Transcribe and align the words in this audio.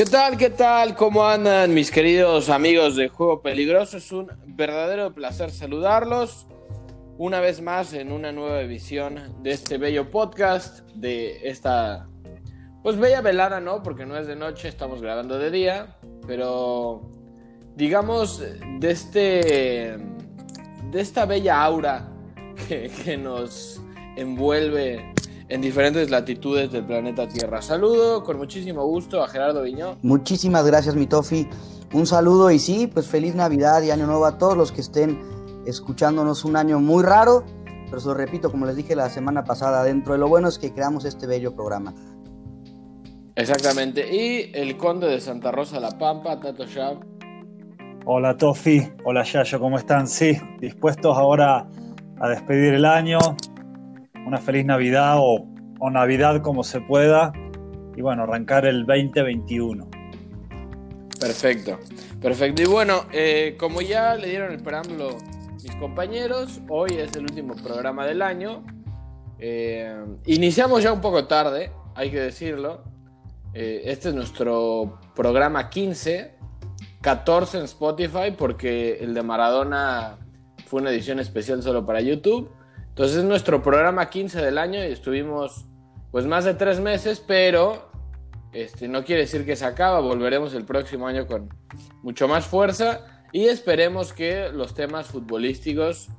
¿Qué 0.00 0.06
tal? 0.06 0.38
¿Qué 0.38 0.48
tal? 0.48 0.96
¿Cómo 0.96 1.26
andan 1.26 1.74
mis 1.74 1.90
queridos 1.90 2.48
amigos 2.48 2.96
de 2.96 3.08
Juego 3.08 3.42
Peligroso? 3.42 3.98
Es 3.98 4.10
un 4.12 4.30
verdadero 4.46 5.12
placer 5.12 5.50
saludarlos 5.50 6.46
una 7.18 7.38
vez 7.40 7.60
más 7.60 7.92
en 7.92 8.10
una 8.10 8.32
nueva 8.32 8.62
edición 8.62 9.20
de 9.42 9.50
este 9.50 9.76
bello 9.76 10.08
podcast, 10.08 10.88
de 10.94 11.46
esta, 11.50 12.08
pues 12.82 12.96
bella 12.96 13.20
velada, 13.20 13.60
¿no? 13.60 13.82
Porque 13.82 14.06
no 14.06 14.16
es 14.16 14.26
de 14.26 14.36
noche, 14.36 14.68
estamos 14.68 15.02
grabando 15.02 15.38
de 15.38 15.50
día, 15.50 15.98
pero 16.26 17.02
digamos 17.76 18.38
de 18.38 18.90
este, 18.90 19.98
de 20.90 21.00
esta 21.02 21.26
bella 21.26 21.62
aura 21.62 22.08
que, 22.66 22.90
que 23.04 23.18
nos 23.18 23.82
envuelve 24.16 25.12
en 25.50 25.60
diferentes 25.60 26.10
latitudes 26.10 26.70
del 26.70 26.84
planeta 26.86 27.26
Tierra. 27.26 27.60
Saludo 27.60 28.22
con 28.22 28.38
muchísimo 28.38 28.86
gusto 28.86 29.22
a 29.22 29.28
Gerardo 29.28 29.62
Viñó. 29.62 29.98
Muchísimas 30.02 30.64
gracias, 30.64 30.94
mi 30.94 31.06
Tofi. 31.06 31.46
Un 31.92 32.06
saludo 32.06 32.52
y 32.52 32.60
sí, 32.60 32.86
pues 32.86 33.08
feliz 33.08 33.34
Navidad 33.34 33.82
y 33.82 33.90
Año 33.90 34.06
Nuevo 34.06 34.26
a 34.26 34.38
todos 34.38 34.56
los 34.56 34.70
que 34.70 34.80
estén 34.80 35.20
escuchándonos 35.66 36.44
un 36.44 36.54
año 36.56 36.78
muy 36.78 37.02
raro, 37.02 37.44
pero 37.86 37.98
se 38.00 38.06
lo 38.06 38.14
repito, 38.14 38.52
como 38.52 38.64
les 38.64 38.76
dije 38.76 38.94
la 38.94 39.10
semana 39.10 39.42
pasada, 39.42 39.82
dentro 39.82 40.12
de 40.12 40.20
lo 40.20 40.28
bueno 40.28 40.48
es 40.48 40.58
que 40.58 40.72
creamos 40.72 41.04
este 41.04 41.26
bello 41.26 41.52
programa. 41.52 41.92
Exactamente. 43.34 44.06
Y 44.08 44.52
el 44.54 44.76
conde 44.76 45.08
de 45.08 45.20
Santa 45.20 45.50
Rosa 45.50 45.80
La 45.80 45.90
Pampa, 45.98 46.38
Tato 46.38 46.64
Shab. 46.64 46.98
Hola 48.06 48.36
Tofi, 48.36 48.88
hola 49.04 49.24
Yayo, 49.24 49.58
¿cómo 49.58 49.78
están? 49.78 50.06
Sí, 50.06 50.38
dispuestos 50.60 51.16
ahora 51.16 51.68
a 52.20 52.28
despedir 52.28 52.74
el 52.74 52.84
año, 52.84 53.18
una 54.26 54.38
feliz 54.38 54.64
Navidad 54.64 55.16
o, 55.18 55.46
Navidad 55.90 56.42
como 56.42 56.62
se 56.62 56.80
pueda 56.80 57.32
y 57.96 58.02
bueno, 58.02 58.24
arrancar 58.24 58.66
el 58.66 58.84
2021. 58.84 59.88
Perfecto, 61.18 61.78
perfecto. 62.20 62.62
Y 62.62 62.66
bueno, 62.66 63.04
eh, 63.12 63.56
como 63.58 63.80
ya 63.80 64.14
le 64.14 64.28
dieron 64.28 64.52
el 64.52 64.62
preámbulo 64.62 65.16
mis 65.62 65.74
compañeros, 65.76 66.60
hoy 66.68 66.90
es 66.92 67.14
el 67.16 67.22
último 67.22 67.54
programa 67.54 68.06
del 68.06 68.22
año. 68.22 68.62
Eh, 69.38 69.94
iniciamos 70.26 70.82
ya 70.82 70.92
un 70.92 71.00
poco 71.00 71.26
tarde, 71.26 71.72
hay 71.94 72.10
que 72.10 72.20
decirlo. 72.20 72.84
Eh, 73.52 73.82
este 73.86 74.10
es 74.10 74.14
nuestro 74.14 75.00
programa 75.14 75.70
15, 75.70 76.34
14 77.00 77.58
en 77.58 77.64
Spotify 77.64 78.30
porque 78.36 78.98
el 79.00 79.14
de 79.14 79.22
Maradona 79.22 80.18
fue 80.66 80.80
una 80.80 80.90
edición 80.90 81.18
especial 81.18 81.62
solo 81.62 81.84
para 81.84 82.00
YouTube. 82.00 82.50
Entonces 83.00 83.20
es 83.20 83.24
nuestro 83.24 83.62
programa 83.62 84.10
15 84.10 84.42
del 84.42 84.58
año 84.58 84.78
y 84.78 84.92
estuvimos 84.92 85.64
pues 86.10 86.26
más 86.26 86.44
de 86.44 86.52
tres 86.52 86.80
meses, 86.80 87.24
pero 87.26 87.90
este, 88.52 88.88
no 88.88 89.06
quiere 89.06 89.22
decir 89.22 89.46
que 89.46 89.56
se 89.56 89.64
acaba, 89.64 90.00
volveremos 90.00 90.52
el 90.52 90.66
próximo 90.66 91.06
año 91.06 91.26
con 91.26 91.48
mucho 92.02 92.28
más 92.28 92.44
fuerza 92.44 93.24
y 93.32 93.46
esperemos 93.46 94.12
que 94.12 94.50
los 94.52 94.74
temas 94.74 95.06
futbolísticos 95.06 96.10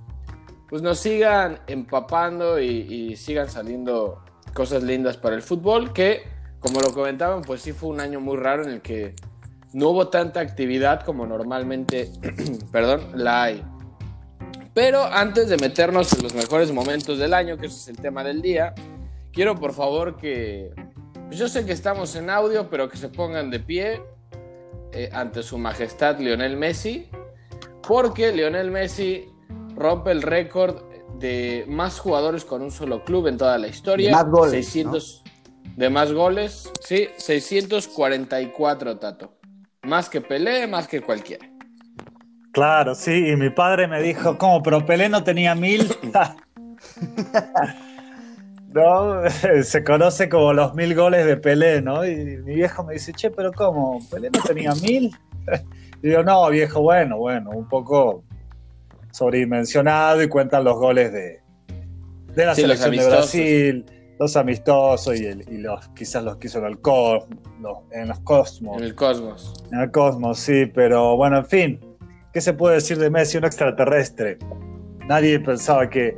pues 0.69 0.81
nos 0.81 0.97
sigan 0.97 1.59
empapando 1.67 2.59
y, 2.59 2.65
y 2.65 3.15
sigan 3.15 3.47
saliendo 3.47 4.23
cosas 4.55 4.81
lindas 4.81 5.17
para 5.17 5.35
el 5.35 5.43
fútbol, 5.43 5.93
que 5.93 6.23
como 6.59 6.81
lo 6.81 6.91
comentaban, 6.93 7.43
pues 7.43 7.61
sí 7.61 7.73
fue 7.73 7.89
un 7.91 7.99
año 7.99 8.19
muy 8.19 8.37
raro 8.37 8.63
en 8.63 8.71
el 8.71 8.81
que 8.81 9.13
no 9.71 9.89
hubo 9.89 10.07
tanta 10.07 10.39
actividad 10.39 11.03
como 11.05 11.27
normalmente, 11.27 12.11
perdón, 12.71 13.11
la 13.13 13.43
hay. 13.43 13.63
Pero 14.73 15.03
antes 15.03 15.49
de 15.49 15.57
meternos 15.57 16.13
en 16.13 16.23
los 16.23 16.33
mejores 16.33 16.71
momentos 16.71 17.19
del 17.19 17.33
año, 17.33 17.57
que 17.57 17.67
ese 17.67 17.77
es 17.77 17.87
el 17.89 17.97
tema 17.97 18.23
del 18.23 18.41
día, 18.41 18.73
quiero 19.31 19.55
por 19.55 19.73
favor 19.73 20.17
que... 20.17 20.73
Pues 21.27 21.39
yo 21.39 21.47
sé 21.47 21.65
que 21.65 21.71
estamos 21.71 22.15
en 22.15 22.29
audio, 22.29 22.69
pero 22.69 22.89
que 22.89 22.97
se 22.97 23.09
pongan 23.09 23.49
de 23.49 23.59
pie 23.59 24.01
eh, 24.91 25.09
ante 25.13 25.43
su 25.43 25.57
majestad 25.57 26.19
Lionel 26.19 26.57
Messi, 26.57 27.09
porque 27.87 28.33
Lionel 28.33 28.71
Messi 28.71 29.29
rompe 29.75 30.11
el 30.11 30.21
récord 30.21 30.83
de 31.19 31.65
más 31.67 31.99
jugadores 31.99 32.43
con 32.43 32.61
un 32.61 32.71
solo 32.71 33.03
club 33.03 33.27
en 33.27 33.37
toda 33.37 33.57
la 33.57 33.67
historia. 33.67 34.07
De 34.07 34.15
más 34.15 34.29
goles, 34.29 34.51
600 34.51 35.23
¿no? 35.25 35.31
de 35.77 35.89
más 35.89 36.11
goles, 36.11 36.69
sí, 36.81 37.07
644, 37.17 38.97
Tato. 38.99 39.33
Más 39.83 40.09
que 40.09 40.21
Pelé, 40.21 40.67
más 40.67 40.87
que 40.87 41.01
cualquiera. 41.01 41.50
Claro, 42.51 42.95
sí, 42.95 43.29
y 43.29 43.35
mi 43.35 43.49
padre 43.49 43.87
me 43.87 44.01
dijo, 44.01 44.37
¿cómo? 44.37 44.61
Pero 44.61 44.85
Pelé 44.85 45.09
no 45.09 45.23
tenía 45.23 45.55
mil. 45.55 45.87
no, 48.73 49.21
se 49.63 49.83
conoce 49.83 50.29
como 50.29 50.53
los 50.53 50.73
mil 50.75 50.95
goles 50.95 51.25
de 51.25 51.37
Pelé, 51.37 51.81
¿no? 51.81 52.05
Y 52.05 52.15
mi 52.15 52.55
viejo 52.55 52.83
me 52.83 52.93
dice, 52.93 53.13
che, 53.13 53.29
pero 53.31 53.51
¿cómo? 53.51 53.99
¿Pelé 54.09 54.29
no 54.31 54.41
tenía 54.43 54.73
mil? 54.75 55.11
Y 56.03 56.07
digo, 56.09 56.23
no, 56.23 56.49
viejo, 56.49 56.81
bueno, 56.81 57.17
bueno, 57.17 57.51
un 57.51 57.67
poco 57.67 58.23
sobredimensionado 59.11 60.23
y 60.23 60.29
cuentan 60.29 60.63
los 60.63 60.77
goles 60.77 61.11
de, 61.11 61.41
de 62.33 62.45
la 62.45 62.55
Sí, 62.55 62.61
selección 62.61 62.95
de. 62.95 63.05
Brasil, 63.07 63.85
los 64.19 64.37
amistosos 64.37 65.19
y, 65.19 65.25
el- 65.25 65.45
y 65.51 65.57
los 65.57 65.87
quizás 65.89 66.23
los 66.23 66.37
que 66.37 66.47
hizo 66.47 66.59
en 66.59 66.65
el 66.65 66.79
Cos- 66.81 67.25
los- 67.59 67.79
en 67.91 68.07
los 68.07 68.19
Cosmos. 68.21 68.77
En 68.77 68.83
el 68.83 68.95
Cosmos. 68.95 69.53
En 69.71 69.79
el 69.79 69.91
Cosmos, 69.91 70.39
sí, 70.39 70.65
pero 70.67 71.17
bueno, 71.17 71.39
en 71.39 71.45
fin, 71.45 71.79
¿qué 72.33 72.41
se 72.41 72.53
puede 72.53 72.75
decir 72.75 72.97
de 72.97 73.09
Messi? 73.09 73.37
Un 73.37 73.45
extraterrestre. 73.45 74.37
Nadie 75.07 75.39
pensaba 75.39 75.89
que, 75.89 76.17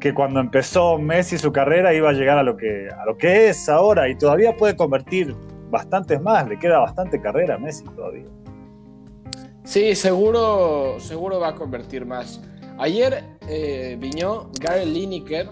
que 0.00 0.14
cuando 0.14 0.40
empezó 0.40 0.98
Messi 0.98 1.38
su 1.38 1.52
carrera 1.52 1.94
iba 1.94 2.10
a 2.10 2.12
llegar 2.12 2.38
a 2.38 2.42
lo, 2.42 2.56
que, 2.56 2.88
a 2.88 3.04
lo 3.04 3.16
que 3.16 3.48
es 3.48 3.68
ahora 3.68 4.08
y 4.08 4.16
todavía 4.16 4.56
puede 4.56 4.76
convertir 4.76 5.34
bastantes 5.70 6.20
más, 6.20 6.48
le 6.48 6.58
queda 6.58 6.78
bastante 6.78 7.20
carrera 7.20 7.56
a 7.56 7.58
Messi 7.58 7.84
todavía. 7.84 8.26
Sí, 9.64 9.94
seguro, 9.94 10.96
seguro 11.00 11.40
va 11.40 11.48
a 11.48 11.54
convertir 11.54 12.04
más. 12.04 12.40
Ayer 12.78 13.24
eh, 13.48 13.96
viñó 13.98 14.50
Gary 14.60 14.84
Lineker, 14.84 15.48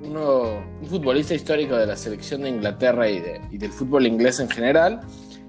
uno, 0.00 0.60
un 0.80 0.86
futbolista 0.86 1.34
histórico 1.34 1.76
de 1.76 1.86
la 1.86 1.96
selección 1.96 2.42
de 2.42 2.50
Inglaterra 2.50 3.08
y, 3.08 3.22
y 3.50 3.58
del 3.58 3.72
fútbol 3.72 4.06
inglés 4.06 4.38
en 4.38 4.48
general, 4.48 5.00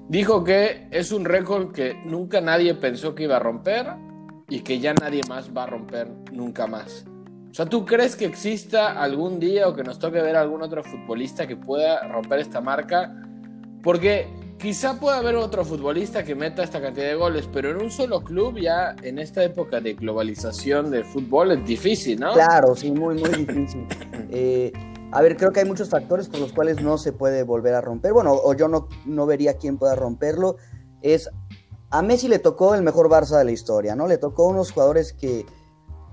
dijo 0.10 0.44
que 0.44 0.88
es 0.92 1.12
un 1.12 1.24
récord 1.24 1.72
que 1.72 1.94
nunca 2.04 2.42
nadie 2.42 2.74
pensó 2.76 3.16
que 3.16 3.24
iba 3.24 3.38
a 3.38 3.40
romper 3.40 3.88
y 4.50 4.62
que 4.62 4.80
ya 4.80 4.94
nadie 4.96 5.22
más 5.30 5.56
va 5.56 5.64
a 5.64 5.68
romper 5.68 6.10
nunca 6.34 6.68
más. 6.68 7.06
O 7.52 7.54
sea, 7.54 7.66
¿tú 7.66 7.86
crees 7.86 8.16
que 8.16 8.26
exista 8.26 9.02
algún 9.02 9.40
día 9.40 9.68
o 9.68 9.76
que 9.76 9.84
nos 9.84 9.98
toque 9.98 10.22
ver 10.22 10.36
algún 10.36 10.62
otro 10.62 10.84
futbolista 10.84 11.48
que 11.48 11.56
pueda 11.56 12.08
romper 12.08 12.40
esta 12.40 12.60
marca? 12.60 13.16
Porque 13.82 14.28
quizá 14.58 15.00
pueda 15.00 15.18
haber 15.18 15.36
otro 15.36 15.64
futbolista 15.64 16.24
que 16.24 16.36
meta 16.36 16.64
esta 16.64 16.82
cantidad 16.82 17.08
de 17.08 17.16
goles, 17.16 17.50
pero 17.52 17.70
en 17.72 17.82
un 17.82 17.90
solo 17.90 18.24
club 18.24 18.60
ya 18.60 18.96
en 19.02 19.20
esta 19.20 19.44
época 19.44 19.80
de 19.80 19.94
globalización 19.94 20.92
del 20.92 21.06
fútbol 21.06 21.52
es 21.52 21.66
difícil, 21.66 22.20
¿no? 22.20 22.34
Claro, 22.34 22.76
sí, 22.76 22.92
muy, 22.92 23.16
muy 23.16 23.30
difícil. 23.30 23.86
Eh, 24.32 24.72
a 25.12 25.22
ver, 25.22 25.38
creo 25.38 25.52
que 25.52 25.62
hay 25.62 25.66
muchos 25.66 25.90
factores 25.90 26.28
por 26.30 26.40
los 26.40 26.54
cuales 26.54 26.82
no 26.82 26.98
se 26.98 27.14
puede 27.14 27.44
volver 27.44 27.74
a 27.74 27.82
romper. 27.82 28.14
Bueno, 28.14 28.34
o 28.34 28.54
yo 28.54 28.68
no, 28.68 28.88
no 29.06 29.26
vería 29.26 29.58
quién 29.58 29.78
pueda 29.78 29.96
romperlo. 29.96 30.58
Es 31.02 31.30
a 31.90 32.02
Messi 32.02 32.28
le 32.28 32.40
tocó 32.40 32.76
el 32.76 32.84
mejor 32.84 33.10
Barça 33.10 33.38
de 33.38 33.46
la 33.46 33.52
historia, 33.52 33.96
¿no? 33.96 34.08
Le 34.08 34.20
tocó 34.20 34.48
unos 34.48 34.72
jugadores 34.72 35.14
que, 35.14 35.46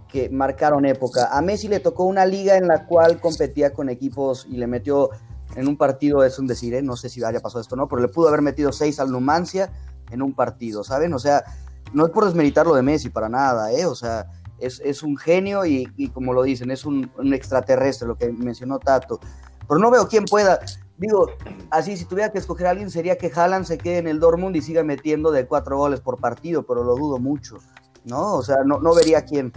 que 0.09 0.31
marcaron 0.31 0.87
época. 0.87 1.29
A 1.31 1.43
Messi 1.43 1.69
le 1.69 1.81
tocó 1.81 2.05
una 2.05 2.25
liga 2.25 2.56
en 2.56 2.67
la 2.67 2.87
cual 2.87 3.21
competía 3.21 3.75
con 3.75 3.91
equipos 3.91 4.47
y 4.49 4.56
le 4.56 4.67
metió 4.67 5.11
en 5.55 5.69
un 5.69 5.77
partido, 5.77 6.25
es 6.25 6.39
un 6.39 6.47
decir, 6.47 6.75
¿eh? 6.75 6.83
no 6.83 6.97
sé 6.97 7.11
si 7.11 7.23
haya 7.23 7.41
pasado 7.41 7.61
esto 7.61 7.75
o 7.75 7.79
no, 7.79 7.89
pero 7.89 8.01
le 8.01 8.09
pudo 8.09 8.29
haber 8.29 8.43
metido 8.43 8.73
seis 8.73 8.99
al 8.99 9.11
Numancia 9.11 9.71
en 10.11 10.23
un 10.23 10.35
partido, 10.35 10.83
¿saben? 10.83 11.12
O 11.12 11.19
sea, 11.19 11.45
no 11.93 12.06
es 12.06 12.12
por 12.12 12.25
desmeritar 12.25 12.67
lo 12.67 12.75
de 12.75 12.83
Messi 12.83 13.11
para 13.11 13.29
nada, 13.29 13.73
¿eh? 13.73 13.85
O 13.85 13.95
sea, 13.95 14.27
es, 14.59 14.81
es 14.84 15.03
un 15.03 15.17
genio 15.17 15.65
y, 15.67 15.89
y 15.97 16.09
como 16.09 16.33
lo 16.33 16.43
dicen, 16.43 16.71
es 16.71 16.84
un, 16.84 17.11
un 17.19 17.34
extraterrestre, 17.34 18.06
lo 18.09 18.17
que 18.17 18.31
mencionó 18.33 18.78
Tato. 18.78 19.21
Pero 19.69 19.81
no 19.81 19.91
veo 19.91 20.06
quién 20.09 20.25
pueda. 20.25 20.61
Digo, 20.97 21.27
así, 21.71 21.97
si 21.97 22.05
tuviera 22.06 22.31
que 22.33 22.39
escoger 22.39 22.69
a 22.69 22.70
alguien, 22.70 22.91
sería 22.91 23.19
que 23.19 23.31
Haaland 23.35 23.67
se 23.67 23.76
quede 23.79 23.99
en 23.99 24.06
el 24.08 24.19
Dortmund 24.20 24.56
y 24.56 24.62
siga 24.62 24.82
metiendo 24.82 25.31
de 25.31 25.47
cuatro 25.47 25.76
goles 25.76 26.00
por 26.00 26.19
partido, 26.19 26.62
pero 26.64 26.85
lo 26.85 26.94
dudo 26.97 27.19
mucho, 27.19 27.56
¿no? 28.05 28.35
O 28.35 28.43
sea, 28.43 28.58
no, 28.64 28.79
no 28.81 28.94
vería 28.94 29.23
quién, 29.25 29.53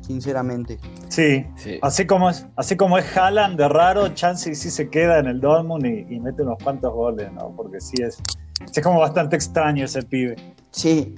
sinceramente. 0.00 0.78
Sí, 1.08 1.44
Sí. 1.56 1.78
así 1.82 2.06
como 2.06 2.30
es, 2.30 2.46
así 2.56 2.76
como 2.76 2.98
es 2.98 3.16
Haaland 3.16 3.56
de 3.58 3.68
raro, 3.68 4.08
Chansey 4.10 4.54
sí 4.54 4.70
se 4.70 4.88
queda 4.90 5.18
en 5.18 5.26
el 5.26 5.40
Dortmund 5.40 5.84
y, 5.86 6.06
y 6.14 6.20
mete 6.20 6.42
unos 6.42 6.58
cuantos 6.62 6.92
goles, 6.92 7.32
¿no? 7.32 7.52
Porque 7.56 7.80
sí 7.80 8.02
es, 8.02 8.16
sí 8.16 8.72
es 8.76 8.82
como 8.82 9.00
bastante 9.00 9.36
extraño 9.36 9.84
ese 9.86 10.02
pibe. 10.02 10.36
Sí, 10.70 11.14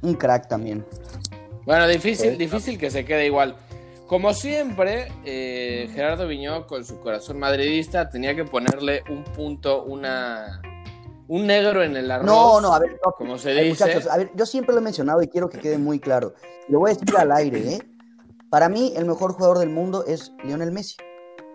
un 0.00 0.14
crack 0.14 0.48
también. 0.48 0.84
Bueno, 1.64 1.86
difícil, 1.86 2.36
difícil 2.36 2.78
que 2.78 2.90
se 2.90 3.04
quede 3.04 3.26
igual. 3.26 3.56
Como 4.06 4.34
siempre, 4.34 5.10
eh, 5.24 5.88
Gerardo 5.94 6.26
Viñó, 6.26 6.66
con 6.66 6.84
su 6.84 6.98
corazón 7.00 7.38
madridista, 7.38 8.10
tenía 8.10 8.34
que 8.36 8.44
ponerle 8.44 9.02
un 9.08 9.24
punto, 9.24 9.84
una, 9.84 10.60
un 11.28 11.46
negro 11.46 11.82
en 11.82 11.96
el 11.96 12.10
arroz. 12.10 12.26
No, 12.26 12.60
no, 12.60 12.74
a 12.74 12.78
ver, 12.78 13.00
no, 13.04 13.12
Como 13.12 13.38
se 13.38 13.54
dice. 13.54 13.68
muchachos, 13.70 14.06
a 14.08 14.18
ver, 14.18 14.30
yo 14.34 14.44
siempre 14.44 14.74
lo 14.74 14.80
he 14.80 14.84
mencionado 14.84 15.22
y 15.22 15.28
quiero 15.28 15.48
que 15.48 15.58
quede 15.58 15.78
muy 15.78 15.98
claro. 15.98 16.34
Lo 16.68 16.80
voy 16.80 16.90
a 16.90 16.94
decir 16.94 17.16
al 17.16 17.32
aire, 17.32 17.74
¿eh? 17.74 17.78
Para 18.50 18.68
mí, 18.68 18.92
el 18.96 19.06
mejor 19.06 19.32
jugador 19.32 19.58
del 19.58 19.70
mundo 19.70 20.04
es 20.06 20.32
Lionel 20.44 20.72
Messi. 20.72 20.96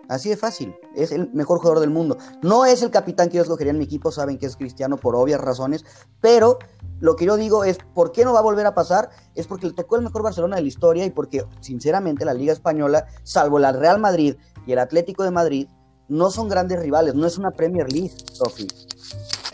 Así 0.08 0.30
de 0.30 0.36
fácil. 0.36 0.74
Es 0.94 1.12
el 1.12 1.30
mejor 1.32 1.58
jugador 1.58 1.80
del 1.80 1.90
mundo. 1.90 2.16
No 2.42 2.64
es 2.64 2.82
el 2.82 2.90
capitán 2.90 3.28
que 3.28 3.36
yo 3.36 3.42
escogería 3.42 3.72
en 3.72 3.78
mi 3.78 3.84
equipo, 3.84 4.10
saben 4.10 4.38
que 4.38 4.46
es 4.46 4.56
Cristiano 4.56 4.96
por 4.96 5.14
obvias 5.14 5.40
razones, 5.40 5.84
pero 6.20 6.58
lo 7.00 7.14
que 7.14 7.26
yo 7.26 7.36
digo 7.36 7.64
es, 7.64 7.78
¿por 7.94 8.10
qué 8.10 8.24
no 8.24 8.32
va 8.32 8.40
a 8.40 8.42
volver 8.42 8.66
a 8.66 8.74
pasar? 8.74 9.10
Es 9.34 9.46
porque 9.46 9.66
le 9.66 9.74
tocó 9.74 9.96
el 9.96 10.02
mejor 10.02 10.22
Barcelona 10.22 10.56
de 10.56 10.62
la 10.62 10.68
historia 10.68 11.04
y 11.04 11.10
porque, 11.10 11.44
sinceramente, 11.60 12.24
la 12.24 12.34
Liga 12.34 12.52
Española, 12.52 13.06
salvo 13.22 13.58
la 13.58 13.72
Real 13.72 14.00
Madrid 14.00 14.36
y 14.66 14.72
el 14.72 14.78
Atlético 14.78 15.22
de 15.22 15.30
Madrid, 15.30 15.68
no 16.08 16.30
son 16.30 16.48
grandes 16.48 16.80
rivales, 16.80 17.14
no 17.14 17.26
es 17.26 17.36
una 17.38 17.50
Premier 17.50 17.92
League, 17.92 18.12
Sofi. 18.32 18.66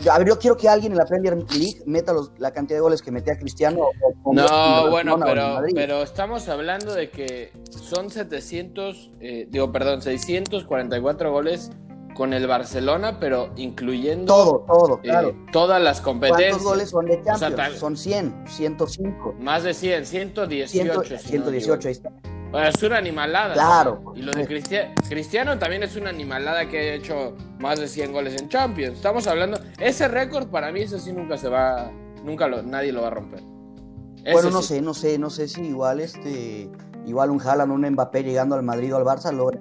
A 0.09 0.17
ver, 0.19 0.27
yo 0.27 0.37
quiero 0.37 0.57
que 0.57 0.67
alguien 0.69 0.91
en 0.91 0.97
la 0.97 1.05
Premier 1.05 1.35
League 1.35 1.81
meta 1.85 2.13
la 2.37 2.51
cantidad 2.51 2.77
de 2.77 2.81
goles 2.81 3.01
que 3.01 3.11
metía 3.11 3.37
Cristiano. 3.37 3.89
no, 4.25 4.89
bueno, 4.89 5.17
pero, 5.19 5.61
pero 5.73 6.03
estamos 6.03 6.47
hablando 6.49 6.93
de 6.93 7.09
que 7.09 7.51
son 7.69 8.09
700, 8.09 9.11
eh, 9.19 9.47
digo, 9.49 9.71
perdón, 9.71 10.01
644 10.01 11.31
goles 11.31 11.71
con 12.15 12.33
el 12.33 12.47
Barcelona, 12.47 13.19
pero 13.19 13.51
incluyendo 13.57 14.33
todo, 14.33 14.65
todo, 14.67 14.95
eh, 15.03 15.09
claro. 15.09 15.35
todas 15.51 15.81
las 15.81 16.01
competencias. 16.01 16.51
¿Cuántos 16.51 16.67
goles 16.67 16.89
son 16.89 17.05
de 17.05 17.21
Champions? 17.23 17.77
son 17.77 17.97
100, 17.97 18.45
105. 18.47 19.35
Más 19.39 19.63
de 19.63 19.73
100, 19.73 20.05
118. 20.05 21.17
118, 21.17 21.87
ahí 21.87 21.91
está. 21.91 22.11
Es 22.63 22.81
una 22.83 22.97
animalada. 22.97 23.53
Claro. 23.53 24.13
Y 24.15 24.21
lo 24.21 24.31
de 24.31 24.45
Cristiano 24.47 25.57
también 25.57 25.83
es 25.83 25.95
una 25.95 26.09
animalada 26.09 26.67
que 26.67 26.77
ha 26.77 26.93
hecho 26.93 27.35
más 27.59 27.79
de 27.79 27.87
100 27.87 28.11
goles 28.11 28.41
en 28.41 28.49
Champions. 28.49 28.97
Estamos 28.97 29.27
hablando. 29.27 29.59
Ese 29.79 30.07
récord 30.07 30.47
para 30.47 30.71
mí, 30.71 30.81
eso 30.81 30.99
sí 30.99 31.11
nunca 31.11 31.37
se 31.37 31.49
va. 31.49 31.91
Nunca 32.23 32.47
lo, 32.47 32.61
nadie 32.63 32.91
lo 32.91 33.01
va 33.01 33.07
a 33.07 33.11
romper. 33.11 33.41
bueno, 34.31 34.49
no 34.49 34.61
sé, 34.61 34.81
no 34.81 34.93
sé, 34.93 35.17
no 35.17 35.29
sé 35.29 35.47
si 35.47 35.61
igual 35.61 35.99
este. 35.99 36.69
Igual 37.05 37.29
un 37.29 37.39
Haaland, 37.39 37.71
un 37.71 37.87
Mbappé 37.87 38.23
llegando 38.23 38.55
al 38.55 38.63
Madrid 38.63 38.93
o 38.93 38.97
al 38.97 39.03
Barça 39.03 39.31
lo. 39.31 39.51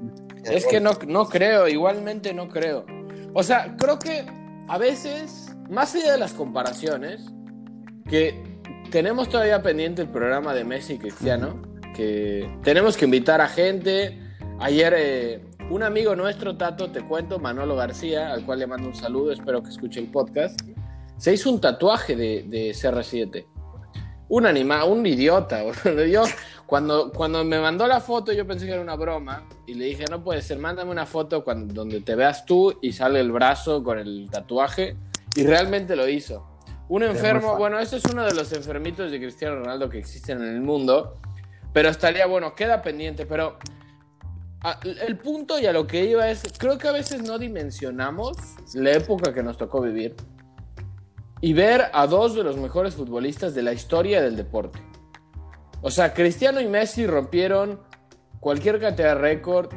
Es 0.45 0.67
que 0.67 0.81
no, 0.81 0.93
no 1.07 1.29
creo, 1.29 1.69
igualmente 1.69 2.33
no 2.33 2.49
creo. 2.49 2.87
O 3.35 3.43
sea, 3.43 3.77
creo 3.77 3.99
que 3.99 4.25
a 4.69 4.79
veces, 4.79 5.55
más 5.69 5.95
allá 5.95 6.13
de 6.13 6.19
las 6.19 6.33
comparaciones, 6.33 7.27
que 8.09 8.61
tenemos 8.91 9.29
todavía 9.29 9.63
pendiente 9.63 10.03
el 10.03 10.09
programa 10.09 10.55
de 10.55 10.65
Messi 10.65 10.95
y 10.95 10.99
Cristiano 10.99 11.74
que 11.95 12.51
tenemos 12.63 12.97
que 12.97 13.07
invitar 13.07 13.41
a 13.41 13.49
gente. 13.49 14.19
Ayer 14.61 14.95
eh, 14.97 15.45
un 15.71 15.83
amigo 15.83 16.15
nuestro, 16.15 16.57
Tato, 16.57 16.91
te 16.91 17.01
cuento, 17.01 17.39
Manolo 17.39 17.77
García, 17.77 18.33
al 18.33 18.45
cual 18.45 18.59
le 18.59 18.67
mando 18.67 18.89
un 18.89 18.95
saludo, 18.95 19.33
espero 19.33 19.63
que 19.63 19.71
escuche 19.71 20.01
el 20.01 20.11
podcast, 20.11 20.61
se 21.17 21.33
hizo 21.33 21.51
un 21.51 21.61
tatuaje 21.61 22.17
de, 22.17 22.45
de 22.47 22.71
CR7. 22.71 23.47
Un 24.29 24.47
animal, 24.47 24.91
un 24.91 25.07
idiota. 25.07 25.63
Yo, 26.11 26.25
cuando, 26.67 27.13
cuando 27.13 27.45
me 27.45 27.61
mandó 27.61 27.87
la 27.87 28.01
foto, 28.01 28.33
yo 28.33 28.47
pensé 28.47 28.65
que 28.67 28.73
era 28.73 28.81
una 28.81 28.97
broma 28.97 29.47
y 29.67 29.75
le 29.75 29.85
dije, 29.85 30.07
no 30.11 30.25
puede 30.25 30.41
ser, 30.41 30.59
mándame 30.59 30.91
una 30.91 31.05
foto 31.05 31.45
cuando, 31.45 31.73
donde 31.75 32.01
te 32.01 32.15
veas 32.15 32.47
tú 32.47 32.79
y 32.81 32.93
sale 32.93 33.21
el 33.21 33.31
brazo 33.31 33.85
con 33.85 33.99
el 33.99 34.29
tatuaje. 34.31 34.97
Y 35.37 35.45
realmente 35.45 35.95
lo 35.95 36.09
hizo. 36.09 36.47
Un 36.89 37.03
enfermo, 37.03 37.57
bueno, 37.57 37.79
ese 37.79 37.97
es 37.97 38.05
uno 38.05 38.25
de 38.25 38.35
los 38.35 38.53
enfermitos 38.53 39.11
de 39.11 39.19
Cristiano 39.19 39.57
Ronaldo 39.57 39.89
que 39.89 39.99
existen 39.99 40.43
en 40.43 40.55
el 40.55 40.61
mundo 40.61 41.17
pero 41.75 41.89
estaría 41.91 42.27
bueno, 42.27 42.55
queda 42.55 42.81
pendiente, 42.81 43.27
pero 43.27 43.59
el 44.85 45.19
punto 45.19 45.59
y 45.59 45.67
a 45.67 45.73
lo 45.73 45.87
que 45.87 46.05
iba 46.05 46.31
es, 46.31 46.43
creo 46.57 46.79
que 46.79 46.89
a 46.89 46.93
veces 46.93 47.23
no 47.23 47.37
dimensionamos 47.37 48.37
la 48.75 48.93
época 48.93 49.35
que 49.35 49.43
nos 49.43 49.59
tocó 49.59 49.83
vivir 49.83 50.15
y 51.41 51.53
ver 51.53 51.87
a 51.93 52.07
dos 52.07 52.37
de 52.37 52.45
los 52.45 52.57
mejores 52.57 52.95
futbolistas 52.95 53.55
de 53.55 53.63
la 53.63 53.73
historia 53.73 54.23
del 54.23 54.37
deporte. 54.37 54.79
O 55.83 55.91
sea, 55.91 56.15
Cristiano 56.15 56.61
y 56.61 56.69
Messi 56.69 57.07
rompieron 57.07 57.81
cualquier 58.39 58.81
cantidad 58.81 59.17
de 59.17 59.21
récord, 59.21 59.71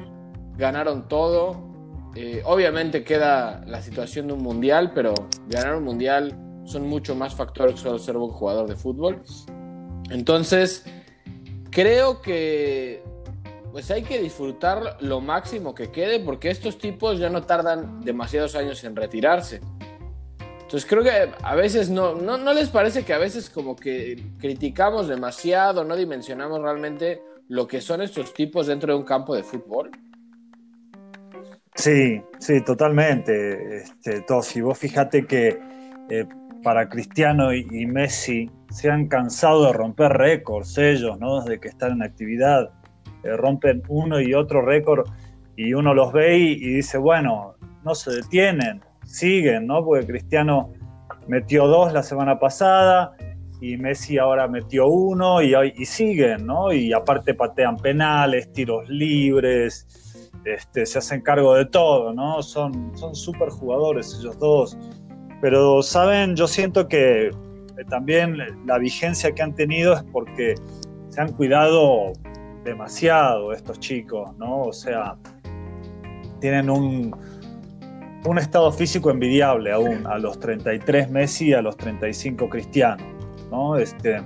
ganaron 0.56 1.08
todo. 1.08 1.68
Eh, 2.16 2.44
obviamente 2.46 3.04
queda 3.04 3.64
la 3.66 3.82
situación 3.82 4.28
de 4.28 4.34
un 4.34 4.44
mundial, 4.44 4.92
pero 4.94 5.16
ganar 5.48 5.76
un 5.76 5.84
mundial 5.84 6.38
son 6.64 6.88
mucho 6.88 7.16
más 7.16 7.34
factores 7.36 7.76
que 7.76 7.82
solo 7.82 7.98
ser 7.98 8.16
un 8.18 8.30
jugador 8.30 8.70
de 8.70 8.76
fútbol. 8.76 9.22
Entonces, 10.10 10.86
creo 11.78 12.24
que 12.24 13.04
pues 13.72 13.92
hay 13.92 14.02
que 14.02 14.20
disfrutar 14.20 14.98
lo 15.02 15.22
máximo 15.22 15.76
que 15.76 15.92
quede 15.92 16.20
porque 16.20 16.50
estos 16.50 16.80
tipos 16.80 17.20
ya 17.20 17.30
no 17.30 17.44
tardan 17.44 18.02
demasiados 18.02 18.56
años 18.56 18.84
en 18.84 18.96
retirarse. 18.96 19.62
Entonces 20.40 20.90
creo 20.90 21.04
que 21.04 21.12
a 21.40 21.56
veces 21.56 21.92
no, 21.92 22.16
no, 22.16 22.40
no 22.40 22.54
les 22.54 22.70
parece 22.70 23.06
que 23.06 23.14
a 23.14 23.20
veces 23.20 23.52
como 23.52 23.76
que 23.76 24.20
criticamos 24.40 25.08
demasiado, 25.08 25.84
no 25.84 25.96
dimensionamos 25.96 26.60
realmente 26.64 27.22
lo 27.48 27.68
que 27.68 27.80
son 27.80 28.02
estos 28.02 28.34
tipos 28.34 28.66
dentro 28.66 28.94
de 28.94 28.98
un 28.98 29.06
campo 29.06 29.36
de 29.36 29.44
fútbol. 29.44 29.92
Sí, 31.76 32.20
sí, 32.40 32.64
totalmente. 32.66 33.84
Este, 33.84 34.22
Tosi, 34.22 34.62
vos 34.62 34.80
fíjate 34.80 35.28
que 35.28 35.60
eh, 36.10 36.26
para 36.68 36.90
Cristiano 36.90 37.54
y, 37.54 37.86
Messi 37.86 38.52
se 38.72 38.92
han 38.92 39.08
cansado 39.08 39.68
de 39.68 39.72
romper 39.72 40.12
récords 40.12 40.78
ellos, 40.78 41.18
¿no? 41.18 41.40
Desde 41.40 41.62
que 41.62 41.70
están 41.70 41.94
en 41.94 42.04
actividad. 42.04 42.72
Eh, 43.24 43.38
rompen 43.38 43.82
uno 43.88 44.20
y 44.20 44.34
otro 44.34 44.62
récord 44.62 45.08
y 45.56 45.74
uno 45.74 45.94
los 45.94 46.12
ve 46.12 46.38
y, 46.38 46.74
dice, 46.74 46.98
bueno, 46.98 47.56
no 47.86 47.96
se 47.96 48.12
detienen, 48.12 48.82
siguen, 49.06 49.66
¿no? 49.66 49.82
Porque 49.86 50.08
Cristiano 50.08 50.74
metió 51.30 51.68
dos 51.68 51.94
la 51.94 52.04
semana 52.04 52.38
pasada 52.38 53.16
y 53.62 53.78
Messi 53.78 54.18
ahora 54.18 54.50
metió 54.50 54.88
uno 54.88 55.42
y, 55.42 55.86
siguen, 55.86 56.46
¿no? 56.46 56.74
Y 56.74 56.92
aparte 56.92 57.34
patean 57.34 57.78
penales, 57.78 58.52
tiros 58.52 58.90
libres, 58.90 59.88
este, 60.44 60.86
se 60.86 60.98
hacen 60.98 61.22
cargo 61.22 61.56
de 61.56 61.64
todo, 61.68 62.12
¿no? 62.12 62.44
Son 62.44 62.94
súper 63.14 63.52
jugadores 63.52 64.18
ellos 64.20 64.38
dos. 64.38 64.78
Pero, 65.42 65.82
¿saben? 65.84 66.36
Yo 66.36 66.48
siento 66.48 66.88
que 66.88 67.28
eh, 67.28 67.32
también 67.90 68.38
la 68.66 68.78
vigencia 68.78 69.32
que 69.32 69.42
han 69.42 69.54
tenido 69.54 69.94
es 69.94 70.04
porque 70.12 70.56
se 71.10 71.22
han 71.22 71.32
cuidado 71.34 72.14
demasiado 72.64 73.54
estos 73.54 73.80
chicos, 73.80 74.36
¿no? 74.38 74.62
O 74.64 74.74
sea, 74.74 75.16
tienen 76.40 76.70
un, 76.70 77.16
un 78.26 78.38
estado 78.38 78.72
físico 78.72 79.10
envidiable 79.10 79.72
aún 79.72 80.06
a 80.08 80.18
los 80.18 80.40
33 80.40 81.10
Messi 81.10 81.50
y 81.50 81.54
a 81.54 81.62
los 81.62 81.78
35 81.78 82.50
Cristiano, 82.50 83.04
¿no? 83.52 83.78
Este, 83.78 84.22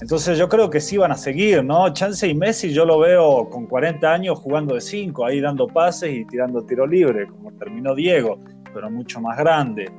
entonces 0.00 0.38
yo 0.38 0.48
creo 0.48 0.70
que 0.70 0.80
sí 0.80 0.96
van 0.96 1.12
a 1.12 1.16
seguir, 1.16 1.64
¿no? 1.64 1.92
Chance 1.92 2.26
y 2.28 2.34
Messi 2.34 2.72
yo 2.72 2.84
lo 2.84 2.98
veo 2.98 3.48
con 3.48 3.66
40 3.66 4.12
años 4.12 4.38
jugando 4.38 4.74
de 4.74 4.80
5, 4.80 5.24
ahí 5.24 5.40
dando 5.40 5.66
pases 5.66 6.12
y 6.12 6.24
tirando 6.26 6.64
tiro 6.64 6.86
libre, 6.86 7.26
como 7.26 7.52
terminó 7.52 7.94
Diego, 7.94 8.38
pero 8.74 8.90
mucho 8.90 9.20
más 9.20 9.38
grande. 9.38 9.90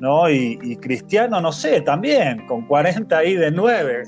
¿No? 0.00 0.28
Y, 0.30 0.76
Cristiano, 0.76 1.40
no 1.40 1.52
sé, 1.52 1.80
también, 1.80 2.46
con 2.46 2.66
40 2.66 3.16
ahí 3.16 3.34
de 3.34 3.50
9. 3.50 4.04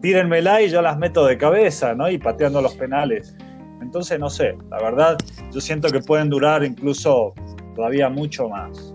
Tírenmela 0.00 0.62
y 0.62 0.70
yo 0.70 0.82
las 0.82 0.98
meto 0.98 1.24
de 1.26 1.38
cabeza, 1.38 1.94
¿no? 1.94 2.10
Y 2.10 2.18
pateando 2.18 2.60
los 2.60 2.74
penales. 2.74 3.36
Entonces, 3.80 4.18
no 4.18 4.30
sé, 4.30 4.56
la 4.70 4.78
verdad, 4.78 5.16
yo 5.52 5.60
siento 5.60 5.88
que 5.88 6.00
pueden 6.00 6.28
durar 6.28 6.64
incluso 6.64 7.34
todavía 7.74 8.08
mucho 8.08 8.48
más. 8.48 8.92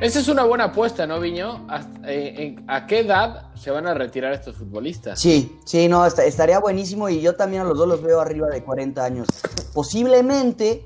Esa 0.00 0.18
es 0.18 0.28
una 0.28 0.44
buena 0.44 0.64
apuesta, 0.64 1.06
¿no, 1.06 1.20
Viño? 1.20 1.66
Eh, 2.04 2.56
¿A, 2.66 2.86
qué 2.86 3.00
edad 3.00 3.54
se 3.54 3.70
van 3.70 3.86
a 3.86 3.94
retirar 3.94 4.32
estos 4.32 4.56
futbolistas? 4.56 5.20
Sí, 5.20 5.56
sí, 5.64 5.88
no, 5.88 6.04
estaría 6.04 6.58
buenísimo 6.58 7.08
y 7.08 7.20
yo 7.20 7.36
también 7.36 7.62
a 7.62 7.64
los 7.64 7.78
dos 7.78 7.86
los 7.86 8.02
veo 8.02 8.20
arriba 8.20 8.48
de 8.48 8.62
40 8.62 9.04
años. 9.04 9.28
Posiblemente 9.72 10.84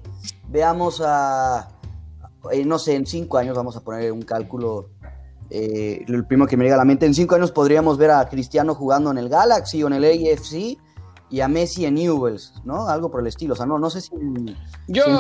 veamos 0.49 1.03
a, 1.05 1.69
eh, 2.51 2.65
no 2.65 2.79
sé, 2.79 2.95
en 2.95 3.07
cinco 3.07 3.39
años 3.39 3.57
vamos 3.57 3.77
a 3.77 3.81
poner 3.81 4.13
un 4.13 4.23
cálculo, 4.23 4.91
eh, 5.51 6.05
el 6.07 6.27
primero 6.27 6.49
que 6.49 6.57
me 6.57 6.65
llega 6.65 6.77
a 6.77 6.79
la 6.79 6.85
mente, 6.85 7.07
en 7.07 7.15
cinco 7.15 7.35
años 7.35 7.53
podríamos 7.53 7.99
ver 7.99 8.11
a 8.11 8.29
Cristiano 8.29 8.75
jugando 8.75 9.11
en 9.11 9.19
el 9.19 9.29
Galaxy 9.29 9.83
o 9.83 9.87
en 9.89 9.95
el 9.95 10.05
AFC 10.05 10.79
y 11.31 11.41
a 11.41 11.49
Messi 11.49 11.85
en 11.85 11.95
Newells, 11.95 12.55
¿no? 12.65 12.89
Algo 12.89 13.11
por 13.11 13.21
el 13.21 13.27
estilo. 13.27 13.53
O 13.53 13.57
sea, 13.57 13.67
no, 13.67 13.79
no 13.79 13.91
sé 13.91 14.01
si, 14.01 14.15
en 14.15 14.57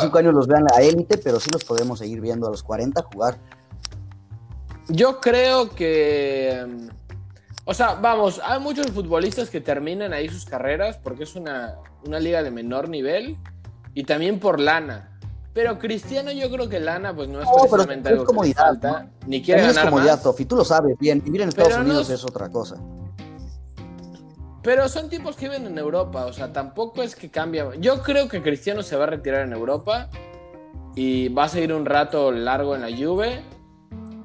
cinco 0.00 0.18
años 0.18 0.34
los 0.34 0.46
vean 0.46 0.64
la 0.70 0.80
élite, 0.82 1.18
pero 1.18 1.38
sí 1.38 1.50
los 1.52 1.64
podemos 1.64 1.98
seguir 1.98 2.20
viendo 2.20 2.46
a 2.46 2.50
los 2.50 2.62
40 2.62 3.02
jugar. 3.12 3.38
Yo 4.88 5.20
creo 5.20 5.70
que... 5.70 6.88
O 7.66 7.74
sea, 7.74 7.94
vamos, 7.94 8.40
hay 8.42 8.58
muchos 8.60 8.90
futbolistas 8.90 9.50
que 9.50 9.60
terminan 9.60 10.14
ahí 10.14 10.30
sus 10.30 10.46
carreras 10.46 10.96
porque 10.96 11.24
es 11.24 11.36
una, 11.36 11.76
una 12.06 12.18
liga 12.18 12.42
de 12.42 12.50
menor 12.50 12.88
nivel 12.88 13.36
y 13.92 14.04
también 14.04 14.40
por 14.40 14.58
lana. 14.58 15.17
Pero 15.54 15.78
Cristiano, 15.78 16.30
yo 16.30 16.50
creo 16.50 16.68
que 16.68 16.78
Lana, 16.78 17.14
pues 17.14 17.28
no 17.28 17.40
es 17.40 17.48
precisamente 17.48 18.10
algo 18.10 18.26
que 18.26 18.54
falta, 18.54 19.08
ni 19.26 19.42
quiere 19.42 19.62
ganar 19.62 19.84
es 19.84 19.90
comodidad, 19.90 20.22
Sofi, 20.22 20.44
tú 20.44 20.56
lo 20.56 20.64
sabes 20.64 20.96
bien. 20.98 21.22
Vivir 21.24 21.42
en 21.42 21.48
Estados 21.48 21.76
Unidos 21.76 22.10
es 22.10 22.22
otra 22.24 22.48
cosa. 22.48 22.76
Pero 24.62 24.88
son 24.88 25.08
tipos 25.08 25.36
que 25.36 25.48
viven 25.48 25.66
en 25.66 25.78
Europa, 25.78 26.26
o 26.26 26.32
sea, 26.32 26.52
tampoco 26.52 27.02
es 27.02 27.16
que 27.16 27.30
cambia. 27.30 27.70
Yo 27.78 28.02
creo 28.02 28.28
que 28.28 28.42
Cristiano 28.42 28.82
se 28.82 28.96
va 28.96 29.04
a 29.04 29.06
retirar 29.06 29.42
en 29.42 29.52
Europa 29.52 30.10
y 30.94 31.28
va 31.28 31.44
a 31.44 31.48
seguir 31.48 31.72
un 31.72 31.86
rato 31.86 32.32
largo 32.32 32.74
en 32.74 32.82
la 32.82 32.94
Juve 32.94 33.42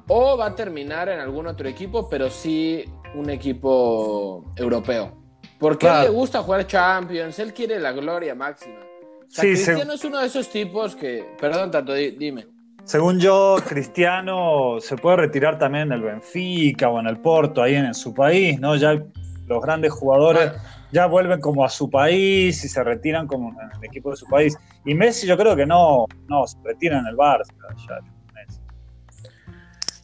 o 0.08 0.36
va 0.36 0.46
a 0.46 0.54
terminar 0.54 1.08
en 1.08 1.20
algún 1.20 1.46
otro 1.46 1.68
equipo, 1.68 2.08
pero 2.08 2.30
sí 2.30 2.84
un 3.14 3.30
equipo 3.30 4.44
europeo. 4.56 5.12
Porque 5.58 5.86
él 5.86 6.02
le 6.02 6.08
gusta 6.10 6.42
jugar 6.42 6.66
Champions, 6.66 7.38
él 7.38 7.54
quiere 7.54 7.78
la 7.78 7.92
gloria 7.92 8.34
máxima. 8.34 8.80
O 9.26 9.30
sea, 9.30 9.44
Cristiano 9.44 9.92
es 9.92 10.04
uno 10.04 10.20
de 10.20 10.26
esos 10.26 10.50
tipos 10.50 10.94
que. 10.94 11.24
Perdón, 11.40 11.70
Tato, 11.70 11.94
dime. 11.94 12.46
Según 12.84 13.18
yo, 13.18 13.56
Cristiano 13.66 14.76
se 14.78 14.96
puede 14.96 15.16
retirar 15.16 15.58
también 15.58 15.84
en 15.84 15.92
el 15.92 16.02
Benfica 16.02 16.90
o 16.90 17.00
en 17.00 17.06
el 17.06 17.18
Porto, 17.18 17.62
ahí 17.62 17.74
en, 17.74 17.94
su 17.94 18.12
país, 18.12 18.60
¿no? 18.60 18.76
Ya 18.76 19.02
los 19.46 19.62
grandes 19.62 19.90
jugadores 19.92 20.52
ya 20.92 21.06
vuelven 21.06 21.40
como 21.40 21.64
a 21.64 21.70
su 21.70 21.88
país 21.88 22.62
y 22.62 22.68
se 22.68 22.84
retiran 22.84 23.26
como 23.26 23.58
en 23.60 23.70
el 23.78 23.84
equipo 23.84 24.10
de 24.10 24.16
su 24.16 24.26
país. 24.26 24.54
Y 24.84 24.94
Messi 24.94 25.26
yo 25.26 25.36
creo 25.38 25.56
que 25.56 25.64
no, 25.64 26.04
no 26.28 26.46
se 26.46 26.58
retira 26.62 26.98
en 26.98 27.06
el 27.06 27.16
Barça. 27.16 27.52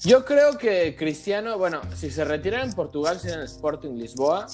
Yo 0.03 0.25
creo 0.25 0.57
que 0.57 0.97
Cristiano, 0.97 1.59
bueno, 1.59 1.83
si 1.95 2.11
se 2.11 2.25
retira 2.25 2.62
en 2.62 2.73
Portugal 2.73 3.19
sería 3.19 3.35
en 3.35 3.41
el 3.43 3.47
Sporting 3.47 3.97
Lisboa, 3.97 4.47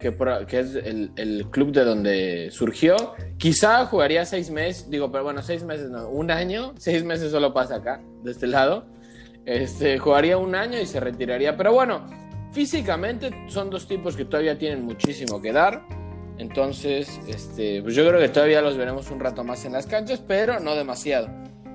que, 0.00 0.58
es 0.58 0.74
el, 0.74 1.46
club 1.50 1.72
de 1.72 1.84
donde 1.84 2.48
surgió. 2.50 2.96
Quizá 3.36 3.84
jugaría 3.86 4.24
seis 4.24 4.50
meses, 4.50 4.90
digo, 4.90 5.12
pero 5.12 5.24
bueno, 5.24 5.42
seis 5.42 5.62
meses 5.62 5.90
no, 5.90 6.08
un 6.08 6.30
año, 6.30 6.72
seis 6.78 7.04
meses 7.04 7.30
solo 7.30 7.52
pasa 7.52 7.76
acá, 7.76 8.02
de 8.24 8.32
este 8.32 8.46
lado. 8.46 8.86
Este, 9.44 9.98
jugaría 9.98 10.38
un 10.38 10.54
año 10.54 10.80
y 10.80 10.86
se 10.86 11.00
retiraría. 11.00 11.56
Pero 11.56 11.72
bueno, 11.72 12.04
físicamente 12.52 13.30
son 13.48 13.70
dos 13.70 13.86
tipos 13.86 14.16
que 14.16 14.24
todavía 14.24 14.58
tienen 14.58 14.84
muchísimo 14.84 15.40
que 15.40 15.52
dar. 15.52 15.82
Entonces, 16.38 17.20
este, 17.28 17.82
pues 17.82 17.94
yo 17.94 18.08
creo 18.08 18.18
que 18.18 18.28
todavía 18.30 18.62
los 18.62 18.76
veremos 18.76 19.10
un 19.10 19.20
rato 19.20 19.44
más 19.44 19.64
en 19.66 19.72
las 19.72 19.86
canchas, 19.86 20.22
pero 20.26 20.58
no 20.58 20.74
demasiado. 20.74 21.28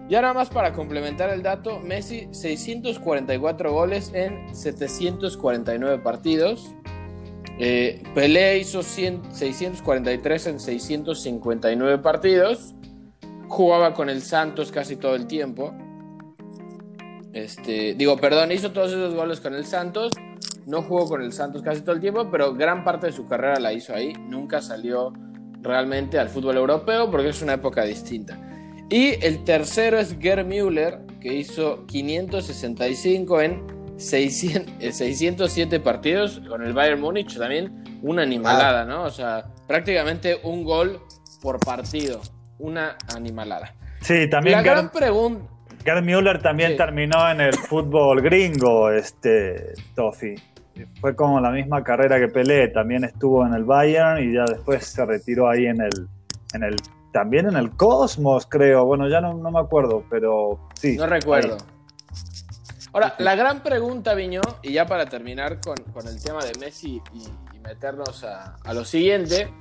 Y 0.10 0.16
ahora 0.16 0.34
más 0.34 0.50
para 0.50 0.74
complementar 0.74 1.30
el 1.30 1.44
dato, 1.44 1.80
Messi 1.80 2.28
644 2.32 3.72
goles 3.72 4.12
en 4.14 4.54
749 4.56 6.00
partidos. 6.04 6.76
Eh, 7.58 8.04
Pelé 8.14 8.60
hizo 8.60 8.84
643 8.84 10.48
en 10.48 10.60
659 10.60 11.98
partidos. 12.00 12.74
Jugaba 13.48 13.94
con 13.94 14.10
el 14.10 14.22
Santos 14.22 14.72
casi 14.72 14.96
todo 14.98 15.16
el 15.16 15.28
tiempo. 15.28 15.74
Este, 17.34 17.94
digo, 17.96 18.18
perdón, 18.18 18.52
hizo 18.52 18.72
todos 18.72 18.92
esos 18.92 19.14
goles 19.14 19.40
con 19.40 19.54
el 19.54 19.66
Santos. 19.66 20.12
No 20.66 20.82
jugó 20.82 21.08
con 21.08 21.22
el 21.22 21.32
Santos 21.32 21.62
casi 21.62 21.82
todo 21.82 21.96
el 21.96 22.02
tiempo, 22.02 22.30
pero 22.32 22.54
gran 22.54 22.84
parte 22.84 23.08
de 23.08 23.14
su 23.14 23.28
carrera 23.28 23.60
la 23.60 23.72
hizo 23.72 23.94
ahí. 23.94 24.14
Nunca 24.14 24.62
salió 24.62 25.14
realmente 25.62 26.18
al 26.20 26.30
fútbol 26.30 26.58
europeo 26.58 27.10
porque 27.10 27.30
es 27.30 27.42
una 27.42 27.54
época 27.54 27.84
distinta. 27.84 28.40
Y 28.90 29.24
el 29.26 29.44
tercero 29.44 29.98
es 29.98 30.18
Gerd 30.20 30.46
Müller, 30.46 31.00
que 31.20 31.34
hizo 31.34 31.86
565 31.88 33.42
en 33.42 33.75
607 33.98 35.80
partidos 35.80 36.42
con 36.48 36.64
el 36.64 36.74
Bayern 36.74 37.02
Múnich, 37.02 37.38
también 37.38 38.00
una 38.02 38.24
animalada, 38.24 38.86
¿no? 38.86 39.04
O 39.04 39.10
sea, 39.10 39.46
prácticamente 39.68 40.40
un 40.44 40.64
gol 40.64 41.00
por 41.42 41.60
partido, 41.60 42.22
una 42.60 42.98
animalada. 43.16 43.74
Sí, 44.02 44.30
también. 44.30 44.58
La 44.58 44.64
gran 44.64 44.92
pregunta. 44.92 45.50
Gerd 45.84 46.04
Müller 46.04 46.42
también 46.42 46.76
terminó 46.78 47.30
en 47.30 47.42
el 47.42 47.54
fútbol 47.54 48.22
gringo, 48.22 48.90
este, 48.90 49.74
Tofi. 49.96 50.36
Fue 51.00 51.16
como 51.16 51.40
la 51.40 51.52
misma 51.52 51.84
carrera 51.84 52.20
que 52.20 52.28
Pelé, 52.28 52.68
también 52.70 53.04
estuvo 53.04 53.46
en 53.46 53.54
el 53.54 53.64
Bayern 53.64 54.22
y 54.22 54.34
ya 54.34 54.46
después 54.46 54.86
se 54.86 55.06
retiró 55.06 55.48
ahí 55.50 55.68
en 55.68 55.82
el, 55.82 56.08
en 56.54 56.64
el 56.64 56.76
también 57.16 57.48
en 57.48 57.56
el 57.56 57.72
Cosmos, 57.72 58.46
creo. 58.46 58.84
Bueno, 58.84 59.08
ya 59.08 59.22
no, 59.22 59.36
me 59.36 59.60
acuerdo, 59.60 60.04
pero 60.10 60.60
sí. 60.74 60.98
No 60.98 61.08
recuerdo. 61.08 61.58
Ahora, 62.96 63.14
la 63.18 63.36
gran 63.36 63.62
pregunta, 63.62 64.14
Viño, 64.14 64.40
y 64.64 64.72
ya 64.72 64.86
para 64.86 65.06
terminar 65.06 65.60
con, 65.60 65.76
el 66.08 66.24
tema 66.24 66.46
de 66.46 66.58
Messi 66.58 67.02
y, 67.14 67.60
meternos 67.60 68.24
a, 68.24 68.56
lo 68.74 68.86
siguiente, 68.86 69.52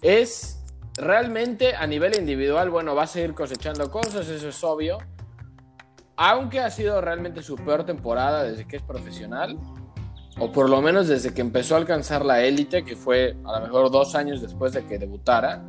es 0.00 0.62
realmente 0.96 1.74
a 1.74 1.88
nivel 1.88 2.16
individual, 2.16 2.70
bueno, 2.70 2.94
va 2.94 3.02
a 3.02 3.06
seguir 3.08 3.34
cosechando 3.34 3.90
cosas, 3.90 4.28
eso 4.28 4.48
es 4.48 4.62
obvio. 4.62 4.98
Aunque 6.14 6.60
ha 6.60 6.70
sido 6.70 7.00
realmente 7.00 7.42
su 7.42 7.56
peor 7.56 7.84
temporada 7.84 8.44
desde 8.44 8.64
que 8.68 8.76
es 8.76 8.82
profesional, 8.84 9.58
o 10.38 10.52
por 10.52 10.70
lo 10.70 10.80
menos 10.80 11.08
desde 11.08 11.34
que 11.34 11.40
empezó 11.40 11.74
a 11.74 11.78
alcanzar 11.78 12.24
la 12.24 12.44
élite, 12.44 12.84
que 12.84 12.94
fue 12.94 13.36
a 13.44 13.58
lo 13.58 13.66
mejor 13.66 13.90
dos 13.90 14.14
años 14.14 14.40
después 14.40 14.72
de 14.72 14.86
que 14.86 15.00
debutara. 15.00 15.64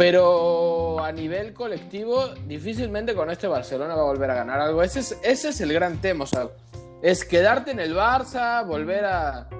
Pero 0.00 0.98
a 1.04 1.12
nivel 1.12 1.52
colectivo, 1.52 2.28
difícilmente 2.46 3.14
con 3.14 3.30
este 3.30 3.46
Barcelona 3.46 3.94
va 3.94 4.00
a 4.00 4.06
volver 4.06 4.30
a 4.30 4.34
ganar 4.34 4.58
algo. 4.58 4.82
Ese 4.82 5.00
es, 5.00 5.18
ese 5.22 5.50
es 5.50 5.60
el 5.60 5.74
gran 5.74 6.00
tema, 6.00 6.24
o 6.24 6.26
sea, 6.26 6.48
es 7.02 7.22
quedarte 7.22 7.72
en 7.72 7.80
el 7.80 7.94
Barça, 7.94 8.66
volver 8.66 9.04
a... 9.04 9.50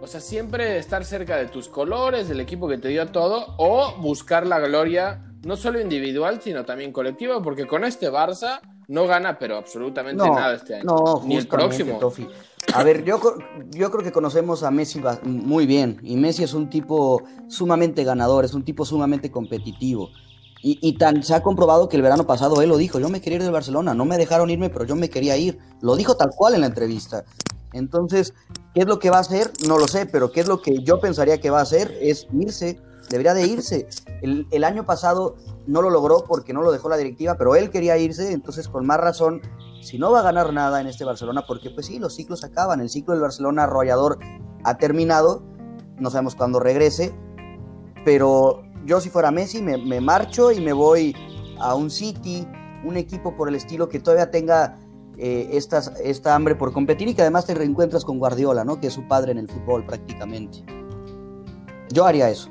O 0.00 0.06
sea, 0.06 0.20
siempre 0.20 0.78
estar 0.78 1.04
cerca 1.04 1.36
de 1.36 1.46
tus 1.46 1.68
colores, 1.68 2.28
del 2.28 2.38
equipo 2.38 2.68
que 2.68 2.78
te 2.78 2.86
dio 2.86 3.08
todo, 3.08 3.56
o 3.58 3.96
buscar 3.96 4.46
la 4.46 4.60
gloria, 4.60 5.20
no 5.44 5.56
solo 5.56 5.80
individual, 5.80 6.40
sino 6.40 6.64
también 6.64 6.92
colectiva, 6.92 7.42
porque 7.42 7.66
con 7.66 7.82
este 7.82 8.08
Barça 8.08 8.60
no 8.86 9.08
gana, 9.08 9.36
pero 9.36 9.56
absolutamente 9.56 10.22
nada 10.30 10.54
este 10.54 10.76
año. 10.76 10.84
No, 10.84 11.22
ni 11.24 11.38
el 11.38 11.48
próximo. 11.48 11.98
A 12.74 12.84
ver, 12.84 13.04
yo, 13.04 13.20
yo 13.70 13.90
creo 13.90 14.04
que 14.04 14.12
conocemos 14.12 14.62
a 14.62 14.70
Messi 14.70 15.00
muy 15.22 15.66
bien 15.66 15.98
y 16.02 16.16
Messi 16.16 16.44
es 16.44 16.52
un 16.52 16.68
tipo 16.68 17.22
sumamente 17.48 18.04
ganador, 18.04 18.44
es 18.44 18.54
un 18.54 18.64
tipo 18.64 18.84
sumamente 18.84 19.30
competitivo. 19.30 20.10
Y, 20.60 20.98
tan 20.98 21.22
se 21.22 21.34
ha 21.34 21.42
comprobado 21.42 21.88
que 21.88 21.96
el 21.96 22.02
verano 22.02 22.26
pasado 22.26 22.60
él 22.62 22.68
lo 22.68 22.76
dijo, 22.76 22.98
yo 22.98 23.08
me 23.08 23.20
quería 23.20 23.36
ir 23.36 23.44
del 23.44 23.52
Barcelona, 23.52 23.94
no 23.94 24.04
me 24.04 24.18
dejaron 24.18 24.50
irme, 24.50 24.70
pero 24.70 24.84
yo 24.84 24.96
me 24.96 25.08
quería 25.08 25.36
ir. 25.36 25.56
Lo 25.80 25.94
dijo 25.94 26.16
tal 26.16 26.30
cual 26.30 26.54
en 26.54 26.62
la 26.62 26.66
entrevista. 26.66 27.24
Entonces, 27.72 28.34
¿qué 28.74 28.80
es 28.80 28.86
lo 28.86 28.98
que 28.98 29.08
va 29.08 29.18
a 29.18 29.20
hacer? 29.20 29.52
No 29.68 29.78
lo 29.78 29.86
sé, 29.86 30.04
pero 30.06 30.32
¿qué 30.32 30.40
es 30.40 30.48
lo 30.48 30.60
que 30.60 30.82
yo 30.82 30.98
pensaría 30.98 31.40
que 31.40 31.50
va 31.50 31.60
a 31.60 31.62
hacer? 31.62 31.96
Es 32.00 32.26
irse, 32.32 32.80
debería 33.08 33.34
de 33.34 33.46
irse. 33.46 33.86
El 34.20 34.64
año 34.64 34.84
pasado 34.84 35.36
no 35.68 35.80
lo 35.80 35.90
logró 35.90 36.24
porque 36.24 36.52
no 36.52 36.62
lo 36.62 36.72
dejó 36.72 36.88
la 36.88 36.96
directiva, 36.96 37.36
pero 37.36 37.54
él 37.54 37.70
quería 37.70 37.96
irse, 37.96 38.32
entonces 38.32 38.66
con 38.66 38.84
más 38.84 38.98
razón 38.98 39.40
si 39.80 39.98
no 39.98 40.10
va 40.10 40.20
a 40.20 40.22
ganar 40.22 40.52
nada 40.52 40.80
en 40.80 40.86
este 40.86 41.04
Barcelona, 41.04 41.44
porque 41.46 41.70
pues 41.70 41.86
sí, 41.86 41.98
los 41.98 42.14
ciclos 42.14 42.44
acaban, 42.44 42.80
el 42.80 42.88
ciclo 42.88 43.14
del 43.14 43.22
Barcelona 43.22 43.64
arrollador 43.64 44.18
ha 44.64 44.78
terminado, 44.78 45.42
no 45.98 46.10
sabemos 46.10 46.34
cuándo 46.34 46.60
regrese, 46.60 47.14
pero 48.04 48.62
yo 48.84 49.00
si 49.00 49.10
fuera 49.10 49.30
Messi 49.30 49.62
me, 49.62 50.00
marcho 50.00 50.52
y 50.52 50.60
me 50.60 50.72
voy 50.72 51.14
a 51.60 51.74
un 51.74 51.90
City, 51.90 52.46
un 52.84 52.96
equipo 52.96 53.36
por 53.36 53.48
el 53.48 53.54
estilo 53.54 53.88
que 53.88 54.00
todavía 54.00 54.30
tenga 54.30 54.78
eh, 55.16 55.50
esta 55.52 56.34
hambre 56.34 56.54
por 56.54 56.72
competir 56.72 57.08
y 57.08 57.14
que 57.14 57.22
además 57.22 57.46
te 57.46 57.54
reencuentras 57.54 58.04
con 58.04 58.18
Guardiola, 58.18 58.64
¿no? 58.64 58.80
que 58.80 58.86
es 58.88 58.92
su 58.92 59.06
padre 59.08 59.32
en 59.32 59.38
el 59.38 59.48
fútbol 59.48 59.84
prácticamente. 59.84 60.64
Yo 61.90 62.06
haría 62.06 62.30
eso. 62.30 62.50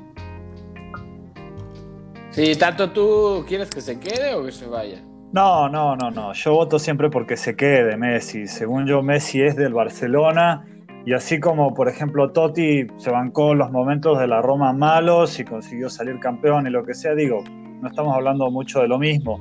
Sí, 2.30 2.54
tanto 2.56 2.92
tú 2.92 3.44
quieres 3.48 3.70
que 3.70 3.80
se 3.80 3.98
quede 3.98 4.34
o 4.34 4.44
que 4.44 4.52
se 4.52 4.66
vaya. 4.66 5.02
No, 5.32 5.68
no, 5.68 5.94
no, 5.94 6.10
no. 6.10 6.32
Yo 6.32 6.54
voto 6.54 6.78
siempre 6.78 7.10
porque 7.10 7.36
se 7.36 7.54
quede 7.54 7.96
Messi. 7.96 8.46
Según 8.46 8.86
yo, 8.86 9.02
Messi 9.02 9.42
es 9.42 9.56
del 9.56 9.74
Barcelona. 9.74 10.64
Y 11.04 11.12
así 11.12 11.38
como, 11.38 11.74
por 11.74 11.88
ejemplo, 11.88 12.32
Totti 12.32 12.86
se 12.96 13.10
bancó 13.10 13.54
los 13.54 13.70
momentos 13.70 14.18
de 14.18 14.26
la 14.26 14.40
Roma 14.40 14.72
malos 14.72 15.38
y 15.38 15.44
consiguió 15.44 15.90
salir 15.90 16.18
campeón 16.18 16.66
y 16.66 16.70
lo 16.70 16.84
que 16.84 16.94
sea, 16.94 17.14
digo, 17.14 17.44
no 17.80 17.88
estamos 17.88 18.14
hablando 18.14 18.50
mucho 18.50 18.80
de 18.80 18.88
lo 18.88 18.98
mismo. 18.98 19.38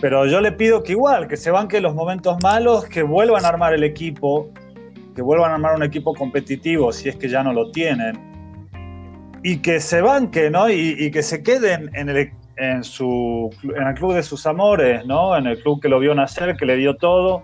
Pero 0.00 0.26
yo 0.26 0.40
le 0.40 0.52
pido 0.52 0.82
que 0.82 0.92
igual, 0.92 1.26
que 1.26 1.36
se 1.36 1.50
banque 1.50 1.80
los 1.80 1.94
momentos 1.94 2.36
malos, 2.42 2.84
que 2.86 3.02
vuelvan 3.02 3.44
a 3.44 3.48
armar 3.48 3.74
el 3.74 3.82
equipo, 3.82 4.50
que 5.14 5.22
vuelvan 5.22 5.50
a 5.50 5.54
armar 5.54 5.74
un 5.74 5.82
equipo 5.82 6.14
competitivo 6.14 6.92
si 6.92 7.08
es 7.08 7.16
que 7.16 7.28
ya 7.28 7.42
no 7.42 7.52
lo 7.52 7.70
tienen. 7.70 8.18
Y 9.42 9.58
que 9.58 9.80
se 9.80 10.00
banque, 10.00 10.50
¿no? 10.50 10.70
Y, 10.70 10.96
y 10.98 11.10
que 11.10 11.22
se 11.22 11.42
queden 11.42 11.90
en 11.94 12.08
el, 12.08 12.30
en, 12.56 12.84
su, 12.84 13.50
en 13.62 13.86
el 13.86 13.94
club 13.94 14.14
de 14.14 14.22
sus 14.22 14.46
amores, 14.46 15.04
¿no? 15.06 15.36
En 15.36 15.46
el 15.46 15.60
club 15.62 15.80
que 15.80 15.88
lo 15.88 15.98
vio 15.98 16.14
nacer, 16.14 16.56
que 16.56 16.66
le 16.66 16.76
dio 16.76 16.96
todo 16.96 17.42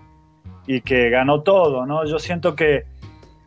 y 0.67 0.81
que 0.81 1.09
ganó 1.09 1.43
todo, 1.43 1.85
¿no? 1.85 2.05
Yo 2.05 2.19
siento 2.19 2.55
que 2.55 2.85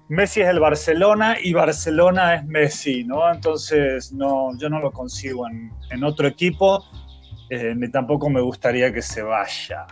Messi 0.09 0.43
es 0.43 0.49
el 0.49 0.61
Barcelona 0.61 1.37
y 1.43 1.53
Barcelona 1.53 2.35
es 2.35 2.45
Messi, 2.45 3.05
¿no? 3.05 3.31
Entonces, 3.33 4.13
no, 4.13 4.57
yo 4.59 4.69
no 4.69 4.81
lo 4.81 4.93
consigo 4.93 5.47
en, 5.49 5.73
en 5.91 6.05
otro 6.05 6.29
equipo, 6.29 6.85
eh, 7.51 7.75
ni 7.77 7.91
tampoco 7.91 8.29
me 8.29 8.41
gustaría 8.41 8.93
que 8.93 9.03
se 9.03 9.23
vaya. 9.23 9.87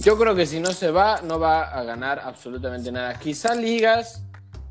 Yo 0.00 0.18
creo 0.18 0.34
que 0.34 0.46
si 0.46 0.58
no 0.60 0.72
se 0.72 0.90
va, 0.90 1.20
no 1.22 1.38
va 1.38 1.62
a 1.62 1.82
ganar 1.84 2.20
absolutamente 2.24 2.90
nada. 2.90 3.18
Quizá 3.18 3.54
ligas, 3.54 4.26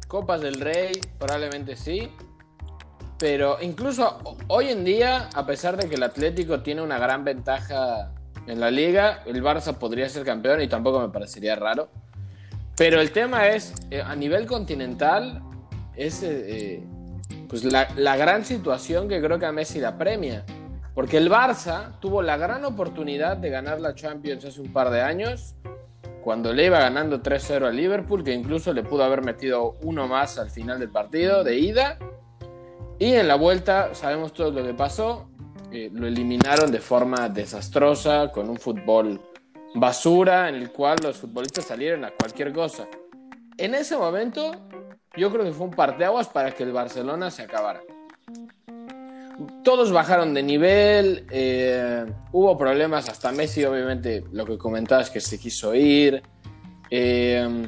Copas 0.07 0.41
del 0.41 0.59
Rey, 0.59 0.91
probablemente 1.17 1.75
sí, 1.75 2.11
pero 3.21 3.59
incluso 3.61 4.17
hoy 4.47 4.69
en 4.69 4.83
día, 4.83 5.29
a 5.35 5.45
pesar 5.45 5.77
de 5.77 5.87
que 5.87 5.93
el 5.93 6.01
Atlético 6.01 6.61
tiene 6.61 6.81
una 6.81 6.97
gran 6.97 7.23
ventaja 7.23 8.11
en 8.47 8.59
la 8.59 8.71
liga, 8.71 9.21
el 9.27 9.43
Barça 9.43 9.77
podría 9.77 10.09
ser 10.09 10.25
campeón 10.25 10.59
y 10.59 10.67
tampoco 10.67 10.99
me 10.99 11.09
parecería 11.09 11.55
raro. 11.55 11.89
Pero 12.75 12.99
el 12.99 13.11
tema 13.11 13.49
es, 13.49 13.75
eh, 13.91 14.01
a 14.01 14.15
nivel 14.15 14.47
continental, 14.47 15.43
es 15.95 16.23
eh, 16.23 16.29
eh, 16.31 16.83
pues 17.47 17.63
la, 17.63 17.89
la, 17.95 18.17
gran 18.17 18.43
situación 18.43 19.07
que 19.07 19.21
creo 19.21 19.37
que 19.37 19.45
a 19.45 19.51
Messi 19.51 19.79
la 19.79 19.99
premia. 19.99 20.43
Porque 20.95 21.17
el 21.17 21.29
Barça 21.29 21.99
tuvo 21.99 22.23
la 22.23 22.37
gran 22.37 22.65
oportunidad 22.65 23.37
de 23.37 23.51
ganar 23.51 23.79
la 23.81 23.93
Champions 23.93 24.45
hace 24.45 24.59
un 24.59 24.73
par 24.73 24.89
de 24.89 25.01
años, 25.01 25.53
cuando 26.23 26.53
le 26.53 26.65
iba 26.65 26.79
ganando 26.79 27.21
3-0 27.21 27.67
al 27.67 27.75
Liverpool, 27.75 28.23
que 28.23 28.33
incluso 28.33 28.73
le 28.73 28.81
pudo 28.81 29.03
haber 29.03 29.21
metido 29.21 29.77
uno 29.83 30.07
más 30.07 30.39
al 30.39 30.49
final 30.49 30.79
del 30.79 30.89
partido 30.89 31.43
de 31.43 31.59
ida 31.59 31.99
y 33.01 33.15
en 33.15 33.27
la 33.27 33.33
vuelta 33.33 33.95
sabemos 33.95 34.31
todo 34.31 34.51
lo 34.51 34.63
que 34.63 34.75
pasó. 34.75 35.27
eh, 35.71 35.89
lo 35.91 36.05
eliminaron 36.05 36.71
de 36.71 36.79
forma 36.79 37.29
desastrosa, 37.29 38.31
con 38.31 38.47
un 38.47 38.57
fútbol 38.57 39.19
basura, 39.73 40.49
en 40.49 40.55
el 40.55 40.71
cual 40.71 40.97
los 41.01 41.17
futbolistas 41.17 41.65
salieron 41.65 42.05
a 42.05 42.11
cualquier 42.11 42.53
cosa. 42.53 42.87
En 43.57 43.73
ese 43.73 43.97
momento, 43.97 44.51
yo 45.17 45.31
creo 45.31 45.43
que 45.43 45.51
fue 45.51 45.65
un 45.65 45.73
parteaguas 45.73 46.27
para 46.27 46.51
que 46.51 46.61
el 46.61 46.73
Barcelona 46.73 47.31
se 47.31 47.41
acabara. 47.41 47.81
Todos 49.63 49.91
bajaron 49.91 50.35
de 50.35 50.43
nivel, 50.43 51.25
eh, 51.31 52.05
hubo 52.31 52.55
problemas, 52.55 53.09
hasta 53.09 53.31
Messi, 53.31 53.65
obviamente, 53.65 54.25
lo 54.31 54.45
que 54.45 54.59
comentabas 54.59 55.09
que 55.09 55.21
se 55.21 55.39
quiso 55.39 55.73
ir. 55.73 56.21
Eh, 56.91 57.67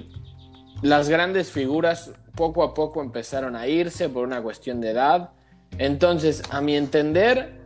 las 0.83 1.09
grandes 1.09 1.49
figuras 1.49 2.11
poco 2.35 2.63
a 2.63 2.73
poco 2.73 3.01
empezaron 3.01 3.55
a 3.55 3.67
irse 3.67 4.09
por 4.09 4.25
una 4.25 4.41
cuestión 4.41 4.81
de 4.81 4.91
edad. 4.91 5.31
Entonces, 5.77 6.43
a 6.49 6.61
mi 6.61 6.75
entender, 6.75 7.61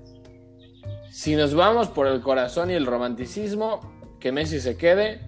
si 1.09 1.35
nos 1.35 1.53
vamos 1.53 1.87
por 1.89 2.07
el 2.07 2.21
corazón 2.21 2.71
y 2.71 2.73
el 2.73 2.85
romanticismo, 2.85 3.81
que 4.19 4.31
Messi 4.31 4.59
se 4.59 4.77
quede. 4.77 5.21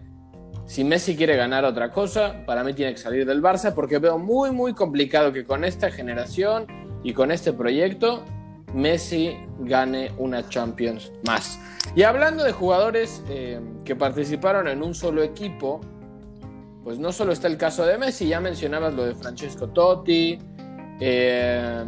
Si 0.65 0.84
Messi 0.84 1.15
quiere 1.15 1.36
ganar 1.36 1.65
otra 1.65 1.91
cosa, 1.91 2.46
para 2.46 2.63
mí 2.63 2.74
tiene 2.74 2.93
que 2.93 3.00
salir 3.00 3.25
del 3.25 3.41
Barça 3.41 3.74
porque 3.74 3.98
veo 3.98 4.17
muy, 4.17 4.51
muy 4.51 4.74
complicado 4.74 5.34
que 5.34 5.46
con 5.46 5.63
esta 5.63 5.89
generación 5.89 6.67
y 7.03 7.13
con 7.13 7.31
este 7.31 7.53
proyecto 7.53 8.24
Messi 8.74 9.36
gane 9.60 10.12
una 10.17 10.48
Champions 10.48 11.12
más. 11.25 11.60
Y 11.96 12.03
hablando 12.03 12.43
de 12.43 12.51
jugadores 12.51 13.24
eh, 13.29 13.60
que 13.84 13.96
participaron 13.96 14.67
en 14.67 14.84
un 14.84 14.93
solo 14.93 15.24
equipo, 15.24 15.81
pues 16.89 16.98
no 16.98 17.12
solo 17.12 17.34
está 17.34 17.48
el 17.48 17.55
caso 17.55 17.86
de 17.86 18.00
Messi, 18.00 18.27
ya 18.27 18.39
mencionabas 18.41 18.96
lo 18.96 19.05
de 19.05 19.13
Francesco 19.13 19.67
Totti, 19.69 20.39
eh, 21.00 21.86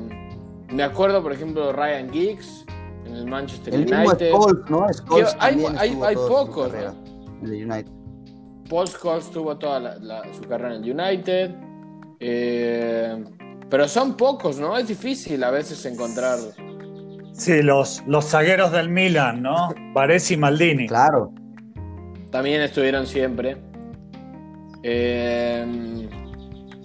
me 0.72 0.84
acuerdo 0.84 1.24
por 1.24 1.34
ejemplo 1.34 1.66
de 1.66 1.74
Ryan 1.74 2.12
Giggs 2.12 2.64
en 3.08 3.16
el 3.16 3.26
Manchester 3.26 3.74
El 3.74 3.86
mismo 3.86 3.98
United. 4.06 4.30
Scholes, 4.30 4.70
¿no? 4.70 4.94
Scholes 4.94 5.36
hay- 5.40 5.56
hay- 5.56 5.90
estuvo 5.90 6.06
hay 6.06 6.14
toda 6.16 6.28
su 6.28 6.28
pocos, 6.46 6.68
carrera 6.72 6.94
en 7.42 7.48
el 7.48 7.72
United. 7.72 7.92
Paul 8.70 8.88
Scholes 8.88 9.32
tuvo 9.32 9.58
toda 9.58 9.80
la- 9.80 9.96
la- 9.98 10.34
su 10.36 10.42
carrera 10.44 10.76
en 10.76 10.84
el 10.84 10.92
United. 11.00 11.52
eh, 12.20 13.24
pero 13.72 13.88
son 13.88 14.16
pocos, 14.16 14.60
¿no? 14.60 14.78
Es 14.78 14.88
difícil 14.88 15.44
a 15.44 15.50
veces 15.50 15.84
encontrar. 15.88 16.38
Sí, 17.34 17.64
los, 17.64 18.04
los 18.06 18.26
zagueros 18.30 18.72
del 18.72 18.88
Milan, 18.90 19.42
¿no? 19.42 19.74
Varese 19.96 20.36
y 20.36 20.38
Maldini. 20.38 20.88
Claro. 20.88 21.34
También 22.30 22.62
estuvieron 22.62 23.08
siempre. 23.08 23.58
Eh, 24.84 26.08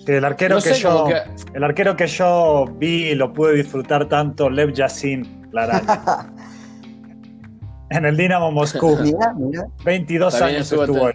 Sí, 0.05 0.13
el 0.13 0.25
arquero 0.25 0.55
No 0.57 0.63
que 0.63 0.75
sé, 0.75 0.81
yo 0.81 1.07
que- 1.07 1.23
el 1.57 1.65
arquero 1.65 1.97
que 1.97 2.07
yo 2.07 2.67
vi 2.79 3.09
y 3.09 3.15
lo 3.17 3.33
pude 3.33 3.55
disfrutar 3.55 4.09
tanto, 4.09 4.49
Lev 4.49 4.73
Yassin, 4.73 5.49
la 5.51 5.65
araña. 5.65 6.33
en 7.91 8.05
el 8.05 8.17
Dinamo 8.17 8.53
Moscú. 8.53 8.97
Mira, 9.03 9.35
mira. 9.35 9.67
22 9.85 10.33
También 10.33 10.57
años 10.59 10.71
estuvo 10.71 10.85
estuvo 10.85 11.07
ahí, 11.09 11.15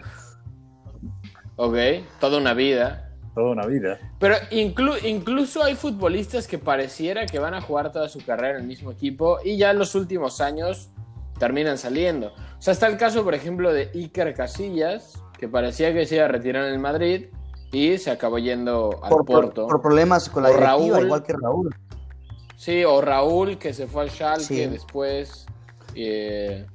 ok, 1.56 1.78
toda 2.20 2.38
una 2.38 2.54
vida. 2.54 3.08
toda 3.34 3.52
una 3.52 3.66
vida. 3.66 3.98
Pero 4.20 4.36
inclu- 4.52 5.02
incluso 5.06 5.64
hay 5.64 5.76
futbolistas 5.76 6.46
que 6.46 6.58
pareciera 6.58 7.26
que 7.26 7.40
van 7.40 7.54
a 7.54 7.62
jugar 7.62 7.94
toda 7.94 8.10
su 8.10 8.20
carrera 8.26 8.56
en 8.56 8.64
el 8.64 8.68
mismo 8.68 8.92
equipo 8.92 9.38
y 9.46 9.56
ya 9.58 9.72
en 9.72 9.80
los 9.80 9.96
últimos 9.96 10.42
años 10.42 10.90
terminan 11.40 11.78
saliendo. 11.78 12.28
O 12.28 12.62
sea, 12.62 12.74
está 12.74 12.88
el 12.88 12.98
caso, 12.98 13.24
por 13.24 13.36
ejemplo, 13.36 13.72
de 13.72 13.90
Iker 13.96 14.34
Casillas, 14.34 15.14
que 15.42 15.50
parecía 15.50 15.92
que 15.92 16.06
se 16.06 16.16
iba 16.18 16.26
a 16.26 16.28
retirar 16.30 16.66
en 16.68 16.74
el 16.74 16.80
Madrid 16.80 17.26
y 17.72 17.98
se 17.98 18.12
acabó 18.12 18.38
yendo 18.38 18.92
al 19.02 19.10
Por, 19.10 19.26
por- 19.26 19.42
Porto. 19.46 19.68
por 19.68 19.82
problemas 19.82 20.30
con 20.30 20.44
la 20.44 20.50
O 20.50 20.54
directiva, 20.54 20.78
Raúl. 20.78 21.06
igual 21.06 21.24
que 21.24 21.34
Raúl. 21.34 21.76
Sí, 22.56 22.84
o 22.86 23.02
Raúl 23.02 23.58
que 23.58 23.74
se 23.74 23.88
fue 23.88 24.04
al 24.04 24.12
Schalke 24.12 24.44
Sí. 24.46 24.66
después. 24.68 25.46
eh, 25.96 26.66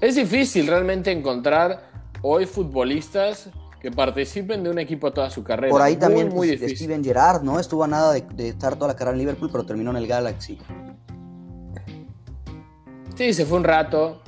es 0.00 0.14
difícil 0.14 0.66
realmente 0.66 1.10
encontrar 1.12 1.90
hoy 2.22 2.46
futbolistas 2.46 3.50
que 3.82 3.90
participen 3.90 4.62
de 4.62 4.70
un 4.70 4.78
equipo 4.78 5.12
toda 5.12 5.28
su 5.30 5.42
carrera. 5.44 5.70
Por 5.70 5.82
ahí 5.82 5.92
Muy, 5.94 6.00
también 6.00 6.28
muy 6.28 6.36
pues, 6.48 6.50
difícil. 6.52 6.76
Steven 6.76 7.04
Gerrard, 7.04 7.42
¿no? 7.42 7.58
Estuvo 7.60 7.84
a 7.84 7.88
nada 7.88 8.12
de, 8.12 8.22
de 8.34 8.48
estar 8.50 8.76
toda 8.76 8.88
la 8.88 8.94
carrera 8.94 9.12
en 9.12 9.18
Liverpool, 9.18 9.50
pero 9.52 9.66
terminó 9.66 9.90
en 9.90 9.96
el 9.98 10.06
Galaxy. 10.06 10.58
Sí, 13.16 13.34
se 13.34 13.44
fue 13.44 13.58
un 13.58 13.64
rato. 13.64 14.22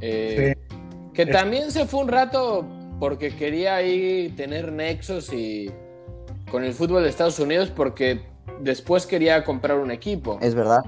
eh, 0.00 0.54
Que 1.14 1.22
Es- 1.22 1.30
también 1.30 1.70
se 1.70 1.86
fue 1.86 2.00
un 2.00 2.08
rato 2.08 2.66
porque 2.98 3.34
quería 3.36 3.76
ahí 3.76 4.32
tener 4.36 4.72
nexos 4.72 5.32
y 5.32 5.70
con 6.50 6.64
el 6.64 6.72
fútbol 6.72 7.02
de 7.02 7.08
Estados 7.08 7.38
Unidos 7.38 7.70
porque 7.74 8.20
después 8.60 9.06
quería 9.06 9.44
comprar 9.44 9.78
un 9.78 9.90
equipo. 9.90 10.38
Es 10.40 10.54
verdad. 10.54 10.82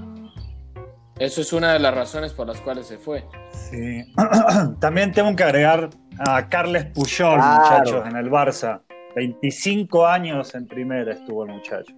Eso 1.18 1.40
es 1.40 1.53
una 1.53 1.73
de 1.73 1.81
las 1.81 1.94
razones 1.94 2.33
por 2.33 2.47
las 2.47 2.61
cuales 2.61 2.87
se 2.87 2.97
fue. 2.97 3.25
Sí. 3.51 4.05
También 4.81 5.12
tengo 5.12 5.35
que 5.35 5.42
agregar 5.42 5.90
a 6.21 6.49
Carles 6.49 6.87
Puyol, 6.87 7.35
Claro. 7.35 7.61
muchachos, 7.61 8.07
en 8.09 8.16
el 8.16 8.31
Barça. 8.31 8.81
25 9.16 10.07
años 10.07 10.55
en 10.55 10.66
primera 10.68 11.12
estuvo 11.12 11.44
el 11.44 11.51
muchacho. 11.51 11.92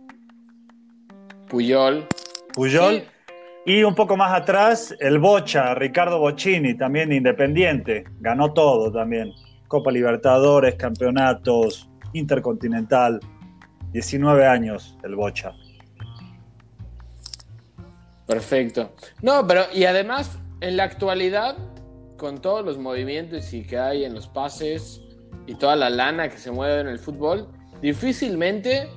Puyol. 1.49 2.07
Puyol. 2.55 2.95
Sí, 3.01 3.05
Y 3.67 3.83
un 3.83 3.95
poco 3.95 4.17
más 4.17 4.33
atrás, 4.33 4.95
el 5.01 5.19
Bocha, 5.19 5.75
Ricardo 5.75 6.19
Bocini, 6.19 6.75
también 6.77 7.13
independiente. 7.13 8.05
Ganó 8.21 8.53
todo 8.55 8.91
también. 8.91 9.33
Copa 9.71 9.93
Libertadores, 9.93 10.75
campeonatos, 10.75 11.89
Intercontinental. 12.13 13.21
19 13.93 14.45
años 14.45 14.99
el 15.05 15.15
Bocha. 15.15 15.53
Perfecto. 18.27 18.93
No, 19.23 19.47
pero 19.47 19.63
y 19.73 19.85
además, 19.85 20.39
en 20.61 20.77
la 20.77 20.83
actualidad, 20.85 21.57
con 22.17 22.41
todos 22.41 22.65
los 22.65 22.79
movimientos 22.79 23.53
y 23.53 23.63
que 23.63 23.79
hay 23.79 24.05
en 24.05 24.13
los 24.13 24.27
pases 24.27 25.03
y 25.47 25.55
toda 25.55 25.77
la 25.77 25.89
lana 25.89 26.29
que 26.29 26.39
se 26.39 26.51
mueve 26.51 26.81
en 26.81 26.89
el 26.89 26.99
fútbol, 26.99 27.47
difícilmente 27.81 28.89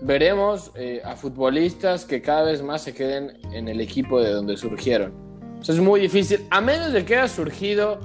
veremos 0.00 0.72
eh, 0.74 1.02
a 1.04 1.16
futbolistas 1.16 2.06
que 2.06 2.22
cada 2.22 2.44
vez 2.44 2.62
más 2.62 2.80
se 2.80 2.94
queden 2.94 3.38
en 3.52 3.68
el 3.68 3.78
equipo 3.82 4.22
de 4.22 4.32
donde 4.32 4.56
surgieron. 4.56 5.12
Eso 5.60 5.72
es 5.72 5.80
muy 5.80 6.00
difícil, 6.00 6.46
a 6.50 6.62
menos 6.62 6.94
de 6.94 7.04
que 7.04 7.16
haya 7.16 7.28
surgido 7.28 8.00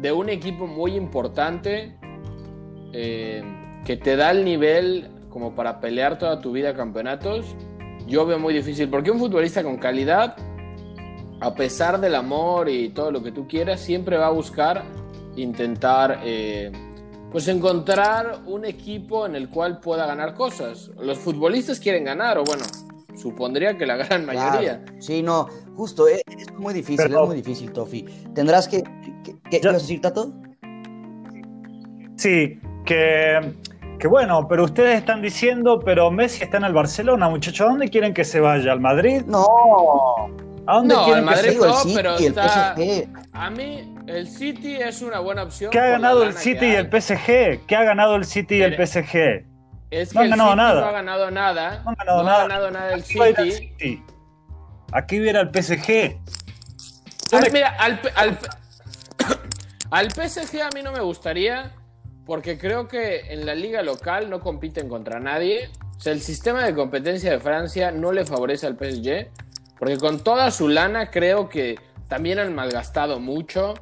de 0.00 0.12
un 0.12 0.28
equipo 0.28 0.66
muy 0.66 0.94
importante 0.96 1.96
eh, 2.92 3.42
que 3.84 3.96
te 3.96 4.16
da 4.16 4.30
el 4.30 4.44
nivel 4.44 5.10
como 5.28 5.54
para 5.54 5.80
pelear 5.80 6.18
toda 6.18 6.40
tu 6.40 6.52
vida 6.52 6.74
campeonatos. 6.74 7.46
Yo 8.06 8.26
veo 8.26 8.38
muy 8.38 8.54
difícil, 8.54 8.88
porque 8.88 9.10
un 9.10 9.18
futbolista 9.18 9.62
con 9.62 9.76
calidad, 9.78 10.36
a 11.40 11.54
pesar 11.54 12.00
del 12.00 12.14
amor 12.14 12.68
y 12.68 12.88
todo 12.90 13.10
lo 13.10 13.22
que 13.22 13.30
tú 13.30 13.46
quieras, 13.46 13.80
siempre 13.80 14.16
va 14.16 14.26
a 14.26 14.30
buscar 14.30 14.82
intentar 15.36 16.20
eh, 16.24 16.72
pues 17.30 17.46
encontrar 17.46 18.40
un 18.46 18.64
equipo 18.64 19.26
en 19.26 19.36
el 19.36 19.48
cual 19.48 19.80
pueda 19.80 20.06
ganar 20.06 20.34
cosas. 20.34 20.90
Los 21.00 21.18
futbolistas 21.18 21.78
quieren 21.78 22.04
ganar, 22.04 22.38
o 22.38 22.44
bueno, 22.44 22.64
supondría 23.14 23.78
que 23.78 23.86
la 23.86 23.96
gran 23.96 24.26
mayoría. 24.26 24.82
Claro. 24.82 25.00
Sí, 25.00 25.22
no, 25.22 25.46
justo, 25.76 26.08
es, 26.08 26.22
es 26.26 26.52
muy 26.58 26.74
difícil, 26.74 27.06
Pero- 27.06 27.22
es 27.22 27.26
muy 27.28 27.36
difícil, 27.36 27.72
Tofi. 27.72 28.02
Tendrás 28.34 28.66
que... 28.66 28.82
¿Qué 29.50 29.60
Ya- 29.60 29.70
ibas 29.70 29.74
a 29.76 29.78
decir, 29.78 30.00
Tato? 30.00 30.32
Sí, 32.16 32.60
que, 32.84 33.52
que 33.98 34.06
bueno, 34.08 34.46
pero 34.48 34.64
ustedes 34.64 34.98
están 34.98 35.22
diciendo, 35.22 35.80
pero 35.80 36.10
Messi 36.10 36.44
está 36.44 36.58
en 36.58 36.64
el 36.64 36.72
Barcelona, 36.74 37.28
muchachos. 37.28 37.62
¿A 37.66 37.70
dónde 37.70 37.88
quieren 37.88 38.12
que 38.14 38.24
se 38.24 38.40
vaya? 38.40 38.72
¿Al 38.72 38.80
Madrid? 38.80 39.22
No, 39.26 39.46
¿A 40.66 40.74
dónde 40.76 40.94
No, 40.94 41.04
quieren 41.04 41.28
al 41.28 41.30
que 41.30 41.36
Madrid 41.36 41.50
se 41.50 41.64
el 41.64 41.70
no, 41.70 41.74
City 41.78 41.94
pero 41.94 42.16
el 42.16 42.24
está- 42.24 42.74
PSG. 42.76 43.08
A 43.32 43.50
mí, 43.50 43.94
el 44.06 44.28
City 44.28 44.74
es 44.76 45.00
una 45.02 45.18
buena 45.20 45.42
opción. 45.44 45.70
¿Qué 45.70 45.78
ha 45.78 45.86
ganado 45.88 46.22
el 46.22 46.34
City 46.34 46.66
y 46.66 46.74
el 46.74 46.88
PSG? 46.90 47.66
¿Qué 47.66 47.76
ha 47.76 47.84
ganado 47.84 48.16
el 48.16 48.24
City 48.24 48.56
y 48.56 48.62
el 48.62 48.74
PSG? 48.76 49.46
Es 49.90 50.10
que 50.10 50.14
No 50.14 50.20
han 50.20 50.24
el 50.26 50.30
ganado 50.30 50.50
City 50.50 50.56
nada. 50.58 50.80
no 50.82 50.86
ha 50.86 50.92
ganado 50.92 51.30
nada. 51.30 51.82
No 51.84 51.90
han 51.90 51.96
ganado 51.96 52.18
no 52.18 52.24
nada. 52.24 52.38
ha 52.38 52.42
ganado 52.48 52.70
nada 52.70 52.92
el 52.94 53.00
Aquí 53.00 53.12
City. 53.12 53.52
City. 53.78 54.04
Aquí 54.92 55.18
viene 55.18 55.40
el 55.40 55.50
PSG. 55.50 56.18
Mira, 57.52 57.70
al, 57.78 58.00
al, 58.16 58.38
P- 58.38 58.48
al 59.90 60.10
PSG 60.10 60.62
a 60.62 60.68
mí 60.74 60.82
no 60.82 60.92
me 60.92 61.00
gustaría 61.00 61.72
porque 62.26 62.58
creo 62.58 62.86
que 62.86 63.32
en 63.32 63.44
la 63.44 63.54
liga 63.54 63.82
local 63.82 64.30
no 64.30 64.40
compiten 64.40 64.88
contra 64.88 65.18
nadie. 65.18 65.68
El 66.04 66.20
sistema 66.20 66.64
de 66.64 66.74
competencia 66.74 67.32
de 67.32 67.40
Francia 67.40 67.90
no 67.90 68.12
le 68.12 68.24
favorece 68.24 68.66
al 68.66 68.76
PSG 68.76 69.28
porque 69.78 69.96
con 69.96 70.20
toda 70.20 70.50
su 70.50 70.68
lana 70.68 71.10
creo 71.10 71.48
que 71.48 71.78
también 72.06 72.38
han 72.38 72.54
malgastado 72.54 73.18
mucho. 73.18 73.74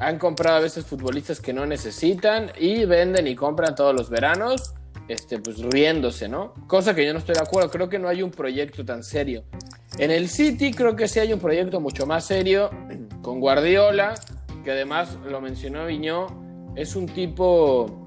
Han 0.00 0.18
comprado 0.18 0.56
a 0.56 0.60
veces 0.60 0.86
futbolistas 0.86 1.40
que 1.40 1.52
no 1.52 1.66
necesitan 1.66 2.50
y 2.58 2.84
venden 2.84 3.28
y 3.28 3.36
compran 3.36 3.76
todos 3.76 3.94
los 3.94 4.10
veranos, 4.10 4.74
este, 5.06 5.38
pues 5.38 5.58
riéndose, 5.58 6.28
¿no? 6.28 6.54
Cosa 6.66 6.94
que 6.94 7.06
yo 7.06 7.12
no 7.12 7.20
estoy 7.20 7.36
de 7.36 7.42
acuerdo. 7.42 7.70
Creo 7.70 7.88
que 7.88 8.00
no 8.00 8.08
hay 8.08 8.22
un 8.22 8.32
proyecto 8.32 8.84
tan 8.84 9.04
serio. 9.04 9.44
En 9.98 10.10
el 10.10 10.28
City 10.28 10.72
creo 10.72 10.96
que 10.96 11.06
sí 11.06 11.20
hay 11.20 11.32
un 11.32 11.38
proyecto 11.38 11.80
mucho 11.80 12.06
más 12.06 12.24
serio 12.24 12.70
con 13.22 13.38
Guardiola, 13.38 14.14
que 14.64 14.72
además 14.72 15.16
lo 15.26 15.40
mencionó 15.40 15.86
Viñó, 15.86 16.26
es 16.74 16.96
un 16.96 17.06
tipo 17.06 18.00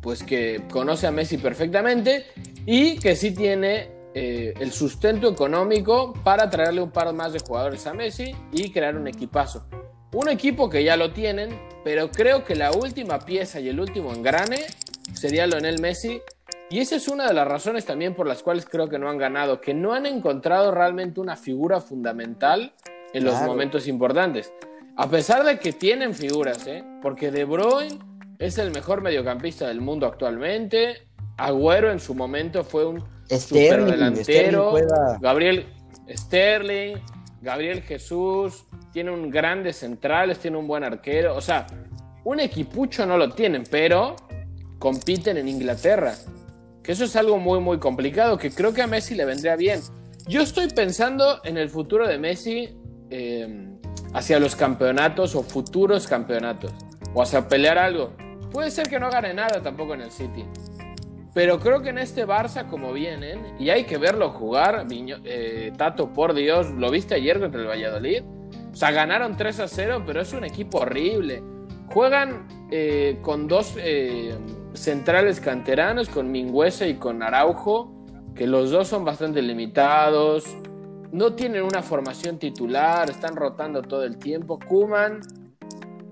pues 0.00 0.22
que 0.22 0.62
conoce 0.70 1.06
a 1.06 1.10
Messi 1.10 1.38
perfectamente 1.38 2.26
y 2.64 2.98
que 2.98 3.14
sí 3.14 3.32
tiene 3.32 3.90
eh, 4.14 4.54
el 4.58 4.72
sustento 4.72 5.28
económico 5.28 6.14
para 6.24 6.48
traerle 6.48 6.80
un 6.80 6.90
par 6.90 7.12
más 7.12 7.32
de 7.32 7.40
jugadores 7.40 7.86
a 7.86 7.92
Messi 7.92 8.34
y 8.52 8.70
crear 8.70 8.96
un 8.96 9.06
equipazo. 9.06 9.68
Un 10.12 10.28
equipo 10.28 10.70
que 10.70 10.82
ya 10.82 10.96
lo 10.96 11.12
tienen, 11.12 11.60
pero 11.84 12.10
creo 12.10 12.44
que 12.44 12.54
la 12.54 12.72
última 12.72 13.18
pieza 13.18 13.60
y 13.60 13.68
el 13.68 13.78
último 13.78 14.12
engrane 14.14 14.64
sería 15.12 15.46
Lionel 15.46 15.80
Messi. 15.80 16.22
Y 16.70 16.80
esa 16.80 16.96
es 16.96 17.08
una 17.08 17.26
de 17.28 17.34
las 17.34 17.46
razones 17.46 17.84
también 17.84 18.14
por 18.14 18.26
las 18.26 18.42
cuales 18.42 18.64
creo 18.64 18.88
que 18.88 18.98
no 18.98 19.10
han 19.10 19.18
ganado, 19.18 19.60
que 19.60 19.74
no 19.74 19.92
han 19.92 20.06
encontrado 20.06 20.72
realmente 20.72 21.20
una 21.20 21.36
figura 21.36 21.80
fundamental 21.80 22.72
en 23.12 23.24
los 23.24 23.40
momentos 23.42 23.86
importantes. 23.86 24.52
A 24.96 25.10
pesar 25.10 25.44
de 25.44 25.58
que 25.58 25.72
tienen 25.72 26.14
figuras, 26.14 26.66
¿eh? 26.66 26.82
porque 27.02 27.30
De 27.30 27.44
Bruyne 27.44 27.98
es 28.38 28.56
el 28.56 28.70
mejor 28.70 29.02
mediocampista 29.02 29.68
del 29.68 29.82
mundo 29.82 30.06
actualmente. 30.06 31.06
Agüero 31.36 31.92
en 31.92 32.00
su 32.00 32.14
momento 32.14 32.64
fue 32.64 32.86
un 32.86 33.04
delantero. 33.28 34.74
Gabriel 35.20 35.66
Sterling, 36.08 36.96
Gabriel 37.42 37.82
Jesús, 37.82 38.64
tiene 38.90 39.10
un 39.10 39.30
grandes 39.30 39.76
centrales, 39.76 40.38
tiene 40.38 40.56
un 40.56 40.66
buen 40.66 40.82
arquero. 40.82 41.36
O 41.36 41.42
sea, 41.42 41.66
un 42.24 42.40
equipucho 42.40 43.04
no 43.04 43.18
lo 43.18 43.30
tienen, 43.32 43.64
pero 43.70 44.16
compiten 44.78 45.36
en 45.36 45.48
Inglaterra. 45.48 46.14
Que 46.82 46.92
eso 46.92 47.04
es 47.04 47.16
algo 47.16 47.36
muy, 47.36 47.60
muy 47.60 47.78
complicado, 47.78 48.38
que 48.38 48.50
creo 48.50 48.72
que 48.72 48.80
a 48.80 48.86
Messi 48.86 49.14
le 49.14 49.26
vendría 49.26 49.56
bien. 49.56 49.80
Yo 50.26 50.40
estoy 50.40 50.68
pensando 50.68 51.40
en 51.44 51.58
el 51.58 51.68
futuro 51.68 52.08
de 52.08 52.16
Messi 52.16 52.78
eh, 53.10 53.75
hacia 54.16 54.40
los 54.40 54.56
campeonatos 54.56 55.34
o 55.34 55.42
futuros 55.42 56.06
campeonatos, 56.06 56.72
o 57.12 57.20
hacia 57.20 57.46
pelear 57.48 57.76
algo. 57.76 58.12
Puede 58.50 58.70
ser 58.70 58.88
que 58.88 58.98
no 58.98 59.10
gane 59.10 59.34
nada 59.34 59.60
tampoco 59.62 59.92
en 59.92 60.00
el 60.00 60.10
City. 60.10 60.42
Pero 61.34 61.60
creo 61.60 61.82
que 61.82 61.90
en 61.90 61.98
este 61.98 62.26
Barça, 62.26 62.66
como 62.66 62.94
vienen, 62.94 63.54
y 63.58 63.68
hay 63.68 63.84
que 63.84 63.98
verlo 63.98 64.30
jugar, 64.30 64.86
eh, 64.90 65.70
Tato, 65.76 66.14
por 66.14 66.32
Dios, 66.32 66.70
¿lo 66.70 66.90
viste 66.90 67.14
ayer 67.14 67.38
contra 67.38 67.60
el 67.60 67.66
Valladolid? 67.66 68.22
O 68.72 68.74
sea, 68.74 68.90
ganaron 68.90 69.36
3 69.36 69.60
a 69.60 69.68
0, 69.68 70.04
pero 70.06 70.22
es 70.22 70.32
un 70.32 70.44
equipo 70.44 70.78
horrible. 70.78 71.42
Juegan 71.88 72.48
eh, 72.70 73.18
con 73.20 73.46
dos 73.46 73.74
eh, 73.76 74.34
centrales 74.72 75.40
canteranos, 75.40 76.08
con 76.08 76.32
Mingüese 76.32 76.88
y 76.88 76.94
con 76.94 77.22
Araujo, 77.22 77.92
que 78.34 78.46
los 78.46 78.70
dos 78.70 78.88
son 78.88 79.04
bastante 79.04 79.42
limitados 79.42 80.56
no 81.12 81.34
tienen 81.34 81.62
una 81.62 81.82
formación 81.82 82.38
titular, 82.38 83.08
están 83.10 83.36
rotando 83.36 83.82
todo 83.82 84.04
el 84.04 84.18
tiempo. 84.18 84.58
Kuman, 84.58 85.20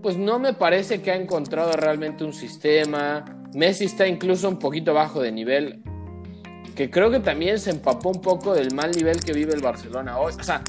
pues 0.02 0.16
no 0.16 0.38
me 0.38 0.52
parece 0.52 1.00
que 1.02 1.10
ha 1.10 1.16
encontrado 1.16 1.72
realmente 1.72 2.24
un 2.24 2.32
sistema. 2.32 3.24
Messi 3.54 3.84
está 3.84 4.06
incluso 4.06 4.48
un 4.48 4.58
poquito 4.58 4.92
bajo 4.92 5.20
de 5.20 5.32
nivel, 5.32 5.82
que 6.74 6.90
creo 6.90 7.10
que 7.10 7.20
también 7.20 7.58
se 7.58 7.70
empapó 7.70 8.10
un 8.10 8.20
poco 8.20 8.54
del 8.54 8.74
mal 8.74 8.90
nivel 8.90 9.20
que 9.20 9.32
vive 9.32 9.54
el 9.54 9.62
Barcelona 9.62 10.18
hoy. 10.18 10.34
O 10.38 10.42
sea, 10.42 10.62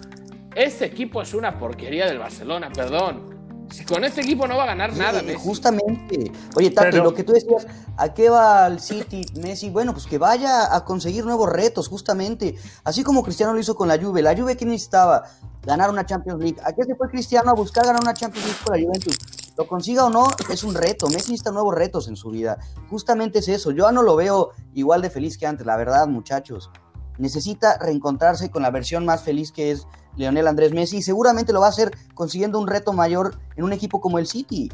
este 0.55 0.85
equipo 0.85 1.21
es 1.21 1.33
una 1.33 1.57
porquería 1.57 2.05
del 2.05 2.19
Barcelona, 2.19 2.69
perdón. 2.73 3.34
Si 3.71 3.83
con 3.85 4.03
este 4.03 4.21
equipo 4.21 4.47
no 4.47 4.57
va 4.57 4.63
a 4.63 4.67
ganar 4.67 4.95
nada, 4.95 5.21
Messi. 5.21 5.39
Justamente. 5.39 6.31
Oye, 6.55 6.71
Tato, 6.71 7.03
lo 7.03 7.13
que 7.13 7.23
tú 7.23 7.33
decías, 7.33 7.67
¿a 7.97 8.13
qué 8.13 8.29
va 8.29 8.67
el 8.67 8.79
City, 8.79 9.25
Messi? 9.35 9.69
Bueno, 9.69 9.93
pues 9.93 10.05
que 10.05 10.17
vaya 10.17 10.75
a 10.75 10.85
conseguir 10.85 11.25
nuevos 11.25 11.49
retos, 11.49 11.87
justamente. 11.87 12.55
Así 12.83 13.03
como 13.03 13.23
Cristiano 13.23 13.53
lo 13.53 13.59
hizo 13.59 13.75
con 13.75 13.87
la 13.87 13.97
Juve. 13.97 14.21
La 14.21 14.35
Juve, 14.35 14.55
¿qué 14.55 14.65
necesitaba? 14.65 15.23
Ganar 15.63 15.89
una 15.89 16.05
Champions 16.05 16.39
League. 16.41 16.57
¿A 16.63 16.73
qué 16.73 16.83
se 16.83 16.95
fue 16.95 17.09
Cristiano 17.09 17.49
a 17.49 17.53
buscar 17.53 17.85
ganar 17.85 18.01
una 18.01 18.13
Champions 18.13 18.45
League 18.45 18.59
con 18.63 18.77
la 18.77 18.85
Juventus? 18.85 19.17
Lo 19.57 19.67
consiga 19.67 20.05
o 20.05 20.09
no, 20.09 20.27
es 20.49 20.63
un 20.63 20.75
reto. 20.75 21.07
Messi 21.07 21.31
necesita 21.31 21.51
nuevos 21.51 21.73
retos 21.73 22.07
en 22.07 22.15
su 22.15 22.29
vida. 22.29 22.57
Justamente 22.89 23.39
es 23.39 23.47
eso. 23.47 23.71
Yo 23.71 23.91
no 23.91 24.03
lo 24.03 24.15
veo 24.15 24.51
igual 24.73 25.01
de 25.01 25.09
feliz 25.09 25.37
que 25.37 25.47
antes, 25.47 25.65
la 25.65 25.75
verdad, 25.75 26.07
muchachos. 26.07 26.69
Necesita 27.17 27.77
reencontrarse 27.77 28.49
con 28.49 28.61
la 28.61 28.71
versión 28.71 29.05
más 29.05 29.23
feliz 29.23 29.51
que 29.51 29.71
es 29.71 29.87
Leonel 30.15 30.47
Andrés 30.47 30.73
Messi 30.73 30.97
y 30.97 31.01
seguramente 31.01 31.53
lo 31.53 31.61
va 31.61 31.67
a 31.67 31.69
hacer 31.69 31.91
consiguiendo 32.13 32.59
un 32.59 32.67
reto 32.67 32.93
mayor 32.93 33.37
en 33.55 33.63
un 33.63 33.73
equipo 33.73 34.01
como 34.01 34.19
el 34.19 34.27
City. 34.27 34.71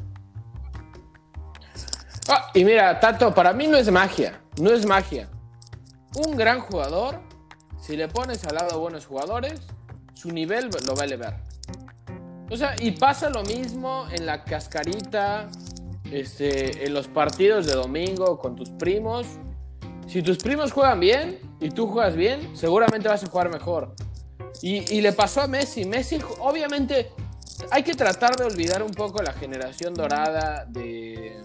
Ah, 2.30 2.52
y 2.54 2.64
mira, 2.64 3.00
Tato, 3.00 3.34
para 3.34 3.52
mí 3.54 3.68
no 3.68 3.78
es 3.78 3.92
magia, 3.92 4.42
no 4.60 4.72
es 4.72 4.86
magia. 4.86 5.30
Un 6.16 6.36
gran 6.36 6.60
jugador, 6.62 7.20
si 7.80 7.98
le 7.98 8.08
pones 8.08 8.46
al 8.46 8.56
lado 8.56 8.80
buenos 8.80 9.06
jugadores, 9.06 9.62
su 10.14 10.30
nivel 10.30 10.70
lo 10.86 10.96
va 10.96 11.02
a 11.02 11.06
elevar. 11.06 11.44
O 12.50 12.58
sea, 12.58 12.76
y 12.80 12.92
pasa 12.92 13.30
lo 13.30 13.44
mismo 13.44 14.06
en 14.12 14.26
la 14.26 14.44
cascarita, 14.44 15.50
este, 16.12 16.86
en 16.86 16.94
los 16.94 17.08
partidos 17.08 17.66
de 17.66 17.74
domingo 17.74 18.38
con 18.38 18.56
tus 18.56 18.70
primos. 18.72 19.26
Si 20.12 20.21
tus 20.21 20.39
primos 20.39 20.74
juegan 20.74 21.00
bien 21.00 21.39
y 21.62 21.69
tú 21.69 21.88
juegas 21.88 22.17
bien, 22.17 22.54
seguramente 22.54 23.08
vas 23.08 23.24
a 23.24 23.28
jugar 23.28 23.50
mejor. 23.50 23.95
Y, 24.62 25.00
le 25.00 25.13
pasó 25.13 25.39
a 25.39 25.47
Messi. 25.47 25.86
Messi, 25.86 26.19
obviamente, 26.39 27.12
hay 27.71 27.82
que 27.82 27.93
tratar 27.93 28.36
de 28.36 28.43
olvidar 28.43 28.84
un 28.84 28.91
poco 28.91 29.24
la 29.24 29.32
generación 29.32 29.93
dorada 29.93 30.65
de, 30.67 31.38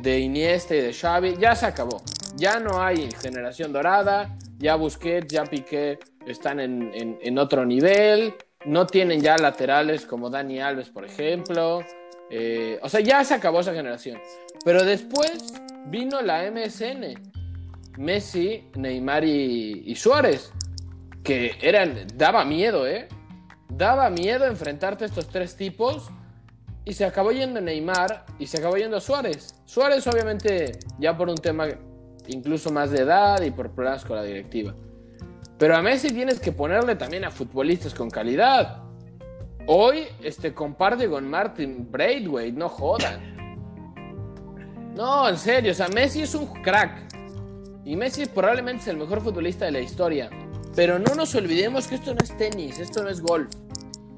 de 0.00 0.18
Iniesta 0.18 0.74
y 0.74 0.80
de 0.80 0.92
Xavi. 0.92 1.36
Ya 1.38 1.54
se 1.54 1.64
acabó. 1.64 2.02
Ya 2.34 2.58
no 2.58 2.82
hay 2.82 3.08
generación 3.22 3.72
dorada. 3.72 4.36
Ya 4.58 4.74
Busquets, 4.74 5.32
ya 5.32 5.44
Piqué 5.44 6.00
están 6.26 6.58
en, 6.58 7.38
otro 7.38 7.64
nivel. 7.64 8.34
No 8.64 8.84
tienen 8.84 9.20
ya 9.20 9.38
laterales 9.38 10.06
como 10.06 10.28
Dani 10.28 10.58
Alves, 10.60 10.88
por 10.88 11.04
ejemplo. 11.04 11.84
Eh, 12.30 12.80
o 12.82 12.88
sea, 12.88 12.98
ya 12.98 13.22
se 13.22 13.34
acabó 13.34 13.60
esa 13.60 13.72
generación. 13.72 14.20
Pero 14.64 14.84
después 14.84 15.54
vino 15.86 16.20
la 16.20 16.50
MSN. 16.50 17.31
Messi, 17.96 18.70
Neymar 18.74 19.24
y 19.24 19.94
Suárez 19.94 20.52
que 21.22 21.56
eran, 21.60 22.06
daba 22.14 22.44
miedo, 22.44 22.86
¿eh? 22.86 23.08
Daba 23.68 24.10
miedo 24.10 24.44
enfrentarte 24.46 25.04
a 25.04 25.06
estos 25.06 25.28
tres 25.28 25.56
tipos 25.56 26.10
y 26.84 26.92
se 26.92 27.04
acabó 27.04 27.32
yendo 27.32 27.60
Neymar 27.60 28.26
y 28.38 28.46
se 28.46 28.58
acabó 28.58 28.76
yendo 28.76 29.00
Suárez. 29.00 29.54
Suárez 29.64 30.06
obviamente 30.06 30.78
ya 30.98 31.16
por 31.16 31.28
un 31.28 31.36
tema 31.36 31.68
incluso 32.26 32.70
más 32.70 32.90
de 32.90 33.02
edad 33.02 33.40
y 33.42 33.50
por 33.50 33.70
problemas 33.70 34.04
con 34.04 34.16
la 34.16 34.22
directiva. 34.22 34.74
Pero 35.58 35.76
a 35.76 35.82
Messi 35.82 36.08
tienes 36.08 36.40
que 36.40 36.52
ponerle 36.52 36.96
también 36.96 37.24
a 37.24 37.30
futbolistas 37.30 37.94
con 37.94 38.10
calidad. 38.10 38.82
Hoy 39.66 40.08
este, 40.22 40.52
comparte 40.52 41.08
con 41.08 41.28
Martin 41.30 41.88
Braithwaite, 41.90 42.58
no 42.58 42.68
jodan. 42.68 43.32
No, 44.96 45.28
en 45.28 45.38
serio, 45.38 45.70
o 45.70 45.74
sea, 45.74 45.88
Messi 45.88 46.22
es 46.22 46.34
un 46.34 46.46
crack. 46.62 47.11
Y 47.84 47.96
Messi 47.96 48.26
probablemente 48.26 48.82
es 48.82 48.88
el 48.88 48.96
mejor 48.96 49.20
futbolista 49.20 49.64
de 49.64 49.72
la 49.72 49.80
historia. 49.80 50.30
Pero 50.74 50.98
no 50.98 51.14
nos 51.14 51.34
olvidemos 51.34 51.86
que 51.86 51.96
esto 51.96 52.14
no 52.14 52.20
es 52.22 52.36
tenis, 52.36 52.78
esto 52.78 53.02
no 53.02 53.08
es 53.08 53.20
golf. 53.20 53.50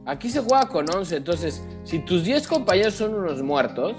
Aquí 0.07 0.31
se 0.31 0.41
juega 0.41 0.69
con 0.69 0.87
11, 0.95 1.17
entonces 1.17 1.65
si 1.85 2.01
tus 2.01 2.25
10 2.25 2.47
compañeros 2.47 2.95
son 2.95 3.15
unos 3.15 3.43
muertos, 3.43 3.97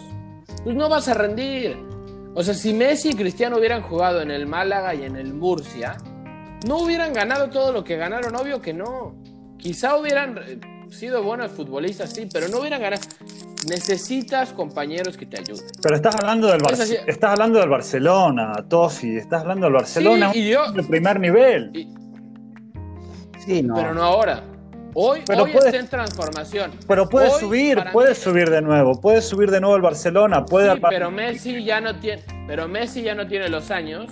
pues 0.64 0.76
no 0.76 0.88
vas 0.88 1.08
a 1.08 1.16
rendir. 1.16 1.78
O 2.36 2.44
sea, 2.44 2.54
si 2.54 2.74
Messi 2.74 3.10
y 3.10 3.16
Cristiano 3.16 3.58
hubieran 3.58 3.82
jugado 3.82 4.22
en 4.22 4.30
el 4.30 4.46
Málaga 4.46 4.94
y 4.94 5.04
en 5.04 5.16
el 5.16 5.34
Murcia, 5.34 5.98
no 6.68 6.78
hubieran 6.78 7.14
ganado 7.14 7.50
todo 7.50 7.72
lo 7.72 7.84
que 7.84 7.98
ganaron, 7.98 8.36
obvio 8.36 8.62
que 8.62 8.74
no. 8.74 9.16
Quizá 9.58 9.98
hubieran 9.98 10.36
sido 10.96 11.24
buenos 11.24 11.52
futbolistas, 11.52 12.12
sí, 12.12 12.28
pero 12.32 12.48
no 12.48 12.60
hubieran 12.60 12.82
ganado. 12.82 13.02
Necesitas 13.70 14.54
compañeros 14.54 15.18
que 15.18 15.26
te 15.26 15.40
ayuden. 15.40 15.66
Pero 15.82 15.96
estás 15.96 16.16
hablando 16.16 16.48
del, 16.48 16.62
estás 17.08 17.32
hablando 17.32 17.60
del 17.60 17.70
Barcelona, 17.70 18.54
Tofi, 18.68 19.18
estás 19.18 19.42
hablando 19.42 19.66
del 19.66 19.74
Barcelona 19.74 20.32
sí, 20.32 20.50
de 20.50 20.84
primer 20.88 21.20
nivel. 21.20 21.72
Pero 23.46 23.94
no 23.94 24.04
ahora. 24.04 24.44
Hoy, 24.98 25.24
hoy 25.28 25.52
está 25.52 25.78
en 25.78 25.90
transformación. 25.90 26.72
Pero 26.88 27.10
puede 27.10 27.30
subir, 27.32 27.84
puede 27.92 28.16
subir 28.16 28.50
de 28.50 28.62
nuevo, 28.62 29.00
puede 29.02 29.22
subir 29.22 29.52
de 29.52 29.60
nuevo 29.60 29.76
el 29.76 29.82
Barcelona, 29.82 30.46
puede. 30.46 30.80
pero 30.90 31.12
Messi 31.12 31.64
ya 31.66 31.82
no 31.82 32.00
tiene, 32.00 32.24
pero 32.48 32.70
Messi 32.70 33.02
ya 33.02 33.14
no 33.14 33.28
tiene 33.28 33.50
los 33.50 33.72
años 33.72 34.10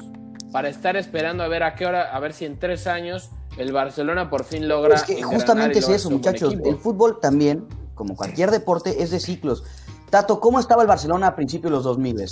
para 0.52 0.68
estar 0.68 0.98
esperando 0.98 1.42
a 1.42 1.48
ver 1.48 1.64
a 1.64 1.76
qué 1.76 1.86
hora, 1.86 2.14
a 2.14 2.20
ver 2.20 2.34
si 2.34 2.44
en 2.44 2.60
tres 2.60 2.86
años 2.86 3.32
el 3.58 3.72
Barcelona 3.72 4.30
por 4.30 4.44
fin 4.44 4.68
logra. 4.68 4.96
Es 4.96 5.04
que 5.04 5.22
justamente 5.22 5.80
es 5.80 5.90
eso, 5.90 6.10
muchachos. 6.10 6.54
El 6.64 6.78
fútbol 6.78 7.20
también, 7.20 7.68
como 7.96 8.16
cualquier 8.16 8.52
deporte, 8.52 9.02
es 9.04 9.12
de 9.12 9.20
ciclos. 9.20 9.64
Tato, 10.10 10.40
¿cómo 10.40 10.60
estaba 10.60 10.82
el 10.84 10.88
Barcelona 10.88 11.28
a 11.28 11.36
principios 11.36 11.72
de 11.72 11.76
los 11.78 11.84
2000? 11.84 12.26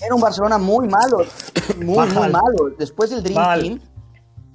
Era 0.00 0.14
un 0.14 0.20
Barcelona 0.20 0.58
muy 0.58 0.88
malo, 0.88 1.18
muy, 1.78 2.08
muy 2.08 2.28
malo. 2.28 2.70
Después 2.78 3.10
del 3.10 3.22
Dream 3.22 3.60
Team 3.60 3.80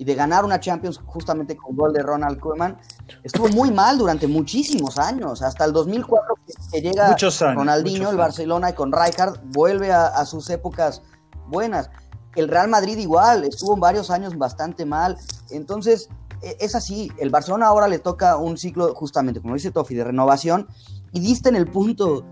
y 0.02 0.04
de 0.04 0.16
ganar 0.16 0.46
una 0.46 0.60
Champions 0.60 1.00
justamente 1.06 1.56
con 1.56 1.76
gol 1.76 1.94
de 1.94 2.02
Ronald 2.02 2.40
Koeman, 2.40 2.76
estuvo 3.22 3.50
muy 3.50 3.70
mal 3.70 4.00
durante 4.00 4.26
muchísimos 4.26 4.98
años, 4.98 5.44
hasta 5.44 5.64
el 5.64 5.74
2004 5.74 6.36
que 6.72 6.82
llega 6.82 7.16
Ronaldinho, 7.54 8.10
el 8.10 8.18
Barcelona 8.18 8.72
y 8.72 8.74
con 8.74 8.92
Rijkaard 8.92 9.42
vuelve 9.44 9.92
a, 9.92 10.26
sus 10.26 10.50
épocas 10.50 11.04
buenas. 11.50 11.92
El 12.36 12.48
Real 12.48 12.70
Madrid 12.70 12.98
igual, 12.98 13.44
estuvo 13.44 13.76
varios 13.78 14.10
años 14.10 14.38
bastante 14.38 14.86
mal, 14.86 15.18
entonces 15.50 16.10
e, 16.42 16.58
es 16.60 16.76
así, 16.76 17.12
el 17.18 17.30
Barcelona 17.30 17.68
ahora 17.68 17.88
le 17.88 18.00
toca 18.00 18.38
un 18.38 18.58
ciclo 18.58 18.94
justamente, 18.96 19.42
como 19.42 19.54
dice 19.54 19.72
Tofi, 19.72 19.96
de 19.96 20.04
renovación 20.04 20.68
y 21.12 21.20
diste 21.20 21.50
en 21.50 21.56
el 21.56 21.68
punto, 21.68 22.24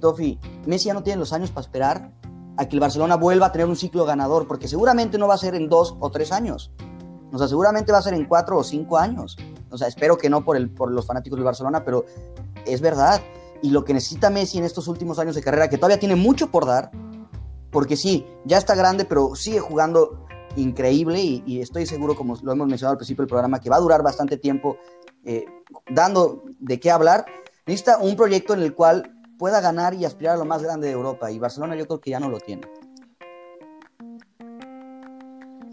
Tofi, 0.00 0.38
Messi 0.66 0.86
ya 0.86 0.94
no 0.94 1.02
tiene 1.02 1.18
los 1.18 1.32
años 1.32 1.50
para 1.50 1.64
esperar 1.64 2.12
a 2.56 2.68
que 2.68 2.76
el 2.76 2.80
Barcelona 2.80 3.16
vuelva 3.16 3.46
a 3.46 3.52
tener 3.52 3.66
un 3.66 3.76
ciclo 3.76 4.04
ganador, 4.04 4.46
porque 4.46 4.68
seguramente 4.68 5.16
no 5.16 5.26
va 5.26 5.34
a 5.34 5.38
ser 5.38 5.54
en 5.54 5.68
dos 5.68 5.96
o 5.98 6.10
tres 6.10 6.30
años 6.30 6.70
O 7.32 7.38
sea, 7.38 7.48
seguramente 7.48 7.92
va 7.92 7.98
a 7.98 8.02
ser 8.02 8.14
en 8.14 8.26
cuatro 8.26 8.58
o 8.58 8.64
cinco 8.64 8.98
años. 8.98 9.38
O 9.70 9.78
sea, 9.78 9.88
espero 9.88 10.18
que 10.18 10.28
no 10.28 10.44
por, 10.44 10.56
el, 10.56 10.68
por 10.68 10.90
los 10.90 11.06
fanáticos 11.06 11.38
del 11.38 11.44
Barcelona, 11.44 11.84
pero 11.84 12.04
es 12.66 12.80
verdad. 12.80 13.22
Y 13.62 13.70
lo 13.70 13.84
que 13.84 13.94
necesita 13.94 14.28
Messi 14.30 14.58
en 14.58 14.64
estos 14.64 14.88
últimos 14.88 15.18
años 15.18 15.36
de 15.36 15.42
carrera, 15.42 15.70
que 15.70 15.76
todavía 15.76 15.98
tiene 15.98 16.16
mucho 16.16 16.50
por 16.50 16.66
dar, 16.66 16.90
porque 17.70 17.96
sí, 17.96 18.26
ya 18.44 18.58
está 18.58 18.74
grande, 18.74 19.04
pero 19.04 19.34
sigue 19.34 19.60
jugando 19.60 20.26
increíble 20.56 21.20
y, 21.20 21.60
estoy 21.60 21.86
seguro, 21.86 22.14
como 22.14 22.36
lo 22.42 22.52
hemos 22.52 22.66
mencionado 22.66 22.92
al 22.92 22.98
principio 22.98 23.22
del 23.22 23.28
programa, 23.28 23.60
que 23.60 23.70
va 23.70 23.76
a 23.76 23.80
durar 23.80 24.02
bastante 24.02 24.36
tiempo 24.36 24.78
eh, 25.24 25.44
dando 25.88 26.44
de 26.58 26.80
qué 26.80 26.90
hablar. 26.90 27.26
Necesita 27.66 27.98
un 27.98 28.16
proyecto 28.16 28.54
en 28.54 28.62
el 28.62 28.74
cual 28.74 29.14
pueda 29.38 29.60
ganar 29.60 29.94
y 29.94 30.04
aspirar 30.04 30.34
a 30.34 30.38
lo 30.38 30.44
más 30.44 30.62
grande 30.62 30.88
de 30.88 30.92
Europa 30.92 31.30
y 31.30 31.38
Barcelona 31.38 31.76
yo 31.76 31.86
creo 31.86 32.00
que 32.00 32.10
ya 32.10 32.20
no 32.20 32.28
lo 32.28 32.40
tiene. 32.40 32.62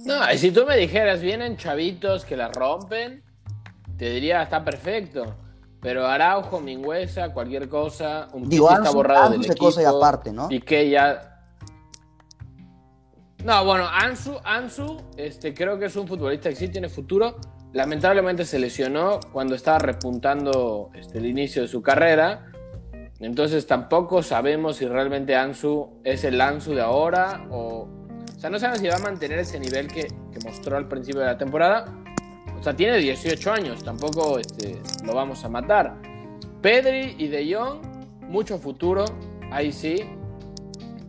No, 0.05 0.31
y 0.31 0.37
si 0.37 0.51
tú 0.51 0.65
me 0.65 0.77
dijeras, 0.77 1.19
vienen 1.19 1.57
chavitos 1.57 2.23
que 2.23 2.37
la 2.37 2.49
rompen, 2.49 3.23
te 3.97 4.09
diría, 4.09 4.43
está 4.43 4.63
perfecto. 4.63 5.35
Pero 5.81 6.05
Araujo, 6.05 6.59
Mingüesa, 6.59 7.33
cualquier 7.33 7.67
cosa, 7.67 8.27
un 8.33 8.47
Digo, 8.47 8.71
está 8.71 8.91
borrado 8.91 9.31
del 9.31 9.41
equipo. 9.41 9.65
cosa 9.65 9.81
y 9.81 9.85
aparte, 9.85 10.31
¿no? 10.31 10.47
Y 10.49 10.61
que 10.61 10.89
ya... 10.89 11.36
No, 13.47 13.63
bueno, 13.63 13.87
Ansu, 13.89 14.37
Ansu, 14.43 15.01
este, 15.15 15.53
creo 15.53 15.79
que 15.79 15.85
es 15.85 15.95
un 15.95 16.05
futbolista 16.05 16.49
que 16.49 16.57
sí 16.57 16.67
tiene 16.67 16.89
futuro. 16.89 17.37
Lamentablemente 17.71 18.43
se 18.43 18.59
lesionó 18.59 19.21
cuando 19.31 19.55
estaba 19.55 19.79
repuntando 19.79 20.89
este, 20.93 21.19
el 21.19 21.27
inicio 21.27 21.61
de 21.61 21.69
su 21.69 21.81
carrera. 21.81 22.51
Entonces 23.21 23.65
tampoco 23.65 24.21
sabemos 24.21 24.75
si 24.75 24.85
realmente 24.85 25.33
Ansu 25.33 26.01
es 26.03 26.25
el 26.25 26.41
Ansu 26.41 26.73
de 26.73 26.81
ahora 26.81 27.47
o... 27.49 27.87
O 28.35 28.39
sea, 28.39 28.49
no 28.49 28.59
sabemos 28.59 28.81
si 28.81 28.87
va 28.89 28.95
a 28.95 28.99
mantener 28.99 29.39
ese 29.39 29.61
nivel 29.61 29.87
que, 29.87 30.01
que 30.01 30.39
mostró 30.43 30.75
al 30.75 30.89
principio 30.89 31.21
de 31.21 31.27
la 31.27 31.37
temporada 31.37 31.85
o 32.59 32.63
sea, 32.63 32.75
tiene 32.75 32.97
18 32.97 33.51
años, 33.53 33.81
tampoco 33.81 34.39
este, 34.39 34.77
lo 35.05 35.13
vamos 35.13 35.45
a 35.45 35.47
matar. 35.47 35.95
Pedri 36.61 37.15
y 37.17 37.29
De 37.29 37.55
Jong, 37.55 37.79
mucho 38.27 38.57
futuro, 38.57 39.05
ahí 39.51 39.71
sí. 39.71 40.03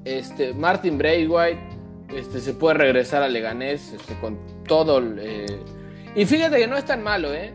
Este, 0.04 0.54
Martin 0.54 0.98
Braithwaite 0.98 1.67
este, 2.14 2.40
se 2.40 2.54
puede 2.54 2.74
regresar 2.74 3.22
a 3.22 3.28
Leganés 3.28 3.92
este, 3.92 4.18
con 4.20 4.38
todo. 4.64 5.02
Eh, 5.18 5.46
y 6.14 6.24
fíjate 6.24 6.58
que 6.58 6.66
no 6.66 6.76
es 6.76 6.84
tan 6.84 7.02
malo, 7.02 7.32
¿eh? 7.32 7.52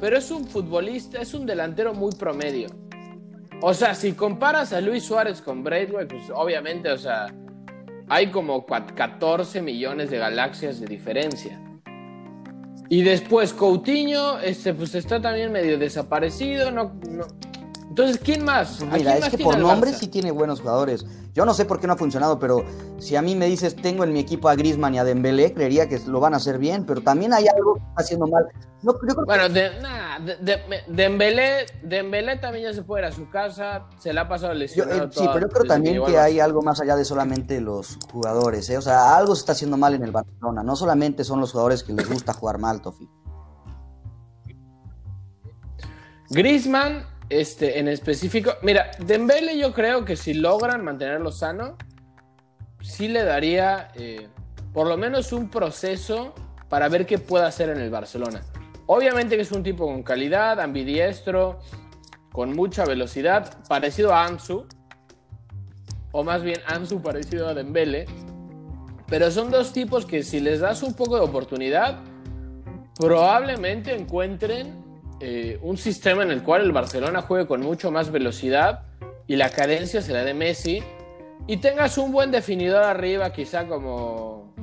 Pero 0.00 0.18
es 0.18 0.30
un 0.30 0.46
futbolista, 0.46 1.20
es 1.20 1.32
un 1.34 1.46
delantero 1.46 1.94
muy 1.94 2.12
promedio. 2.12 2.68
O 3.62 3.72
sea, 3.72 3.94
si 3.94 4.12
comparas 4.12 4.72
a 4.72 4.80
Luis 4.80 5.04
Suárez 5.04 5.40
con 5.40 5.64
Braithwaite, 5.64 6.14
pues 6.14 6.30
obviamente, 6.34 6.90
o 6.90 6.98
sea, 6.98 7.26
hay 8.08 8.30
como 8.30 8.66
14 8.66 9.62
millones 9.62 10.10
de 10.10 10.18
galaxias 10.18 10.78
de 10.78 10.86
diferencia. 10.86 11.60
Y 12.88 13.02
después 13.02 13.52
Coutinho, 13.52 14.38
este, 14.40 14.74
pues 14.74 14.94
está 14.94 15.20
también 15.20 15.50
medio 15.50 15.78
desaparecido, 15.78 16.70
no, 16.70 16.92
Entonces, 17.96 18.20
¿quién 18.22 18.44
más? 18.44 18.76
Pues 18.78 18.92
mira, 18.92 19.16
es 19.16 19.30
que 19.30 19.38
por 19.38 19.58
nombre 19.58 19.94
sí 19.94 20.08
tiene 20.08 20.30
buenos 20.30 20.60
jugadores. 20.60 21.06
Yo 21.32 21.46
no 21.46 21.54
sé 21.54 21.64
por 21.64 21.80
qué 21.80 21.86
no 21.86 21.94
ha 21.94 21.96
funcionado, 21.96 22.38
pero 22.38 22.62
si 22.98 23.16
a 23.16 23.22
mí 23.22 23.34
me 23.34 23.46
dices, 23.46 23.74
tengo 23.74 24.04
en 24.04 24.12
mi 24.12 24.20
equipo 24.20 24.50
a 24.50 24.54
Griezmann 24.54 24.94
y 24.94 24.98
a 24.98 25.04
Dembélé, 25.04 25.54
creería 25.54 25.88
que 25.88 25.98
lo 26.00 26.20
van 26.20 26.34
a 26.34 26.36
hacer 26.36 26.58
bien, 26.58 26.84
pero 26.84 27.00
también 27.00 27.32
hay 27.32 27.48
algo 27.48 27.76
que 27.76 27.80
está 27.80 28.02
haciendo 28.02 28.26
mal. 28.26 28.44
bueno, 29.24 29.48
de, 29.48 29.70
de, 30.42 30.84
Dembélé, 31.88 32.36
también 32.36 32.64
ya 32.64 32.74
se 32.74 32.82
puede 32.82 33.04
ir 33.04 33.08
a 33.08 33.12
su 33.12 33.30
casa, 33.30 33.86
se 33.98 34.12
le 34.12 34.20
ha 34.20 34.28
pasado 34.28 34.52
lesionado. 34.52 35.04
Eh, 35.04 35.08
sí, 35.12 35.26
pero 35.32 35.46
yo 35.46 35.48
creo 35.48 35.64
también 35.64 36.04
que, 36.04 36.18
hay 36.18 36.38
algo 36.38 36.60
más 36.60 36.78
allá 36.82 36.96
de 36.96 37.04
solamente 37.06 37.62
los 37.62 37.98
jugadores, 38.12 38.68
¿eh? 38.68 38.76
o 38.76 38.82
sea, 38.82 39.16
algo 39.16 39.34
se 39.34 39.40
está 39.40 39.52
haciendo 39.52 39.78
mal 39.78 39.94
en 39.94 40.04
el 40.04 40.12
Barcelona, 40.12 40.62
no 40.62 40.76
solamente 40.76 41.24
son 41.24 41.40
los 41.40 41.50
jugadores 41.50 41.82
que 41.82 41.94
les 41.94 42.06
gusta 42.06 42.34
jugar 42.34 42.58
mal, 42.58 42.82
Tofi. 42.82 43.08
Griezmann, 46.28 47.15
este, 47.28 47.78
en 47.78 47.88
específico, 47.88 48.52
mira, 48.62 48.90
Dembélé 48.98 49.58
yo 49.58 49.72
creo 49.72 50.04
que 50.04 50.16
si 50.16 50.34
logran 50.34 50.84
mantenerlo 50.84 51.32
sano, 51.32 51.76
sí 52.80 53.08
le 53.08 53.24
daría 53.24 53.88
eh, 53.94 54.28
por 54.72 54.86
lo 54.86 54.96
menos 54.96 55.32
un 55.32 55.50
proceso 55.50 56.34
para 56.68 56.88
ver 56.88 57.06
qué 57.06 57.18
puede 57.18 57.46
hacer 57.46 57.70
en 57.70 57.78
el 57.78 57.90
Barcelona. 57.90 58.42
Obviamente 58.86 59.36
que 59.36 59.42
es 59.42 59.52
un 59.52 59.62
tipo 59.62 59.86
con 59.86 60.02
calidad, 60.02 60.60
ambidiestro, 60.60 61.58
con 62.30 62.54
mucha 62.54 62.84
velocidad, 62.84 63.58
parecido 63.68 64.14
a 64.14 64.24
Ansu, 64.24 64.66
o 66.12 66.22
más 66.22 66.42
bien 66.42 66.60
Ansu 66.66 67.02
parecido 67.02 67.48
a 67.48 67.54
Dembele, 67.54 68.06
pero 69.08 69.30
son 69.30 69.50
dos 69.50 69.72
tipos 69.72 70.06
que 70.06 70.22
si 70.22 70.40
les 70.40 70.60
das 70.60 70.82
un 70.82 70.94
poco 70.94 71.16
de 71.16 71.22
oportunidad, 71.22 71.98
probablemente 72.98 73.94
encuentren 73.94 74.85
eh, 75.20 75.58
un 75.62 75.76
sistema 75.76 76.22
en 76.22 76.30
el 76.30 76.42
cual 76.42 76.62
el 76.62 76.72
Barcelona 76.72 77.22
juegue 77.22 77.46
con 77.46 77.60
mucho 77.60 77.90
más 77.90 78.10
velocidad 78.10 78.82
y 79.26 79.36
la 79.36 79.50
cadencia 79.50 80.02
será 80.02 80.24
de 80.24 80.34
Messi 80.34 80.82
y 81.46 81.58
tengas 81.58 81.98
un 81.98 82.12
buen 82.12 82.30
definidor 82.30 82.82
arriba, 82.82 83.32
quizá 83.32 83.66
como, 83.66 84.54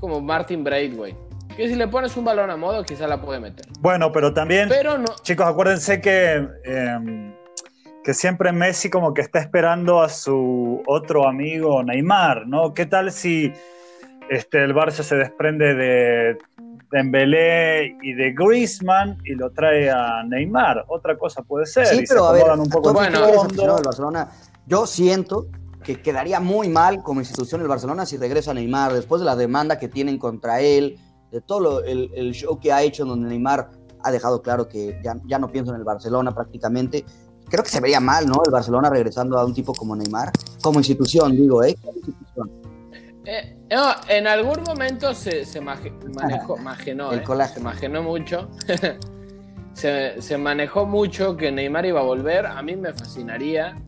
como 0.00 0.20
Martin 0.20 0.64
Braithwaite 0.64 1.30
que 1.60 1.68
si 1.68 1.74
le 1.74 1.88
pones 1.88 2.16
un 2.16 2.24
balón 2.24 2.50
a 2.50 2.56
modo, 2.56 2.82
quizá 2.84 3.06
la 3.06 3.20
puede 3.20 3.38
meter. 3.38 3.66
Bueno, 3.80 4.12
pero 4.12 4.32
también, 4.32 4.68
pero 4.68 4.96
no. 4.96 5.14
chicos, 5.22 5.46
acuérdense 5.46 6.00
que, 6.00 6.46
em, 6.64 7.34
que 8.02 8.14
siempre 8.14 8.50
Messi 8.52 8.88
como 8.88 9.12
que 9.12 9.20
está 9.20 9.40
esperando 9.40 10.00
a 10.00 10.08
su 10.08 10.82
otro 10.86 11.28
amigo 11.28 11.82
Neymar, 11.82 12.46
¿no? 12.46 12.72
¿Qué 12.72 12.86
tal 12.86 13.12
si 13.12 13.52
este, 14.30 14.64
el 14.64 14.74
Barça 14.74 15.02
se 15.02 15.16
desprende 15.16 15.74
de 15.74 16.38
Dembélé 16.90 17.96
y 18.02 18.14
de 18.14 18.32
Griezmann 18.32 19.18
y 19.24 19.34
lo 19.34 19.50
trae 19.50 19.90
a 19.90 20.22
Neymar? 20.24 20.84
Otra 20.88 21.16
cosa 21.16 21.42
puede 21.42 21.66
ser. 21.66 21.86
Sí, 21.86 22.04
pero 22.08 22.26
a 22.26 22.32
ver, 22.32 22.44
un 22.58 22.68
poco 22.68 22.92
bueno, 22.92 23.20
del 23.20 23.84
Barcelona. 23.84 24.28
Yo 24.66 24.86
siento 24.86 25.46
que 25.84 26.02
quedaría 26.02 26.40
muy 26.40 26.68
mal 26.68 27.02
como 27.02 27.20
institución 27.20 27.60
el 27.60 27.68
Barcelona 27.68 28.06
si 28.06 28.16
regresa 28.16 28.52
Neymar 28.52 28.92
después 28.92 29.20
de 29.20 29.26
la 29.26 29.36
demanda 29.36 29.78
que 29.78 29.88
tienen 29.88 30.18
contra 30.18 30.60
él, 30.60 30.98
de 31.30 31.40
todo 31.40 31.82
el, 31.84 32.10
el, 32.14 32.32
show 32.32 32.58
que 32.58 32.72
ha 32.72 32.82
hecho, 32.82 33.04
donde 33.04 33.28
Neymar 33.28 33.70
ha 34.02 34.10
dejado 34.10 34.42
claro 34.42 34.68
que 34.68 35.00
ya, 35.02 35.16
ya, 35.26 35.38
no 35.38 35.50
pienso 35.50 35.72
en 35.72 35.78
el 35.78 35.84
Barcelona 35.84 36.34
prácticamente. 36.34 37.04
Creo 37.48 37.64
que 37.64 37.70
se 37.70 37.80
vería 37.80 38.00
mal, 38.00 38.26
¿no? 38.26 38.42
El 38.44 38.52
Barcelona 38.52 38.90
regresando 38.90 39.38
a 39.38 39.44
un 39.44 39.54
tipo 39.54 39.72
como 39.72 39.96
Neymar, 39.96 40.32
como 40.62 40.80
institución, 40.80 41.32
digo, 41.32 41.62
¿eh? 41.62 41.76
Eh 43.30 43.56
en 44.08 44.26
algún 44.26 44.62
momento 44.64 45.14
se, 45.14 45.44
se 45.44 45.60
manejó, 45.60 46.56
imaginó, 46.58 47.12
¿eh? 47.12 47.22
se 47.46 47.88
mucho. 48.00 48.50
se, 49.74 50.20
se 50.20 50.38
manejó 50.38 50.86
mucho 50.86 51.36
que 51.36 51.52
Neymar 51.52 51.86
iba 51.86 52.00
a 52.00 52.02
volver. 52.02 52.46
A 52.46 52.60
mí 52.62 52.74
me 52.74 52.92
fascinaría, 52.92 53.80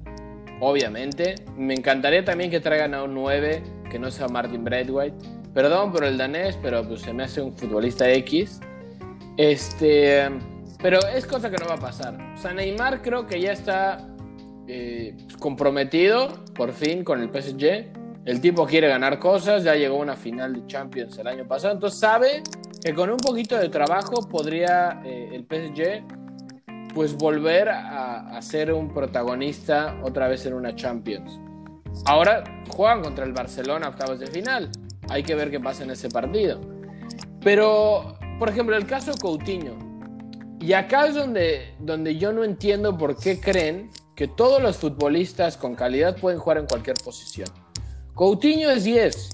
obviamente. 0.60 1.34
Me 1.56 1.74
encantaría 1.74 2.24
también 2.24 2.50
que 2.50 2.60
traigan 2.60 2.94
a 2.94 3.02
un 3.02 3.14
9 3.14 3.62
que 3.90 3.98
no 3.98 4.10
sea 4.10 4.28
Martin 4.28 4.64
Braithwaite 4.64 5.42
Perdón 5.54 5.92
por 5.92 6.04
el 6.04 6.16
danés, 6.16 6.58
pero 6.62 6.86
pues 6.86 7.02
se 7.02 7.12
me 7.12 7.24
hace 7.24 7.42
un 7.42 7.52
futbolista 7.52 8.10
X. 8.10 8.60
Este, 9.36 10.30
pero 10.80 10.98
es 11.14 11.26
cosa 11.26 11.50
que 11.50 11.58
no 11.58 11.66
va 11.66 11.74
a 11.74 11.78
pasar. 11.78 12.18
O 12.34 12.38
sea, 12.38 12.54
Neymar 12.54 13.02
creo 13.02 13.26
que 13.26 13.38
ya 13.40 13.52
está 13.52 14.08
eh, 14.66 15.14
comprometido 15.38 16.42
por 16.54 16.72
fin 16.72 17.04
con 17.04 17.20
el 17.20 17.28
PSG. 17.28 18.01
El 18.24 18.40
tipo 18.40 18.66
quiere 18.66 18.88
ganar 18.88 19.18
cosas, 19.18 19.64
ya 19.64 19.74
llegó 19.74 19.96
a 19.96 20.00
una 20.00 20.16
final 20.16 20.52
de 20.52 20.66
Champions 20.66 21.18
el 21.18 21.26
año 21.26 21.46
pasado, 21.46 21.74
entonces 21.74 21.98
sabe 21.98 22.42
que 22.82 22.94
con 22.94 23.10
un 23.10 23.16
poquito 23.16 23.58
de 23.58 23.68
trabajo 23.68 24.28
podría 24.28 25.02
eh, 25.04 25.30
el 25.32 25.42
PSG 25.42 26.04
pues 26.94 27.16
volver 27.16 27.68
a, 27.68 28.36
a, 28.36 28.42
ser 28.42 28.72
un 28.72 28.92
protagonista 28.92 29.98
otra 30.02 30.28
vez 30.28 30.46
en 30.46 30.54
una 30.54 30.74
Champions. 30.76 31.40
Ahora 32.04 32.44
juegan 32.68 33.02
contra 33.02 33.24
el 33.24 33.32
Barcelona 33.32 33.88
octavos 33.88 34.20
de 34.20 34.26
final. 34.26 34.70
Hay 35.08 35.22
que 35.22 35.34
ver 35.34 35.50
qué 35.50 35.58
pasa 35.58 35.84
en 35.84 35.90
ese 35.90 36.08
partido. 36.08 36.60
Pero, 37.40 38.18
por 38.38 38.50
ejemplo, 38.50 38.76
el 38.76 38.86
caso 38.86 39.12
Coutinho. 39.20 39.76
Y 40.60 40.74
acá 40.74 41.06
es 41.06 41.14
donde, 41.14 41.74
donde 41.80 42.16
yo 42.18 42.32
no 42.32 42.44
entiendo 42.44 42.96
por 42.96 43.18
qué 43.18 43.40
creen 43.40 43.90
que 44.14 44.28
todos 44.28 44.62
los 44.62 44.76
futbolistas 44.76 45.56
con 45.56 45.74
calidad 45.74 46.16
pueden 46.18 46.38
jugar 46.38 46.58
en 46.58 46.66
cualquier 46.66 46.96
posición. 47.02 47.48
Coutinho 48.14 48.70
es 48.70 48.84
10. 48.84 49.30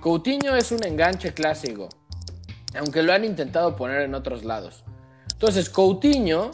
Coutinho 0.00 0.56
es 0.56 0.72
un 0.72 0.82
enganche 0.82 1.34
clásico. 1.34 1.90
Aunque 2.78 3.02
lo 3.02 3.12
han 3.12 3.22
intentado 3.24 3.76
poner 3.76 4.00
en 4.00 4.14
otros 4.14 4.44
lados. 4.44 4.82
Entonces, 5.32 5.68
Coutinho 5.68 6.50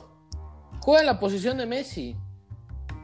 juega 0.81 1.01
en 1.01 1.07
la 1.07 1.21
posición 1.21 1.59
de 1.59 1.67
Messi. 1.67 2.17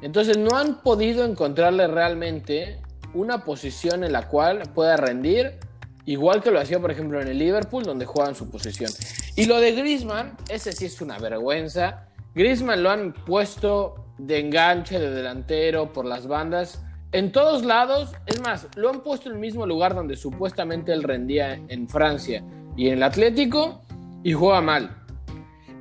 Entonces, 0.02 0.36
no 0.36 0.56
han 0.56 0.82
podido 0.82 1.24
encontrarle 1.24 1.86
realmente 1.86 2.82
una 3.14 3.44
posición 3.44 4.02
en 4.02 4.12
la 4.12 4.26
cual 4.26 4.62
pueda 4.74 4.96
rendir, 4.96 5.58
igual 6.04 6.42
que 6.42 6.50
lo 6.50 6.58
hacía, 6.58 6.80
por 6.80 6.90
ejemplo, 6.90 7.20
en 7.20 7.28
el 7.28 7.38
Liverpool, 7.38 7.84
donde 7.84 8.04
juega 8.04 8.30
en 8.30 8.34
su 8.34 8.50
posición. 8.50 8.90
Y 9.36 9.44
lo 9.44 9.60
de 9.60 9.72
Griezmann, 9.76 10.36
ese 10.48 10.72
sí 10.72 10.86
es 10.86 11.00
una 11.00 11.18
vergüenza. 11.18 12.08
Griezmann 12.34 12.82
lo 12.82 12.90
han 12.90 13.12
puesto 13.12 14.06
de 14.18 14.40
enganche, 14.40 14.98
de 14.98 15.10
delantero, 15.10 15.92
por 15.92 16.04
las 16.04 16.26
bandas, 16.26 16.82
en 17.12 17.32
todos 17.32 17.64
lados. 17.64 18.12
Es 18.26 18.40
más, 18.40 18.68
lo 18.76 18.90
han 18.90 19.00
puesto 19.00 19.28
en 19.28 19.36
el 19.36 19.40
mismo 19.40 19.66
lugar 19.66 19.94
donde 19.94 20.16
supuestamente 20.16 20.92
él 20.92 21.02
rendía 21.02 21.54
en 21.68 21.88
Francia, 21.88 22.42
y 22.76 22.88
en 22.88 22.94
el 22.94 23.02
Atlético 23.02 23.82
y 24.22 24.32
juega 24.32 24.60
mal. 24.60 24.96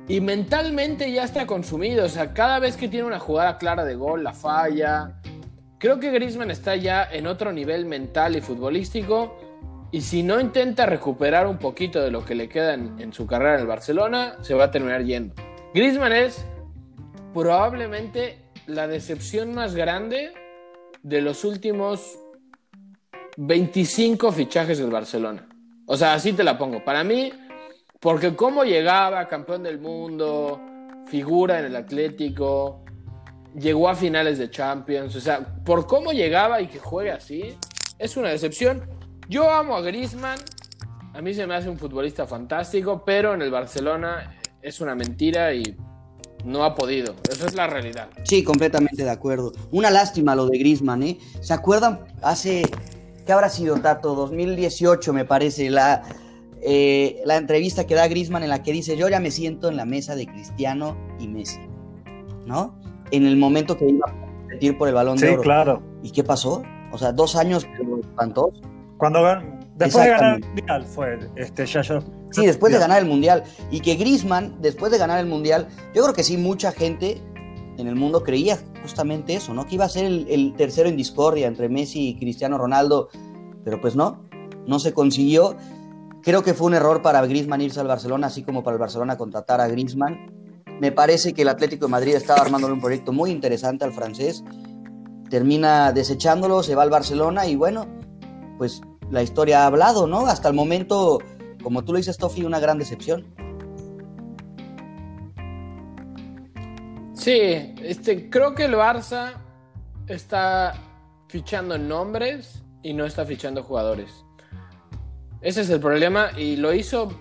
Y 0.08 0.20
mentalmente 0.20 1.10
ya 1.12 1.24
está 1.24 1.46
consumido, 1.46 2.04
o 2.04 2.08
sea, 2.08 2.34
cada 2.34 2.58
vez 2.58 2.76
que 2.76 2.88
tiene 2.88 3.06
una 3.06 3.18
jugada 3.18 3.58
clara 3.58 3.84
de 3.84 3.94
gol, 3.94 4.24
la 4.24 4.32
falla. 4.32 5.20
Creo 5.78 6.00
que 6.00 6.10
Griezmann 6.10 6.50
está 6.50 6.76
ya 6.76 7.08
en 7.10 7.26
otro 7.26 7.52
nivel 7.52 7.86
mental 7.86 8.36
y 8.36 8.40
futbolístico. 8.40 9.38
Y 9.92 10.02
si 10.02 10.22
no 10.22 10.40
intenta 10.40 10.86
recuperar 10.86 11.46
un 11.46 11.58
poquito 11.58 12.00
de 12.02 12.10
lo 12.10 12.24
que 12.24 12.34
le 12.34 12.48
queda 12.48 12.74
en, 12.74 13.12
su 13.12 13.26
carrera 13.26 13.54
en 13.54 13.60
el 13.60 13.66
Barcelona, 13.66 14.36
se 14.40 14.54
va 14.54 14.64
a 14.64 14.70
terminar 14.70 15.04
yendo. 15.04 15.34
Griezmann 15.74 16.12
es 16.12 16.44
probablemente 17.32 18.38
la 18.66 18.86
decepción 18.88 19.54
más 19.54 19.74
grande 19.74 20.32
de 21.02 21.20
los 21.20 21.44
últimos 21.44 22.18
25 23.36 24.32
fichajes 24.32 24.78
del 24.78 24.90
Barcelona. 24.90 25.48
O 25.86 25.96
sea, 25.96 26.14
así 26.14 26.32
te 26.32 26.44
la 26.44 26.58
pongo. 26.58 26.84
Para 26.84 27.04
mí, 27.04 27.32
porque 27.98 28.34
cómo 28.36 28.64
llegaba, 28.64 29.26
campeón 29.26 29.62
del 29.62 29.78
mundo, 29.78 30.60
figura 31.06 31.58
en 31.58 31.66
el 31.66 31.76
Atlético, 31.76 32.84
llegó 33.54 33.88
a 33.88 33.94
finales 33.94 34.38
de 34.38 34.50
Champions, 34.50 35.16
o 35.16 35.20
sea, 35.20 35.40
por 35.64 35.86
cómo 35.86 36.12
llegaba 36.12 36.60
y 36.60 36.68
que 36.68 36.78
juegue 36.78 37.10
así, 37.10 37.56
es 37.98 38.16
una 38.16 38.28
decepción. 38.28 38.88
Yo 39.28 39.50
amo 39.50 39.76
a 39.76 39.80
Griezmann, 39.80 40.38
a 41.14 41.20
mí 41.20 41.34
se 41.34 41.46
me 41.46 41.54
hace 41.54 41.68
un 41.68 41.78
futbolista 41.78 42.26
fantástico, 42.26 43.02
pero 43.04 43.34
en 43.34 43.42
el 43.42 43.50
Barcelona 43.50 44.36
es 44.62 44.80
una 44.80 44.94
mentira 44.94 45.52
y 45.52 45.76
no 46.44 46.64
ha 46.64 46.74
podido. 46.74 47.14
Esa 47.30 47.46
es 47.46 47.54
la 47.54 47.66
realidad. 47.66 48.08
Sí, 48.24 48.42
completamente 48.42 49.04
de 49.04 49.10
acuerdo. 49.10 49.52
Una 49.70 49.90
lástima 49.90 50.34
lo 50.34 50.46
de 50.46 50.58
Griezmann, 50.58 51.02
¿eh? 51.02 51.18
¿Se 51.40 51.52
acuerdan 51.52 52.00
hace, 52.22 52.62
qué 53.26 53.32
habrá 53.32 53.48
sido, 53.48 53.76
Tato? 53.80 54.14
2018 54.14 55.12
me 55.12 55.24
parece, 55.24 55.70
la, 55.70 56.02
eh, 56.62 57.20
la 57.24 57.36
entrevista 57.36 57.86
que 57.86 57.94
da 57.94 58.08
Griezmann 58.08 58.42
en 58.42 58.50
la 58.50 58.62
que 58.62 58.72
dice, 58.72 58.96
yo 58.96 59.08
ya 59.08 59.20
me 59.20 59.30
siento 59.30 59.68
en 59.68 59.76
la 59.76 59.84
mesa 59.84 60.14
de 60.14 60.26
Cristiano 60.26 60.96
y 61.18 61.28
Messi, 61.28 61.60
¿no? 62.46 62.78
En 63.10 63.26
el 63.26 63.36
momento 63.36 63.76
que 63.76 63.88
iba 63.88 64.06
a 64.08 64.12
competir 64.12 64.78
por 64.78 64.88
el 64.88 64.94
balón 64.94 65.16
de 65.16 65.28
oro. 65.28 65.38
Sí, 65.38 65.42
claro. 65.42 65.82
¿Y 66.02 66.10
qué 66.10 66.24
pasó? 66.24 66.62
O 66.92 66.98
sea, 66.98 67.12
dos 67.12 67.36
años 67.36 67.66
espantosos. 68.00 68.60
Cuando 68.96 69.22
después 69.76 70.04
de 70.04 70.10
ganar 70.10 70.36
el 70.36 70.44
mundial 70.44 70.84
fue 70.84 71.18
este 71.36 71.64
ya 71.64 71.82
yo. 71.82 72.00
Sí, 72.30 72.46
después 72.46 72.72
de 72.72 72.78
ganar 72.78 73.00
el 73.00 73.08
mundial 73.08 73.44
y 73.70 73.80
que 73.80 73.96
Griezmann 73.96 74.56
después 74.60 74.92
de 74.92 74.98
ganar 74.98 75.18
el 75.18 75.26
mundial, 75.26 75.68
yo 75.94 76.02
creo 76.02 76.14
que 76.14 76.22
sí 76.22 76.36
mucha 76.36 76.72
gente 76.72 77.20
en 77.76 77.88
el 77.88 77.96
mundo 77.96 78.22
creía 78.22 78.58
justamente 78.82 79.34
eso, 79.34 79.52
¿no? 79.54 79.66
Que 79.66 79.74
iba 79.74 79.84
a 79.84 79.88
ser 79.88 80.04
el, 80.04 80.26
el 80.28 80.54
tercero 80.54 80.88
en 80.88 80.96
discordia 80.96 81.46
entre 81.46 81.68
Messi 81.68 82.10
y 82.10 82.18
Cristiano 82.18 82.58
Ronaldo, 82.58 83.08
pero 83.64 83.80
pues 83.80 83.96
no, 83.96 84.22
no 84.66 84.78
se 84.78 84.92
consiguió. 84.92 85.56
Creo 86.22 86.42
que 86.42 86.54
fue 86.54 86.66
un 86.66 86.74
error 86.74 87.02
para 87.02 87.24
Griezmann 87.26 87.62
irse 87.62 87.80
al 87.80 87.86
Barcelona, 87.86 88.26
así 88.26 88.42
como 88.42 88.62
para 88.62 88.74
el 88.74 88.80
Barcelona 88.80 89.16
contratar 89.16 89.60
a 89.60 89.68
Griezmann. 89.68 90.30
Me 90.80 90.92
parece 90.92 91.34
que 91.34 91.42
el 91.42 91.48
Atlético 91.48 91.86
de 91.86 91.90
Madrid 91.90 92.14
estaba 92.14 92.40
armándole 92.40 92.74
un 92.74 92.80
proyecto 92.80 93.12
muy 93.12 93.30
interesante 93.30 93.84
al 93.84 93.92
francés. 93.92 94.44
Termina 95.28 95.92
desechándolo, 95.92 96.62
se 96.62 96.74
va 96.74 96.82
al 96.82 96.90
Barcelona 96.90 97.46
y 97.46 97.56
bueno, 97.56 97.86
pues 98.58 98.82
la 99.10 99.22
historia 99.22 99.62
ha 99.62 99.66
hablado, 99.66 100.06
¿no? 100.06 100.26
Hasta 100.26 100.48
el 100.48 100.54
momento, 100.54 101.20
como 101.62 101.84
tú 101.84 101.92
lo 101.92 101.98
dices, 101.98 102.16
Tofi, 102.16 102.44
una 102.44 102.60
gran 102.60 102.78
decepción. 102.78 103.26
Sí, 107.14 107.74
este, 107.82 108.30
creo 108.30 108.54
que 108.54 108.64
el 108.64 108.74
Barça 108.74 109.34
está 110.06 110.74
fichando 111.28 111.76
nombres 111.76 112.62
y 112.82 112.94
no 112.94 113.04
está 113.04 113.24
fichando 113.26 113.62
jugadores. 113.62 114.24
Ese 115.42 115.60
es 115.62 115.70
el 115.70 115.80
problema 115.80 116.30
y 116.36 116.56
lo 116.56 116.72
hizo 116.72 117.12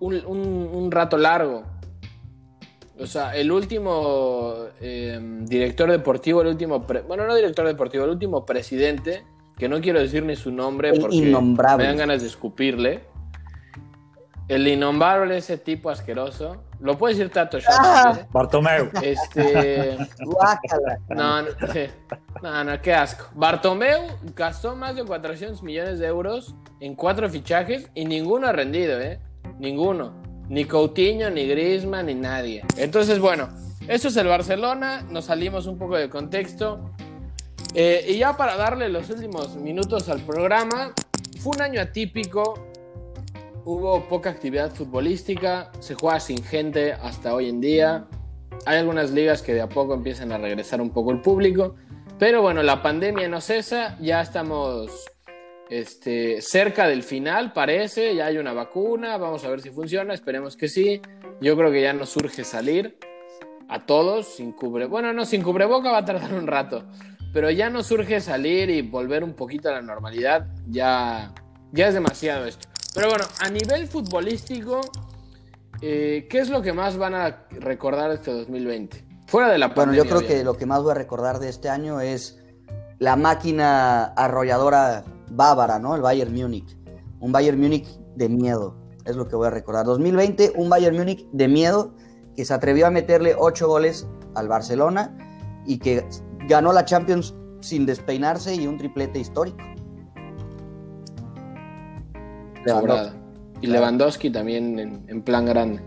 un, 0.00 0.14
un, 0.26 0.40
un 0.72 0.90
rato 0.90 1.16
largo. 1.16 1.64
O 2.98 3.06
sea, 3.06 3.34
el 3.36 3.50
último 3.50 4.54
eh, 4.80 5.18
director 5.42 5.90
deportivo, 5.90 6.42
el 6.42 6.48
último, 6.48 6.80
bueno, 7.08 7.26
no 7.26 7.34
director 7.34 7.66
deportivo, 7.66 8.04
el 8.04 8.10
último 8.10 8.46
presidente, 8.46 9.24
que 9.58 9.68
no 9.68 9.80
quiero 9.80 10.00
decir 10.00 10.24
ni 10.24 10.36
su 10.36 10.52
nombre 10.52 10.90
El 10.90 11.00
porque 11.00 11.16
innombrable. 11.16 11.84
me 11.84 11.88
dan 11.88 11.96
ganas 11.98 12.22
de 12.22 12.28
escupirle. 12.28 13.02
El 14.46 14.68
innombrable, 14.68 15.38
ese 15.38 15.56
tipo 15.56 15.88
asqueroso. 15.88 16.64
Lo 16.80 16.98
puede 16.98 17.14
decir 17.14 17.32
Tato 17.32 17.58
Shop, 17.58 17.70
Ah. 17.78 18.10
quiere. 18.12 18.28
Bartomeu. 18.30 18.90
Este. 19.02 19.96
No, 21.08 21.42
no, 21.42 21.48
sí. 21.72 21.86
no, 22.42 22.64
no, 22.64 22.82
qué 22.82 22.92
asco. 22.92 23.26
Bartomeu 23.34 24.02
gastó 24.36 24.76
más 24.76 24.96
de 24.96 25.04
400 25.04 25.62
millones 25.62 25.98
de 25.98 26.06
euros 26.06 26.54
en 26.80 26.94
cuatro 26.94 27.28
fichajes 27.30 27.90
y 27.94 28.04
ninguno 28.04 28.46
ha 28.48 28.52
rendido, 28.52 29.00
¿eh? 29.00 29.18
Ninguno. 29.58 30.22
Ni 30.48 30.66
Coutinho, 30.66 31.30
ni 31.30 31.46
Griezmann, 31.46 32.06
ni 32.06 32.14
nadie. 32.14 32.62
Entonces, 32.76 33.18
bueno, 33.18 33.48
eso 33.88 34.08
es 34.08 34.16
el 34.18 34.26
Barcelona. 34.26 35.06
Nos 35.08 35.24
salimos 35.26 35.66
un 35.66 35.78
poco 35.78 35.96
de 35.96 36.10
contexto. 36.10 36.90
Eh, 37.74 38.04
y 38.08 38.18
ya 38.18 38.36
para 38.36 38.56
darle 38.56 38.90
los 38.90 39.08
últimos 39.08 39.56
minutos 39.56 40.08
al 40.10 40.20
programa, 40.20 40.92
fue 41.40 41.56
un 41.56 41.62
año 41.62 41.80
atípico. 41.80 42.68
Hubo 43.66 44.06
poca 44.08 44.28
actividad 44.28 44.74
futbolística. 44.74 45.72
Se 45.80 45.94
juega 45.94 46.20
sin 46.20 46.44
gente 46.44 46.92
hasta 46.92 47.34
hoy 47.34 47.48
en 47.48 47.62
día. 47.62 48.06
Hay 48.66 48.76
algunas 48.78 49.10
ligas 49.10 49.40
que 49.40 49.54
de 49.54 49.62
a 49.62 49.68
poco 49.70 49.94
empiezan 49.94 50.32
a 50.32 50.38
regresar 50.38 50.82
un 50.82 50.90
poco 50.90 51.12
el 51.12 51.22
público. 51.22 51.74
Pero 52.18 52.42
bueno, 52.42 52.62
la 52.62 52.82
pandemia 52.82 53.26
no 53.26 53.40
cesa. 53.40 53.96
Ya 54.02 54.20
estamos 54.20 55.06
este, 55.70 56.42
cerca 56.42 56.86
del 56.88 57.02
final, 57.02 57.54
parece. 57.54 58.14
Ya 58.14 58.26
hay 58.26 58.36
una 58.36 58.52
vacuna. 58.52 59.16
Vamos 59.16 59.44
a 59.44 59.48
ver 59.48 59.62
si 59.62 59.70
funciona. 59.70 60.12
Esperemos 60.12 60.58
que 60.58 60.68
sí. 60.68 61.00
Yo 61.40 61.56
creo 61.56 61.72
que 61.72 61.80
ya 61.80 61.94
nos 61.94 62.10
surge 62.10 62.44
salir 62.44 62.98
a 63.70 63.86
todos 63.86 64.26
sin 64.26 64.52
cubre. 64.52 64.84
Bueno, 64.84 65.14
no, 65.14 65.24
sin 65.24 65.42
cubreboca 65.42 65.90
va 65.90 65.98
a 65.98 66.04
tardar 66.04 66.34
un 66.34 66.46
rato. 66.46 66.84
Pero 67.32 67.50
ya 67.50 67.70
nos 67.70 67.86
surge 67.86 68.20
salir 68.20 68.68
y 68.68 68.82
volver 68.82 69.24
un 69.24 69.32
poquito 69.32 69.70
a 69.70 69.72
la 69.72 69.80
normalidad. 69.80 70.48
Ya, 70.68 71.32
ya 71.72 71.88
es 71.88 71.94
demasiado 71.94 72.44
esto. 72.44 72.73
Pero 72.94 73.08
bueno, 73.08 73.24
a 73.40 73.50
nivel 73.50 73.88
futbolístico, 73.88 74.80
eh, 75.82 76.26
¿qué 76.30 76.38
es 76.38 76.48
lo 76.48 76.62
que 76.62 76.72
más 76.72 76.96
van 76.96 77.14
a 77.14 77.46
recordar 77.50 78.12
este 78.12 78.30
2020? 78.30 79.04
Fuera 79.26 79.50
de 79.50 79.58
la 79.58 79.66
Bueno, 79.68 79.92
pandemia. 79.92 80.04
yo 80.04 80.08
creo 80.08 80.28
que 80.28 80.44
lo 80.44 80.56
que 80.56 80.64
más 80.66 80.82
voy 80.82 80.92
a 80.92 80.94
recordar 80.94 81.40
de 81.40 81.48
este 81.48 81.68
año 81.68 82.00
es 82.00 82.38
la 83.00 83.16
máquina 83.16 84.04
arrolladora 84.04 85.04
bávara, 85.30 85.78
¿no? 85.80 85.96
El 85.96 86.02
Bayern 86.02 86.32
Múnich. 86.32 86.76
Un 87.18 87.32
Bayern 87.32 87.58
Múnich 87.60 87.88
de 88.14 88.28
miedo, 88.28 88.76
es 89.04 89.16
lo 89.16 89.26
que 89.26 89.34
voy 89.34 89.48
a 89.48 89.50
recordar. 89.50 89.86
2020, 89.86 90.52
un 90.54 90.68
Bayern 90.70 90.96
Múnich 90.96 91.26
de 91.32 91.48
miedo 91.48 91.94
que 92.36 92.44
se 92.44 92.54
atrevió 92.54 92.86
a 92.86 92.90
meterle 92.90 93.34
ocho 93.36 93.66
goles 93.66 94.06
al 94.36 94.46
Barcelona 94.46 95.16
y 95.66 95.78
que 95.78 96.06
ganó 96.48 96.72
la 96.72 96.84
Champions 96.84 97.34
sin 97.60 97.86
despeinarse 97.86 98.54
y 98.54 98.66
un 98.68 98.76
triplete 98.78 99.18
histórico. 99.18 99.58
Y 103.60 103.66
Lewandowski 103.66 104.30
también 104.30 104.78
en, 104.78 105.04
en 105.08 105.22
plan 105.22 105.46
grande. 105.46 105.80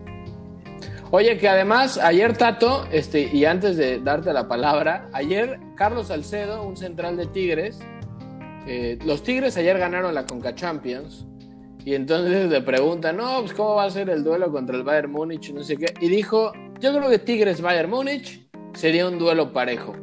Oye, 1.12 1.38
que 1.38 1.48
además, 1.48 1.98
ayer 1.98 2.36
Tato, 2.36 2.86
este, 2.92 3.30
y 3.34 3.46
antes 3.46 3.78
de 3.78 4.00
darte 4.00 4.34
la 4.34 4.48
palabra, 4.48 5.10
ayer 5.14 5.58
Carlos 5.76 6.08
Salcedo, 6.08 6.64
un 6.64 6.76
central 6.76 7.16
de 7.16 7.28
Tigres, 7.28 7.80
eh, 8.68 9.00
los 9.06 9.24
Tigres 9.24 9.56
ayer 9.56 9.78
ganaron 9.78 10.14
la 10.14 10.26
Conca 10.26 10.54
Champions, 10.54 11.26
y 11.86 11.96
entonces 11.96 12.50
le 12.50 12.62
preguntan, 12.62 13.16
no, 13.16 13.40
pues 13.40 13.54
cómo 13.54 13.76
va 13.76 13.86
a 13.86 13.90
ser 13.90 14.10
el 14.10 14.22
duelo 14.22 14.52
contra 14.52 14.76
el 14.76 14.84
Bayern 14.84 15.10
Múnich, 15.10 15.54
no 15.54 15.64
sé 15.64 15.78
qué, 15.78 15.94
y 16.02 16.10
dijo, 16.10 16.52
yo 16.82 16.94
creo 16.94 17.10
que 17.10 17.20
Tigres-Bayern 17.20 17.90
Múnich 17.90 18.46
sería 18.74 19.08
un 19.08 19.18
duelo 19.18 19.54
parejo. 19.54 19.96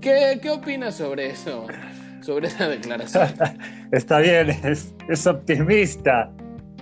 ¿Qué, 0.00 0.40
qué 0.42 0.50
opinas 0.50 0.96
sobre 0.96 1.30
eso? 1.30 1.66
Sobre 2.20 2.48
esa 2.48 2.68
declaración. 2.68 3.28
Está 3.92 4.18
bien, 4.18 4.50
es, 4.64 4.94
es 5.08 5.26
optimista. 5.26 6.30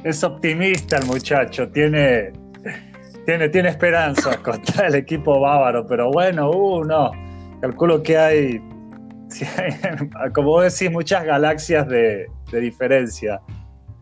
Es 0.05 0.23
optimista 0.25 0.99
el 0.99 1.07
muchacho. 1.07 1.69
Tiene, 1.71 2.33
tiene, 3.27 3.49
tiene 3.49 3.69
esperanzas 3.69 4.37
contra 4.45 4.87
el 4.89 4.95
equipo 4.95 5.41
bávaro, 5.41 5.87
pero 5.87 6.11
bueno, 6.11 6.51
uh. 6.51 6.87
Calculo 7.61 8.03
que 8.03 8.17
hay, 8.17 8.61
como 10.35 10.49
vos 10.49 10.65
decís, 10.65 10.93
muchas 10.93 11.25
galaxias 11.25 11.89
de, 11.89 12.27
de 12.53 12.61
diferencia, 12.61 13.41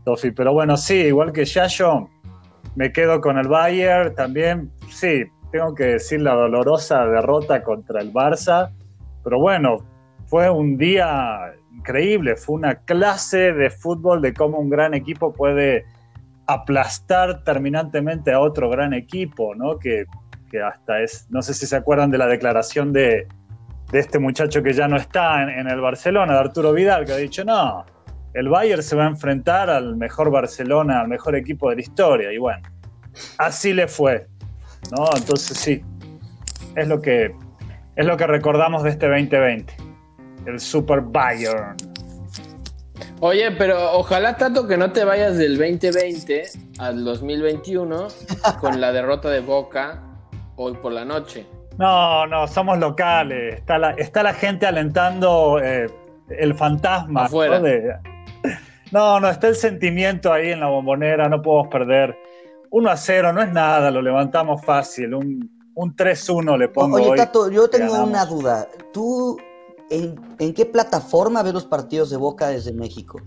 Tofi. 0.05 0.33
Pero 0.33 0.53
bueno, 0.53 0.77
sí, 0.77 0.95
igual 0.95 1.33
que 1.33 1.45
Yayo, 1.45 2.09
me 2.75 2.93
quedo 2.93 3.21
con 3.21 3.39
el 3.39 3.49
Bayern 3.49 4.15
también. 4.15 4.71
Sí, 4.91 5.25
tengo 5.53 5.75
que 5.75 5.85
decir 5.85 6.21
la 6.21 6.35
dolorosa 6.35 7.07
derrota 7.07 7.63
contra 7.63 8.01
el 8.01 8.13
Barça, 8.13 8.71
pero 9.23 9.39
bueno, 9.39 9.79
fue 10.35 10.51
un 10.51 10.77
día 10.77 11.55
increíble, 11.77 12.35
fue 12.35 12.57
una 12.57 12.75
clase 12.75 13.53
de 13.53 13.71
fútbol 13.71 14.21
de 14.21 14.35
cómo 14.35 14.59
un 14.59 14.69
gran 14.69 14.93
equipo 14.93 15.33
puede 15.33 15.85
aplastar 16.49 17.45
terminantemente 17.45 18.33
a 18.33 18.41
otro 18.41 18.69
gran 18.69 18.95
equipo, 18.95 19.55
¿no? 19.55 19.79
Que, 19.79 20.07
que 20.51 20.61
hasta 20.61 21.03
es, 21.03 21.29
no 21.31 21.41
sé 21.41 21.55
si 21.55 21.67
se 21.67 21.77
acuerdan 21.77 22.11
de 22.11 22.19
la 22.19 22.27
declaración 22.27 22.93
de, 22.93 23.29
de 23.93 23.99
este 24.01 24.19
muchacho 24.19 24.61
que 24.61 24.73
ya 24.73 24.89
no 24.89 24.97
está 24.97 25.41
en, 25.45 25.69
el 25.69 25.81
Barcelona, 25.81 26.33
de 26.33 26.39
Arturo 26.41 26.73
Vidal, 26.73 27.05
que 27.05 27.13
ha 27.13 27.17
dicho, 27.17 27.45
no, 27.45 27.87
el 28.33 28.49
Bayern 28.49 28.83
se 28.83 28.97
va 28.97 29.05
a 29.05 29.11
enfrentar 29.11 29.71
al 29.71 29.95
mejor 29.95 30.33
Barcelona, 30.33 31.03
al 31.03 31.07
mejor 31.07 31.37
equipo 31.37 31.71
de 31.71 31.77
la 31.77 31.83
historia. 31.83 32.33
Y 32.33 32.39
bueno, 32.39 32.69
así 33.39 33.73
le 33.73 33.87
fue. 33.87 34.27
¿no? 34.99 35.07
Entonces 35.17 35.57
sí, 35.57 35.81
es 36.75 36.89
lo 36.89 37.01
que, 37.01 37.33
es 37.95 38.05
lo 38.05 38.17
que 38.17 38.27
recordamos 38.27 38.83
de 38.83 38.91
este 38.91 39.07
2020. 39.07 39.84
El 40.47 40.61
Super 40.61 41.01
Bayern. 41.01 41.77
Oye, 43.21 43.51
pero 43.53 43.93
ojalá 43.93 44.37
tanto 44.37 44.67
que 44.67 44.77
no 44.77 44.93
te 44.93 45.05
vayas 45.05 45.37
del 45.37 45.57
2020 45.57 46.45
al 46.79 47.05
2021 47.05 48.09
con 48.61 48.81
la 48.81 48.93
derrota 48.93 49.31
de 49.31 49.41
Boca 49.41 50.03
hoy 50.57 50.75
por 50.75 50.93
la 50.93 51.05
noche. 51.05 51.47
No, 51.79 52.27
no, 52.27 52.47
somos 52.47 52.79
locales. 52.79 53.57
Está 53.57 53.79
la, 53.79 53.91
está 53.93 54.23
la 54.23 54.35
gente 54.35 54.67
alentando 54.67 55.59
eh, 55.63 55.87
el 56.29 56.55
fantasma. 56.55 57.25
Afuera. 57.25 57.59
¿no? 57.59 57.65
De- 57.65 57.95
no, 58.93 59.19
no, 59.21 59.29
está 59.29 59.49
el 59.49 59.57
sentimiento 59.57 60.33
ahí 60.33 60.51
en 60.51 60.61
la 60.61 60.67
bombonera, 60.67 61.29
no 61.29 61.43
podemos 61.43 61.69
perder. 61.69 62.17
1 62.71 62.91
a 62.91 62.97
0 62.97 63.33
no 63.33 63.43
es 63.43 63.53
nada, 63.53 63.91
lo 63.91 64.03
levantamos 64.03 64.65
fácil. 64.65 65.15
Un, 65.15 65.51
un 65.75 65.97
3-1 65.97 66.59
le 66.59 66.69
pongo 66.69 66.97
Oye, 66.97 67.11
hoy. 67.11 67.19
Tato, 67.19 67.51
yo 67.51 67.69
tengo 67.69 67.95
una 68.05 68.25
duda. 68.27 68.69
¿Tú 68.93 69.37
en, 69.91 70.21
en 70.39 70.55
qué 70.55 70.67
plataforma 70.67 71.43
ves 71.43 71.55
los 71.55 71.65
partidos 71.65 72.11
de 72.11 72.17
Boca 72.17 72.49
desde 72.49 72.73
México? 72.73 73.21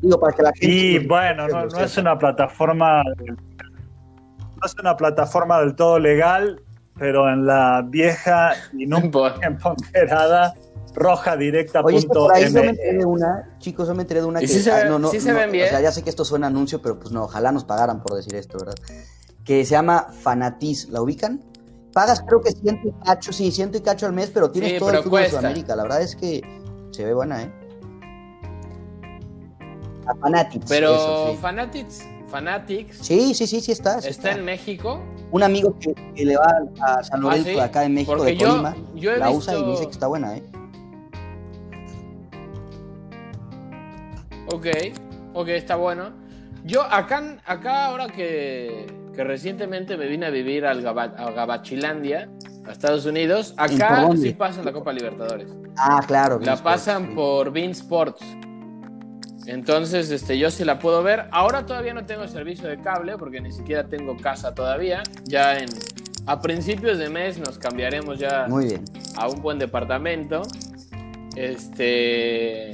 Digo, 0.00 0.18
para 0.18 0.34
que 0.34 0.42
la 0.42 0.52
gente... 0.52 0.66
Y 0.66 1.06
bueno, 1.06 1.48
no, 1.48 1.66
no 1.66 1.80
es 1.80 1.96
una 1.98 2.18
plataforma 2.18 3.02
no 3.02 4.66
es 4.66 4.74
una 4.78 4.96
plataforma 4.96 5.60
del 5.60 5.74
todo 5.74 5.98
legal, 5.98 6.62
pero 6.98 7.32
en 7.32 7.46
la 7.46 7.82
vieja 7.86 8.52
y 8.72 8.86
nunca 8.86 9.10
Por- 9.10 9.44
empoderada 9.44 10.54
roja 10.94 11.34
Oye, 11.34 11.98
es 11.98 12.04
que 12.04 12.08
por 12.08 12.32
ahí 12.32 12.52
yo 12.52 12.62
me 12.62 12.70
enteré 12.70 12.98
de 12.98 13.04
una, 13.04 13.48
chicos, 13.58 13.86
yo 13.86 13.94
me 13.94 14.02
enteré 14.02 14.20
de 14.20 14.26
una 14.26 14.42
¿Y 14.42 14.46
que... 14.46 14.52
sí 14.52 14.60
se 14.60 14.72
ah, 14.72 14.88
ve- 14.88 15.08
sí 15.08 15.20
se 15.20 15.32
ven 15.32 15.52
bien? 15.52 15.66
O 15.66 15.68
sea, 15.70 15.80
ya 15.80 15.92
sé 15.92 16.02
que 16.02 16.10
esto 16.10 16.24
suena 16.24 16.48
anuncio, 16.48 16.82
pero 16.82 16.98
pues 16.98 17.12
no, 17.12 17.24
ojalá 17.24 17.52
nos 17.52 17.64
pagaran 17.64 18.02
por 18.02 18.16
decir 18.16 18.34
esto, 18.34 18.58
¿verdad? 18.58 18.74
Que 19.44 19.64
se 19.64 19.70
llama 19.72 20.08
Fanatiz, 20.12 20.88
¿la 20.88 21.00
ubican? 21.00 21.44
Pagas 21.92 22.22
creo 22.22 22.40
que 22.40 22.52
ciento 22.52 22.88
y 22.88 22.92
cacho, 23.04 23.32
sí, 23.32 23.50
ciento 23.50 23.76
y 23.78 23.80
cacho 23.80 24.06
al 24.06 24.12
mes, 24.12 24.30
pero 24.32 24.50
tienes 24.50 24.72
Sí, 24.72 24.78
todo 24.78 24.90
el 24.90 24.98
fútbol 25.02 25.22
de 25.22 25.30
Sudamérica. 25.30 25.74
La 25.76 25.82
verdad 25.82 26.02
es 26.02 26.14
que 26.14 26.40
se 26.92 27.04
ve 27.04 27.14
buena, 27.14 27.42
¿eh? 27.42 27.52
A 30.06 30.14
Fanatics. 30.14 30.66
Pero 30.68 30.94
eso, 30.94 31.30
sí. 31.32 31.38
Fanatics, 31.40 32.06
Fanatics 32.28 32.96
Sí, 33.00 33.34
sí, 33.34 33.46
sí, 33.46 33.60
sí 33.60 33.72
está. 33.72 34.00
sí 34.00 34.08
está 34.08 34.32
en 34.32 34.44
México. 34.44 35.00
Un 35.32 35.42
amigo 35.42 35.76
que, 35.78 35.94
que 36.14 36.24
le 36.24 36.36
va 36.36 36.46
a 36.80 37.02
San 37.02 37.20
Lorenzo 37.20 37.48
¿Ah, 37.48 37.52
sí? 37.52 37.56
de 37.56 37.62
acá 37.62 37.84
en 37.84 37.94
México, 37.94 38.16
Porque 38.16 38.32
de 38.32 38.38
Colima, 38.38 38.76
yo 38.94 39.16
la 39.16 39.26
visto- 39.28 39.38
usa 39.38 39.58
y 39.58 39.64
dice 39.64 39.84
que 39.86 39.90
está 39.92 40.06
buena, 40.06 40.36
¿eh? 40.36 40.42
Ok, 44.52 44.66
ok, 45.34 45.48
está 45.48 45.76
bueno. 45.76 46.10
Yo 46.64 46.82
acá, 46.82 47.38
acá 47.46 47.86
ahora 47.86 48.08
que, 48.08 48.86
que 49.14 49.24
recientemente 49.24 49.96
me 49.96 50.06
vine 50.06 50.26
a 50.26 50.30
vivir 50.30 50.64
al 50.66 50.82
Gaba- 50.82 51.14
a 51.16 51.30
Gabachilandia, 51.30 52.28
a 52.66 52.72
Estados 52.72 53.06
Unidos, 53.06 53.54
acá 53.56 54.08
sí 54.16 54.32
pasan 54.32 54.64
la 54.64 54.72
Copa 54.72 54.92
Libertadores. 54.92 55.50
Ah, 55.76 56.00
claro. 56.06 56.38
La 56.40 56.56
pasan 56.56 57.02
Sports, 57.10 57.14
por 57.16 57.52
Bean 57.52 57.70
Sports. 57.70 58.24
Entonces, 59.46 60.10
este, 60.10 60.38
yo 60.38 60.50
sí 60.50 60.64
la 60.64 60.78
puedo 60.78 61.02
ver. 61.02 61.26
Ahora 61.32 61.64
todavía 61.66 61.94
no 61.94 62.04
tengo 62.06 62.28
servicio 62.28 62.68
de 62.68 62.78
cable 62.80 63.16
porque 63.18 63.40
ni 63.40 63.50
siquiera 63.50 63.84
tengo 63.88 64.16
casa 64.16 64.54
todavía. 64.54 65.02
Ya 65.24 65.56
en, 65.56 65.66
a 66.26 66.40
principios 66.40 66.98
de 66.98 67.08
mes 67.08 67.38
nos 67.38 67.58
cambiaremos 67.58 68.18
ya 68.18 68.46
Muy 68.48 68.66
bien. 68.66 68.84
a 69.16 69.28
un 69.28 69.40
buen 69.42 69.58
departamento. 69.58 70.42
Este. 71.36 72.72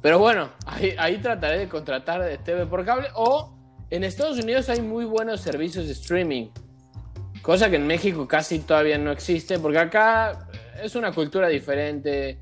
Pero 0.00 0.18
bueno, 0.20 0.50
ahí, 0.66 0.94
ahí 0.98 1.18
trataré 1.18 1.58
de 1.58 1.68
contratar 1.68 2.22
TV 2.44 2.66
por 2.66 2.84
cable. 2.84 3.08
O 3.16 3.57
en 3.90 4.04
Estados 4.04 4.38
Unidos 4.38 4.68
hay 4.68 4.82
muy 4.82 5.04
buenos 5.04 5.40
servicios 5.40 5.86
de 5.86 5.92
streaming. 5.92 6.48
Cosa 7.42 7.70
que 7.70 7.76
en 7.76 7.86
México 7.86 8.26
casi 8.28 8.58
todavía 8.58 8.98
no 8.98 9.10
existe. 9.12 9.58
Porque 9.58 9.78
acá 9.78 10.48
es 10.82 10.94
una 10.96 11.12
cultura 11.12 11.48
diferente. 11.48 12.38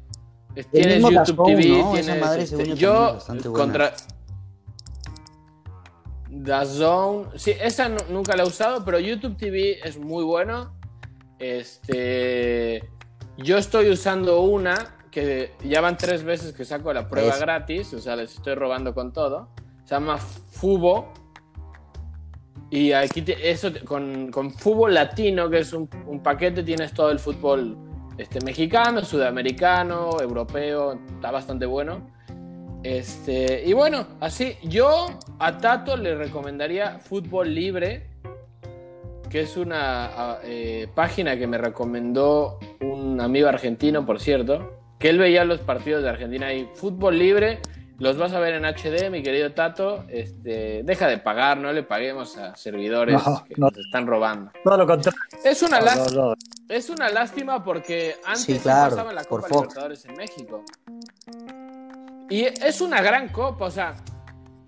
Tienes 0.73 1.03
YouTube 1.03 1.47
TV, 1.47 1.63
tienes. 1.93 2.21
madre, 2.21 2.43
este, 2.43 2.75
yo, 2.77 3.19
contra. 3.53 3.93
DAZN, 6.29 7.39
sí, 7.39 7.53
esa 7.61 7.89
nu- 7.89 7.97
nunca 8.11 8.37
la 8.37 8.43
he 8.43 8.47
usado, 8.47 8.85
pero 8.85 8.99
YouTube 8.99 9.37
TV 9.37 9.79
es 9.87 9.99
muy 9.99 10.25
bueno. 10.25 10.73
Este, 11.39 12.83
yo 13.39 13.59
estoy 13.59 13.91
usando 13.91 14.41
una 14.43 14.75
que 15.11 15.53
ya 15.65 15.81
van 15.81 15.97
tres 15.97 16.25
veces 16.25 16.53
que 16.53 16.65
saco 16.65 16.93
la 16.93 17.09
prueba 17.09 17.31
Es. 17.35 17.41
gratis, 17.41 17.95
o 17.95 18.01
sea, 18.01 18.17
les 18.17 18.35
estoy 18.35 18.55
robando 18.55 18.95
con 18.95 19.13
todo. 19.13 19.49
Se 19.85 19.95
llama 19.95 20.19
Fubo. 20.19 21.13
Y 22.71 22.93
aquí 22.93 23.23
te- 23.23 23.51
eso 23.51 23.71
con, 23.85 24.31
con 24.31 24.51
Fubo 24.51 24.89
Latino, 24.89 25.49
que 25.49 25.59
es 25.59 25.73
un, 25.73 25.89
un 26.07 26.21
paquete, 26.23 26.63
tienes 26.63 26.93
todo 26.93 27.11
el 27.11 27.19
fútbol 27.19 27.77
este, 28.19 28.41
mexicano, 28.45 29.05
sudamericano, 29.05 30.11
europeo, 30.21 30.99
está 31.15 31.31
bastante 31.31 31.67
bueno. 31.67 32.11
Este, 32.83 33.65
y 33.67 33.73
bueno, 33.73 34.07
así, 34.21 34.57
yo 34.63 35.07
a 35.39 35.59
Tato 35.59 35.97
le 35.97 36.15
recomendaría 36.15 36.99
Fútbol 36.99 37.55
Libre, 37.55 38.11
que 39.29 39.41
es 39.41 39.57
una 39.57 40.39
eh, 40.45 40.87
página 40.95 41.37
que 41.37 41.47
me 41.47 41.59
recomendó 41.59 42.59
un 42.81 43.21
amigo 43.21 43.49
argentino, 43.49 44.07
por 44.07 44.21
cierto, 44.21 44.73
que 44.99 45.09
él 45.11 45.19
veía 45.19 45.45
los 45.45 45.61
partidos 45.61 46.03
de 46.05 46.11
Argentina 46.11 46.53
y 46.53 46.69
Fútbol 46.75 47.19
Libre, 47.19 47.59
los 47.99 48.19
vas 48.19 48.33
a 48.33 48.41
ver 48.41 48.55
en 48.55 48.65
HD, 48.65 49.11
mi 49.11 49.23
querido 49.23 49.53
Tato, 49.53 50.05
este, 50.09 50.83
deja 50.85 51.07
de 51.07 51.19
pagar, 51.19 51.57
no 51.57 51.73
le 51.73 51.83
paguemos 51.83 52.37
a 52.37 52.55
servidores 52.55 53.15
No, 53.27 53.45
que 53.45 53.55
no. 53.57 53.69
nos 53.69 53.79
están 53.79 54.07
robando. 54.07 54.53
Todo 54.63 54.77
lo 54.77 54.87
contrario. 54.87 55.19
Es 55.45 55.63
una, 55.63 55.81
No, 55.81 56.35
es 56.69 56.91
una 56.91 57.09
lástima 57.09 57.65
porque 57.65 58.17
antes 58.25 58.43
Sí, 58.43 58.59
claro, 58.59 58.91
pasaba 58.91 59.13
la 59.13 59.25
Copa. 59.25 59.49
Libertadores 59.49 60.05
en 60.05 60.17
México. 60.17 60.65
Y 62.29 62.43
es 62.45 62.81
una 62.81 63.01
gran 63.01 63.29
copa, 63.29 63.67
o 63.67 63.71
sea, 63.71 63.95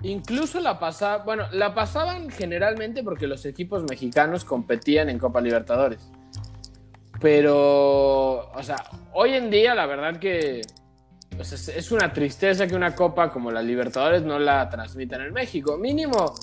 incluso 0.03 0.61
la 0.61 0.79
pasaba, 0.79 1.25
bueno, 1.25 1.47
la 1.53 1.75
pasaban 1.75 2.31
generalmente 2.31 3.03
porque 3.03 3.27
los 3.27 3.45
equipos 3.45 3.83
mexicanos 3.91 4.45
competían 4.45 5.11
en 5.11 5.19
Copa 5.19 5.41
Libertadores. 5.41 6.11
Pero, 7.21 8.49
o 8.53 8.63
sea, 8.63 8.77
hoy 9.13 9.35
en 9.35 9.51
día 9.51 9.75
la 9.75 9.87
verdad 9.87 10.19
que 10.21 10.61
sea, 11.45 11.57
es- 11.57 11.69
es 11.69 11.93
una 11.93 12.13
tristeza 12.13 12.67
que 12.67 12.75
una 12.75 12.95
copa 12.95 13.31
como 13.31 13.51
la 13.51 13.63
Libertadores 13.63 14.23
no 14.23 14.39
la 14.39 14.69
transmitan 14.69 15.21
en 15.23 15.33
México. 15.33 15.77
Mínimo, 15.79 16.35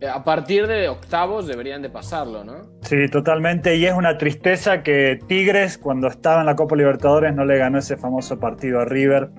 eh, 0.00 0.08
a 0.08 0.22
partir 0.24 0.66
de 0.66 0.88
octavos 0.88 1.46
deberían 1.46 1.80
de 1.82 1.88
pasarlo, 1.90 2.44
¿no? 2.44 2.54
Sí, 2.82 3.08
totalmente. 3.10 3.76
Y 3.76 3.86
es 3.86 3.94
una 3.94 4.18
tristeza 4.18 4.82
que 4.82 5.18
Tigres, 5.28 5.78
cuando 5.78 6.08
estaba 6.08 6.40
en 6.40 6.46
la 6.46 6.56
Copa 6.56 6.76
Libertadores, 6.76 7.34
no 7.34 7.44
le 7.44 7.58
ganó 7.58 7.78
ese 7.78 7.96
famoso 7.96 8.38
partido 8.38 8.80
a 8.80 8.84
River. 8.84 9.30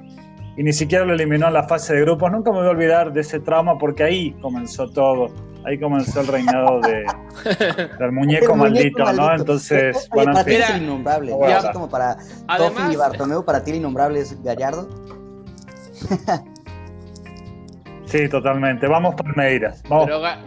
Y 0.58 0.64
ni 0.64 0.72
siquiera 0.72 1.04
lo 1.04 1.14
eliminó 1.14 1.48
en 1.48 1.54
la 1.54 1.64
fase 1.64 1.94
de 1.96 2.02
grupos. 2.02 2.32
Nunca 2.32 2.52
me 2.52 2.60
voy 2.60 2.68
a 2.68 2.70
olvidar 2.70 3.12
de 3.12 3.20
ese 3.22 3.42
trauma 3.42 3.78
porque 3.78 4.04
ahí 4.04 4.32
comenzó 4.42 4.90
todo. 4.90 5.28
Ahí 5.66 5.80
comenzó 5.80 6.22
el 6.22 6.28
reinado 6.28 6.80
de, 6.82 7.04
del 8.00 8.12
muñeco, 8.12 8.56
muñeco 8.56 8.56
maldito, 8.56 9.00
¿no? 9.00 9.06
maldito. 9.06 9.34
Entonces, 9.42 10.08
Oye, 10.12 10.26
para 10.26 10.44
ti 10.46 10.54
es 10.54 10.70
el 10.70 10.84
innombrable. 10.84 11.34
Así 11.54 11.68
como 11.74 11.90
para 11.90 12.18
Además- 12.48 12.94
y 12.94 12.96
Bartomeu, 12.96 13.44
para 13.44 13.64
ti 13.64 13.72
el 13.72 13.78
innombrable 13.78 14.20
es 14.20 14.42
Gallardo. 14.44 14.88
Sí, 18.06 18.30
totalmente. 18.30 18.88
Vamos 18.88 19.16
Palmeiras. 19.16 19.82
Vamos. 19.90 20.06
Pero 20.06 20.22
Ga- 20.22 20.38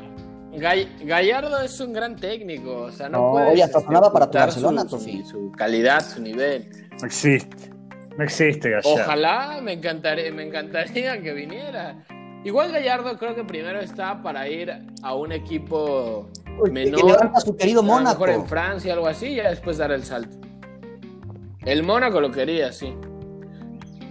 Gall- 0.52 1.04
Gallardo 1.04 1.60
es 1.60 1.78
un 1.80 1.92
gran 1.92 2.16
técnico, 2.16 2.82
o 2.82 2.92
sea, 2.92 3.08
no, 3.08 3.18
No, 3.18 3.32
puedes, 3.32 3.62
hasta 3.62 3.80
sonaba 3.80 4.12
para 4.12 4.30
tu 4.30 4.38
Barcelona, 4.38 4.82
su, 4.82 4.90
Tofi. 4.90 5.22
su- 5.24 5.28
su 5.28 5.52
calidad, 5.52 6.00
su 6.06 6.22
nivel. 6.22 6.68
No 7.00 7.06
existe. 7.06 7.70
No 8.16 8.24
existe, 8.24 8.70
Gallardo. 8.70 9.02
Ojalá, 9.02 9.58
me 9.62 9.72
encantaría, 9.74 10.32
me 10.32 10.44
encantaría 10.46 11.20
que 11.20 11.32
viniera. 11.34 11.96
Igual 12.44 12.72
Gallardo 12.72 13.18
creo 13.18 13.34
que 13.34 13.44
primero 13.44 13.80
está 13.80 14.22
para 14.22 14.48
ir 14.48 14.72
a 15.02 15.14
un 15.14 15.32
equipo 15.32 16.30
Uy, 16.58 16.70
menor, 16.70 17.00
que 17.00 17.06
levanta 17.06 17.38
a 17.38 17.40
su 17.40 17.56
querido 17.56 17.82
lo 17.82 17.88
Mónaco. 17.88 18.20
mejor 18.24 18.30
en 18.30 18.46
Francia, 18.46 18.92
algo 18.94 19.06
así, 19.08 19.26
y 19.26 19.36
ya 19.36 19.50
después 19.50 19.76
dar 19.78 19.90
el 19.92 20.04
salto. 20.04 20.36
El 21.64 21.82
Mónaco 21.82 22.20
lo 22.20 22.30
quería, 22.30 22.72
sí. 22.72 22.94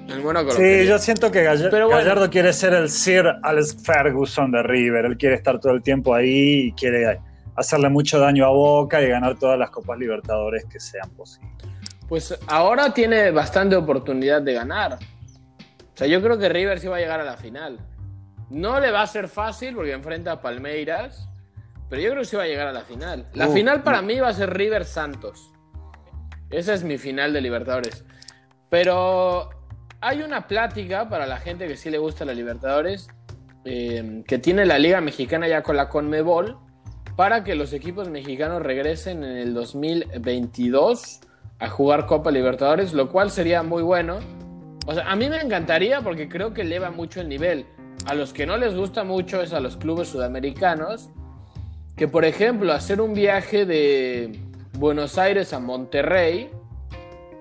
El 0.10 0.22
Mónaco 0.22 0.48
lo 0.48 0.52
Sí, 0.52 0.58
quería. 0.58 0.84
yo 0.86 1.00
siento 1.00 1.32
que 1.32 1.44
Gall- 1.46 1.70
Pero 1.72 1.88
bueno. 1.88 2.00
Gallardo 2.02 2.30
quiere 2.30 2.54
ser 2.54 2.74
el 2.74 2.90
Sir 2.90 3.26
Alex 3.44 3.78
Ferguson 3.84 4.52
de 4.52 4.62
River. 4.64 5.06
Él 5.06 5.18
quiere 5.18 5.36
estar 5.36 5.60
todo 5.60 5.74
el 5.74 5.82
tiempo 5.82 6.14
ahí 6.14 6.68
y 6.68 6.72
quiere 6.74 7.20
hacerle 7.56 7.90
mucho 7.90 8.20
daño 8.20 8.46
a 8.46 8.50
Boca 8.50 9.02
y 9.02 9.08
ganar 9.08 9.40
todas 9.40 9.58
las 9.58 9.70
Copas 9.72 9.98
Libertadores 9.98 10.66
que 10.66 10.80
sean 10.80 11.10
posibles. 11.12 11.52
Pues 12.08 12.38
ahora 12.48 12.94
tiene 12.94 13.32
bastante 13.32 13.76
oportunidad 13.76 14.42
de 14.42 14.54
ganar. 14.54 14.94
O 14.94 15.98
sea, 15.98 16.08
yo 16.08 16.22
creo 16.22 16.38
que 16.38 16.48
River 16.48 16.80
sí 16.80 16.88
va 16.88 16.98
a 16.98 17.00
llegar 17.00 17.20
a 17.20 17.24
la 17.26 17.36
final. 17.38 17.80
No 18.50 18.80
le 18.80 18.92
va 18.92 19.02
a 19.02 19.08
ser 19.08 19.28
fácil 19.28 19.76
porque 19.76 19.92
enfrenta 19.92 20.34
a 20.34 20.42
Palmeiras, 20.42 21.30
pero 21.90 22.02
yo 22.02 22.12
creo 22.12 22.22
que 22.22 22.28
sí 22.28 22.36
va 22.36 22.44
a 22.44 22.48
llegar 22.48 22.68
a 22.68 22.74
la 22.74 22.82
final. 22.82 23.28
La 23.34 23.48
Uh, 23.48 23.54
final 23.54 23.84
para 23.84 24.02
mí 24.02 24.20
va 24.20 24.30
a 24.30 24.34
ser 24.34 24.56
River 24.56 24.86
Santos. 24.86 25.52
Esa 26.50 26.74
es 26.74 26.84
mi 26.84 26.98
final 26.98 27.34
de 27.34 27.42
Libertadores. 27.42 28.06
Pero 28.70 29.50
hay 30.02 30.22
una 30.22 30.48
plática 30.48 31.10
para 31.10 31.26
la 31.26 31.38
gente 31.38 31.68
que 31.68 31.76
sí 31.76 31.90
le 31.90 31.98
gusta 31.98 32.26
la 32.26 32.34
Libertadores, 32.34 33.10
eh, 33.66 34.24
que 34.28 34.38
tiene 34.38 34.66
la 34.66 34.80
Liga 34.80 35.02
Mexicana 35.02 35.48
ya 35.48 35.64
con 35.64 35.76
la 35.76 35.90
Conmebol, 35.90 36.58
para 37.16 37.44
que 37.44 37.56
los 37.56 37.74
equipos 37.74 38.10
mexicanos 38.10 38.62
regresen 38.62 39.24
en 39.24 39.38
el 39.38 39.54
2022 39.54 41.20
a 41.60 41.70
jugar 41.70 42.06
Copa 42.06 42.32
Libertadores, 42.32 42.94
lo 42.94 43.10
cual 43.10 43.32
sería 43.32 43.64
muy 43.64 43.82
bueno. 43.82 44.20
O 44.86 44.94
sea, 44.94 45.10
a 45.10 45.16
mí 45.16 45.28
me 45.30 45.42
encantaría 45.42 46.02
porque 46.02 46.30
creo 46.30 46.54
que 46.54 46.62
eleva 46.62 46.92
mucho 46.92 47.20
el 47.20 47.28
nivel. 47.28 47.66
A 48.08 48.14
los 48.14 48.32
que 48.32 48.46
no 48.46 48.56
les 48.56 48.74
gusta 48.74 49.04
mucho 49.04 49.42
es 49.42 49.52
a 49.52 49.60
los 49.60 49.76
clubes 49.76 50.08
sudamericanos, 50.08 51.10
que 51.98 52.08
por 52.08 52.24
ejemplo 52.24 52.72
hacer 52.72 53.02
un 53.02 53.14
viaje 53.14 53.66
de 53.66 54.40
Buenos 54.74 55.18
Aires 55.18 55.52
a 55.52 55.60
Monterrey, 55.60 56.50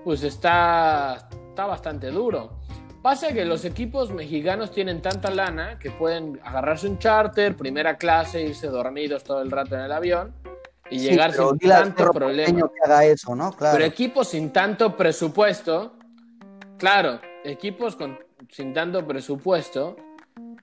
pues 0.03 0.23
está, 0.23 1.29
está 1.49 1.65
bastante 1.67 2.07
duro. 2.11 2.57
Pasa 3.01 3.29
que 3.31 3.45
los 3.45 3.63
equipos 3.63 4.11
mexicanos 4.11 4.71
tienen 4.71 5.01
tanta 5.01 5.29
lana 5.31 5.79
que 5.79 5.89
pueden 5.91 6.37
agarrarse 6.43 6.89
un 6.89 6.99
charter, 6.99 7.55
primera 7.55 7.95
clase, 7.97 8.41
irse 8.41 8.67
dormidos 8.67 9.23
todo 9.23 9.41
el 9.41 9.49
rato 9.49 9.75
en 9.75 9.81
el 9.81 9.91
avión 9.93 10.33
y 10.89 10.99
Sí, 10.99 11.09
llegar 11.11 11.31
sin 11.31 11.57
tanto 11.59 12.11
problema. 12.11 12.45
porteño 12.47 12.71
que 12.73 12.79
haga 12.83 13.05
eso, 13.05 13.33
¿no? 13.35 13.53
Claro. 13.53 13.77
Pero 13.77 13.85
equipos 13.87 14.27
sin 14.27 14.51
tanto 14.51 14.97
presupuesto, 14.97 15.93
claro, 16.77 17.21
equipos 17.45 17.95
con, 17.95 18.19
sin 18.51 18.73
tanto 18.73 19.07
presupuesto, 19.07 19.95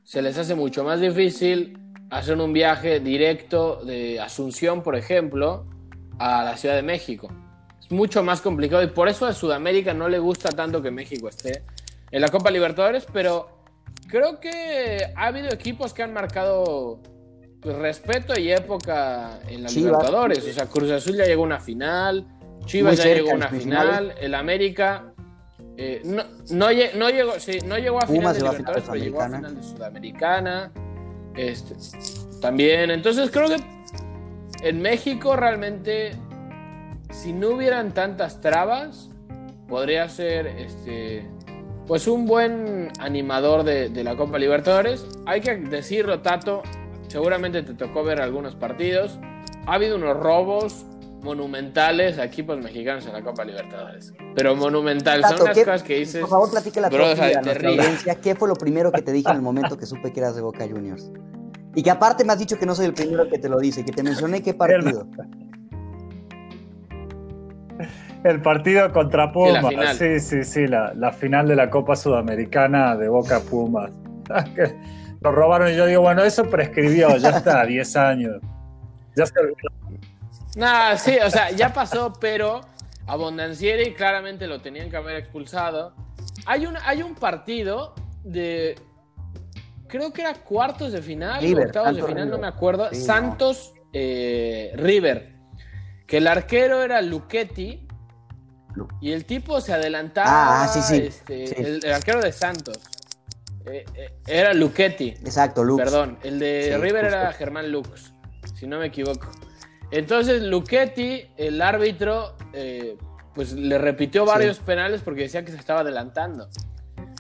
se 0.05 0.21
les 0.21 0.37
hace 0.39 0.55
mucho 0.55 0.85
más 0.85 1.01
difícil 1.01 1.79
hacer 2.11 2.37
un 2.37 2.53
viaje 2.53 3.01
directo 3.01 3.83
de 3.85 4.21
Asunción, 4.21 4.83
por 4.83 4.97
ejemplo, 4.97 5.67
a 6.19 6.45
la 6.45 6.57
Ciudad 6.57 6.77
de 6.77 6.83
México. 6.83 7.29
Es 7.81 7.91
mucho 7.91 8.23
más 8.23 8.41
complicado 8.41 8.83
y 8.83 8.89
por 8.89 9.09
eso 9.09 9.27
a 9.27 9.33
Sudamérica 9.33 9.95
no 9.95 10.09
le 10.09 10.19
gusta 10.19 10.51
tanto 10.51 10.83
que 10.83 10.91
México 10.91 11.29
esté 11.29 11.63
en 12.11 12.21
la 12.21 12.29
Copa 12.29 12.51
Libertadores, 12.51 13.07
pero 13.13 13.49
creo 14.07 14.39
que 14.39 14.99
ha 15.17 15.27
habido 15.27 15.49
equipos 15.49 15.93
que 15.95 16.03
han 16.03 16.13
marcado 16.13 17.01
pues, 17.61 17.77
respeto 17.77 18.39
y 18.39 18.53
época 18.53 19.41
en 19.49 19.63
la 19.63 19.69
Chivas. 19.69 19.93
Libertadores. 19.93 20.47
O 20.47 20.53
sea, 20.53 20.67
Cruz 20.67 20.91
Azul 20.91 21.17
ya 21.17 21.25
llegó 21.25 21.43
a 21.43 21.47
una 21.47 21.61
final, 21.61 22.27
Chivas 22.67 22.99
ya 22.99 23.05
cerca 23.05 23.23
llegó 23.23 23.33
a 23.33 23.35
una 23.37 23.49
final, 23.49 24.15
el 24.21 24.35
América 24.35 25.14
eh, 25.77 26.03
no, 26.05 26.23
no, 26.51 26.71
lle- 26.71 26.95
no 26.95 27.11
llegó, 27.11 27.33
sí, 27.39 27.59
no 27.67 27.77
llegó 27.79 27.99
a 27.99 28.07
final 28.07 28.21
Pumas 28.21 28.35
de 28.35 28.41
llegó 28.41 28.49
a 28.49 28.53
Libertadores, 28.53 28.85
pero 28.85 28.95
final 28.95 29.05
llegó 29.05 29.21
a 29.21 29.27
Sudamericana. 29.27 29.37
final 29.49 29.55
de 29.57 29.63
Sudamericana. 29.63 30.73
Este, 31.37 31.75
también, 32.41 32.91
entonces 32.91 33.31
creo 33.31 33.49
que 33.49 33.57
en 34.69 34.81
México 34.81 35.35
realmente, 35.37 36.13
si 37.11 37.33
no 37.33 37.49
hubieran 37.51 37.93
tantas 37.93 38.41
trabas, 38.41 39.11
podría 39.69 40.09
ser 40.09 40.47
este, 40.47 41.27
pues 41.87 42.07
un 42.07 42.27
buen 42.27 42.91
animador 43.01 43.65
de, 43.65 43.89
de 43.89 44.05
la 44.05 44.15
Copa 44.17 44.39
Libertadores. 44.39 45.05
Hay 45.27 45.41
que 45.41 45.57
decirlo, 45.57 46.21
Tato, 46.21 46.63
seguramente 47.09 47.63
te 47.63 47.75
tocó 47.75 48.05
ver 48.05 48.21
algunos 48.21 48.55
partidos. 48.55 49.19
Ha 49.67 49.75
habido 49.75 49.97
unos 49.97 50.17
robos 50.17 50.85
monumentales 51.25 52.19
a 52.19 52.25
equipos 52.25 52.59
mexicanos 52.59 53.07
en 53.07 53.15
la 53.15 53.23
Copa 53.23 53.45
Libertadores. 53.45 54.13
Pero 54.37 54.55
monumentales, 54.55 55.23
son 55.27 55.31
Tato, 55.33 55.45
unas 55.45 55.57
¿qué- 55.57 55.65
cosas 55.65 55.83
que 55.83 55.99
dices. 55.99 56.21
Por 56.21 56.31
favor, 56.31 56.51
platícale 56.51 56.87
a 56.87 56.91
tu 56.91 56.97
bro, 56.97 57.07
a 57.07 57.15
ríes. 57.15 57.37
audiencia. 57.65 58.15
¿Qué 58.17 58.35
fue 58.37 58.47
lo 58.47 58.55
primero 58.55 58.93
que 58.93 59.03
te 59.03 59.11
dije 59.11 59.31
en 59.31 59.37
el 59.37 59.43
momento 59.43 59.77
que 59.77 59.87
supe 59.87 60.13
que 60.13 60.21
eras 60.21 60.37
de 60.37 60.43
Boca 60.43 60.65
Juniors? 60.69 61.11
Y 61.75 61.83
que 61.83 61.91
aparte 61.91 62.25
me 62.25 62.33
has 62.33 62.39
dicho 62.39 62.57
que 62.59 62.67
no 62.67 62.75
soy 62.75 62.87
el 62.87 62.95
primero 62.95 63.29
que 63.29 63.39
te 63.39 63.49
lo 63.49 63.59
dice, 63.59 63.85
que 63.85 63.91
te 63.91 64.03
mencioné 64.05 64.43
qué 64.43 64.55
partido. 64.55 65.09
El 68.23 68.41
partido 68.41 68.91
contra 68.93 69.33
Pumas. 69.33 69.63
la 69.63 69.69
final. 69.69 69.97
Sí, 69.97 70.21
sí, 70.21 70.45
sí, 70.45 70.67
la, 70.67 70.95
la 70.95 71.13
final 71.13 71.47
de 71.49 71.57
la 71.57 71.69
Copa 71.69 71.97
Sudamericana 71.97 72.97
de 72.97 73.09
Boca 73.09 73.41
Pumas. 73.41 73.91
Lo 75.21 75.33
robaron 75.33 75.71
y 75.71 75.77
yo 75.77 75.87
digo, 75.87 76.03
bueno, 76.03 76.23
eso 76.23 76.45
prescribió, 76.45 77.17
ya 77.17 77.31
está, 77.31 77.65
10 77.67 77.97
años. 77.97 78.37
Ya 79.17 79.27
se 79.27 79.39
olvidó. 79.41 79.57
Nah, 80.57 80.97
sí, 80.97 81.17
o 81.25 81.31
sea, 81.31 81.51
ya 81.51 81.73
pasó, 81.73 82.13
pero 82.21 82.61
a 83.07 83.17
Bondancieri 83.17 83.93
claramente 83.95 84.47
lo 84.47 84.61
tenían 84.61 84.89
que 84.91 84.97
haber 84.97 85.17
expulsado. 85.17 85.95
Hay 86.47 86.67
un, 86.67 86.77
hay 86.85 87.03
un 87.03 87.15
partido 87.15 87.95
de. 88.23 88.77
Creo 89.89 90.13
que 90.13 90.23
era 90.23 90.35
cuartos 90.35 90.93
de 90.93 91.03
final, 91.03 91.41
River, 91.43 91.67
octavos 91.67 91.97
de 91.97 92.03
final, 92.03 92.31
no 92.31 92.39
me 92.39 92.47
acuerdo. 92.47 92.89
Sí, 92.91 92.99
no. 92.99 93.05
Santos 93.05 93.75
eh, 93.93 94.73
River. 94.77 95.35
Que 96.07 96.19
el 96.19 96.27
arquero 96.27 96.83
era 96.83 97.01
Luchetti. 97.01 97.87
Lu- 98.75 98.89
Y 99.01 99.13
el 99.13 99.25
tipo 99.25 99.61
se 99.61 99.73
adelantaba. 99.73 100.65
Ah, 100.65 100.69
sí, 100.69 100.81
sí, 100.83 100.97
este, 101.07 101.47
sí. 101.47 101.55
El, 101.59 101.85
el 101.85 101.93
arquero 101.93 102.21
de 102.21 102.33
Santos. 102.33 102.79
Eh, 103.67 103.85
eh, 103.95 104.15
era 104.27 104.53
Luchetti. 104.53 105.11
Exacto, 105.11 105.63
Lux. 105.65 105.83
Perdón, 105.83 106.19
el 106.23 106.39
de 106.39 106.77
River 106.81 107.05
justo. 107.05 107.19
era 107.19 107.33
Germán 107.33 107.71
Lux, 107.71 108.13
si 108.57 108.67
no 108.67 108.79
me 108.79 108.87
equivoco. 108.87 109.29
Entonces 109.95 110.43
Luchetti, 110.43 111.25
el 111.37 111.61
árbitro, 111.63 112.37
eh, 112.53 112.97
pues 113.35 113.53
le 113.53 113.79
repitió 113.79 114.25
Sí. 114.25 114.29
varios 114.33 114.59
penales 114.59 115.03
porque 115.03 115.23
decía 115.23 115.45
que 115.45 115.53
se 115.53 115.59
estaba 115.59 115.81
adelantando. 115.81 116.49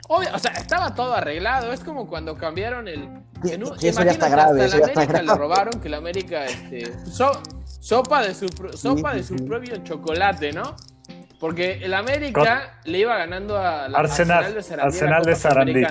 Obvio, 0.09 0.29
o 0.35 0.39
sea, 0.39 0.53
estaba 0.53 0.95
todo 0.95 1.14
arreglado. 1.14 1.72
Es 1.72 1.81
como 1.81 2.07
cuando 2.07 2.37
cambiaron 2.37 2.89
el. 2.89 3.09
Sí, 3.43 3.53
en 3.55 3.64
un- 3.66 3.79
sí, 3.79 3.89
eso 3.89 4.03
ya 4.03 4.11
está 4.12 4.27
imagínate, 4.29 4.31
grave, 4.31 4.62
hasta 4.62 4.64
eso 4.66 4.77
el 4.77 4.81
ya 4.83 4.87
está 4.89 5.01
América 5.01 5.18
le 5.20 5.25
grave. 5.27 5.39
robaron 5.41 5.81
que 5.81 5.89
el 5.89 5.95
América, 5.95 6.45
este, 6.45 6.93
so- 7.07 7.43
sopa 7.81 8.22
de 8.22 8.35
su, 8.35 8.47
sopa 8.75 9.11
Sí, 9.12 9.16
de 9.18 9.22
sí, 9.22 9.29
su 9.29 9.39
sí. 9.39 9.45
propio 9.45 9.77
chocolate, 9.79 10.53
¿no? 10.53 10.77
Porque 11.41 11.75
el 11.83 11.95
América 11.95 12.81
le 12.85 12.99
iba 12.99 13.16
ganando 13.16 13.57
a 13.59 13.89
la 13.89 13.99
Arsenal, 13.99 14.45
Arsenal 14.45 14.55
de 14.55 14.62
Sarandí. 14.62 14.99
en 14.99 15.11
la 15.11 15.16
Arsenal 15.16 15.25
de 15.25 15.35
Sarandí. 15.37 15.85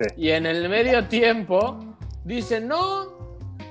Sí. 0.00 0.06
Y 0.16 0.30
en 0.30 0.46
el 0.46 0.68
medio 0.68 1.06
tiempo 1.08 1.78
dicen, 2.24 2.66
no, 2.68 3.09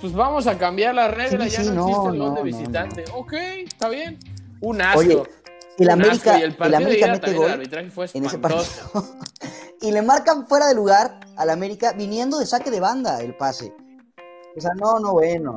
pues 0.01 0.13
vamos 0.13 0.47
a 0.47 0.57
cambiar 0.57 0.95
las 0.95 1.11
reglas, 1.11 1.49
Sí, 1.49 1.57
ya 1.57 1.63
sí, 1.63 1.69
no, 1.69 1.75
no, 1.75 1.87
existe 1.87 2.09
el 2.09 2.17
gol 2.17 2.17
no, 2.17 2.29
de 2.35 2.39
no, 2.39 2.43
visitante. 2.43 3.05
Ok, 3.13 3.33
está 3.33 3.89
bien. 3.89 4.17
Un 4.61 4.81
asco. 4.81 4.99
Oye, 4.99 5.23
el 5.77 5.85
un 5.87 5.91
América, 5.91 6.31
asco. 6.35 6.39
Y 6.39 6.43
el 6.43 6.49
el 6.51 6.55
partido 6.55 6.69
de 6.79 6.85
América 6.85 7.05
ida 7.05 7.13
mete 7.13 7.33
gol 7.33 7.45
el 7.47 7.51
arbitraje 7.53 7.89
fue 7.89 8.05
en 8.13 8.25
ese 8.25 8.37
partido. 8.39 8.63
y 9.81 9.91
le 9.91 10.01
marcan 10.01 10.47
fuera 10.47 10.67
de 10.67 10.75
lugar 10.75 11.19
al 11.37 11.49
América 11.49 11.93
viniendo 11.93 12.39
de 12.39 12.45
saque 12.45 12.69
de 12.71 12.79
banda 12.79 13.21
el 13.21 13.35
pase. 13.35 13.73
O 14.57 14.61
sea, 14.61 14.71
no, 14.75 14.99
no, 14.99 15.13
bueno. 15.13 15.55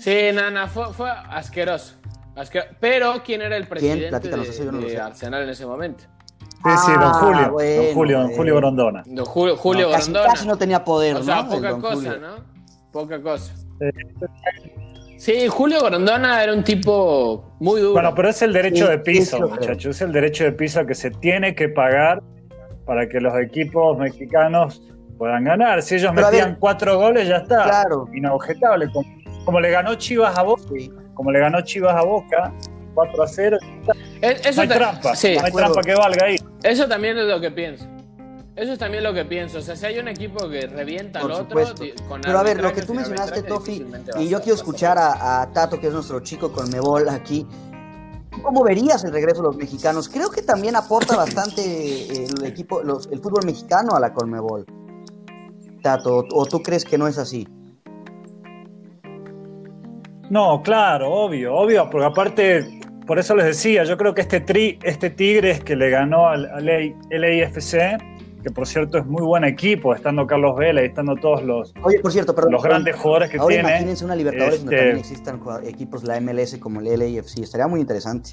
Sí, 0.00 0.30
nana, 0.34 0.66
fue, 0.68 0.92
fue 0.92 1.10
asqueroso. 1.10 1.94
Asquero- 2.34 2.66
Pero, 2.80 3.22
¿quién 3.24 3.40
era 3.42 3.56
el 3.56 3.66
presidente 3.66 4.10
de, 4.28 4.42
eso 4.42 4.64
yo 4.64 4.72
no 4.72 4.80
lo 4.80 4.86
de. 4.86 5.00
Arsenal 5.00 5.42
en 5.44 5.48
ese 5.48 5.64
momento? 5.64 6.04
Sí, 6.64 6.70
sí, 6.84 6.92
don 6.92 7.02
Ah, 7.02 7.12
Julio. 7.14 7.52
bueno, 7.52 7.82
don 7.84 7.94
Julio, 7.94 8.18
don. 8.20 8.32
Julio 8.34 8.56
Grondona. 8.56 9.02
Don 9.06 9.24
Julio, 9.24 9.56
Julio 9.56 9.86
No, 9.86 9.92
casi, 9.92 10.10
Grondona. 10.10 10.34
casi 10.34 10.46
no 10.48 10.58
tenía 10.58 10.84
poder, 10.84 11.16
O 11.16 11.22
sea, 11.22 11.42
¿no? 11.42 11.54
El 11.54 11.60
poca 11.62 11.78
cosa, 11.80 11.94
Julio. 11.94 12.18
¿no? 12.18 12.55
Poca 12.96 13.20
cosa. 13.20 13.52
Sí, 15.18 15.48
Julio 15.48 15.82
Grondona 15.84 16.42
era 16.42 16.54
un 16.54 16.64
tipo 16.64 17.44
muy 17.60 17.80
duro. 17.82 17.92
Bueno, 17.92 18.14
pero 18.14 18.30
es 18.30 18.40
el 18.40 18.54
derecho 18.54 18.86
Sí, 18.86 18.90
de 18.90 18.98
piso, 19.00 19.38
muchachos. 19.48 19.96
Es 19.96 20.00
el 20.00 20.12
derecho 20.12 20.44
de 20.44 20.52
piso 20.52 20.86
que 20.86 20.94
se 20.94 21.10
tiene 21.10 21.54
que 21.54 21.68
pagar 21.68 22.22
para 22.86 23.06
que 23.06 23.20
los 23.20 23.38
equipos 23.38 23.98
mexicanos 23.98 24.82
puedan 25.18 25.44
ganar. 25.44 25.82
Si 25.82 25.96
ellos 25.96 26.12
Pero 26.14 26.26
metían 26.28 26.50
ver, 26.52 26.58
cuatro 26.58 26.96
goles, 26.98 27.28
ya 27.28 27.36
está. 27.36 27.64
Claro. 27.64 28.06
Inobjetable. 28.14 28.90
Como, 28.90 29.06
como 29.44 29.60
le 29.60 29.70
ganó 29.70 29.94
Chivas 29.96 30.38
a 30.38 30.42
Boca, 30.42 30.62
Sí. 30.74 30.90
como 31.12 31.30
le 31.32 31.40
ganó 31.40 31.60
Chivas 31.60 31.94
a 31.94 32.02
Boca, 32.04 32.52
4 32.94 33.22
a 33.22 33.26
0. 33.26 33.58
Es- 34.22 34.42
No 34.42 34.50
eso 34.50 34.60
hay 34.62 34.68
ta- 34.68 34.74
trampa. 34.76 35.14
Sí, 35.16 35.34
no 35.34 35.40
hay 35.42 35.48
acuerdo. 35.48 35.72
trampa 35.72 35.82
que 35.86 35.94
valga 35.94 36.26
ahí. 36.26 36.36
eso 36.62 36.88
también 36.88 37.18
es 37.18 37.26
lo 37.26 37.38
que 37.40 37.50
pienso. 37.50 37.86
Eso 38.56 38.72
es 38.72 38.78
también 38.78 39.04
lo 39.04 39.12
que 39.12 39.24
pienso. 39.26 39.58
O 39.58 39.60
sea, 39.62 39.76
si 39.76 39.84
hay 39.84 39.98
un 39.98 40.08
equipo 40.08 40.48
que 40.48 40.62
revienta 40.66 41.20
Por 41.20 41.30
al 41.32 41.40
otro, 41.42 41.60
con 42.08 42.22
Pero 42.22 42.38
a 42.38 42.42
ver, 42.42 42.62
lo 42.62 42.72
que 42.72 42.80
tú 42.82 42.94
mencionaste, 42.94 43.42
Tofi, 43.42 43.84
y 44.18 44.28
yo 44.28 44.40
quiero 44.40 44.54
escuchar 44.54 44.96
a, 44.98 45.42
a 45.42 45.52
Tato, 45.52 45.78
que 45.78 45.88
es 45.88 45.92
nuestro 45.92 46.20
chico 46.20 46.50
con 46.50 46.70
Mebol 46.70 47.08
aquí. 47.10 47.46
¿Tú 48.30 48.42
¿Cómo 48.42 48.64
verías 48.64 49.04
el 49.04 49.12
regreso 49.12 49.42
de 49.42 49.48
los 49.48 49.56
mexicanos? 49.56 50.08
Creo 50.08 50.30
que 50.30 50.40
también 50.42 50.74
aporta 50.74 51.16
bastante 51.16 52.24
el 52.24 52.44
equipo, 52.44 52.82
los- 52.82 53.06
el 53.12 53.20
fútbol 53.20 53.44
mexicano 53.44 53.94
a 53.94 54.00
la 54.00 54.12
Conmebol. 54.14 54.64
Tato, 55.82 56.24
¿o 56.32 56.46
tú 56.46 56.62
crees 56.62 56.84
que 56.84 56.96
no 56.98 57.06
es 57.08 57.18
así? 57.18 57.46
No, 60.30 60.62
claro, 60.62 61.12
obvio, 61.12 61.54
obvio, 61.54 61.88
porque 61.90 62.06
aparte, 62.06 62.80
por 63.06 63.18
eso 63.18 63.36
les 63.36 63.46
decía, 63.46 63.84
yo 63.84 63.96
creo 63.96 64.12
que 64.14 64.22
este, 64.22 64.40
tri, 64.40 64.78
este 64.82 65.10
Tigres 65.10 65.62
que 65.62 65.76
le 65.76 65.88
ganó 65.90 66.26
al, 66.28 66.46
al 66.46 66.66
LAFC, 67.10 67.96
que 68.46 68.52
por 68.52 68.64
cierto 68.64 68.96
es 68.98 69.04
muy 69.06 69.22
buen 69.24 69.42
equipo, 69.42 69.92
estando 69.92 70.24
Carlos 70.24 70.54
Vela 70.56 70.80
y 70.80 70.86
estando 70.86 71.16
todos 71.16 71.42
los, 71.42 71.74
Oye, 71.82 71.98
por 71.98 72.12
cierto, 72.12 72.32
perdón. 72.32 72.52
los 72.52 72.62
grandes 72.62 72.94
jugadores 72.94 73.28
que 73.28 73.38
Ahora 73.38 73.54
tiene. 73.56 73.68
imagínense 73.70 74.04
una 74.04 74.14
Libertadores 74.14 74.60
donde 74.60 74.74
este- 74.76 74.86
también 74.86 74.98
existan 75.04 75.40
jugad- 75.40 75.64
equipos 75.66 76.04
la 76.04 76.20
MLS 76.20 76.56
como 76.60 76.78
el 76.78 76.86
LAFC. 76.96 77.42
Estaría 77.42 77.66
muy 77.66 77.80
interesante. 77.80 78.30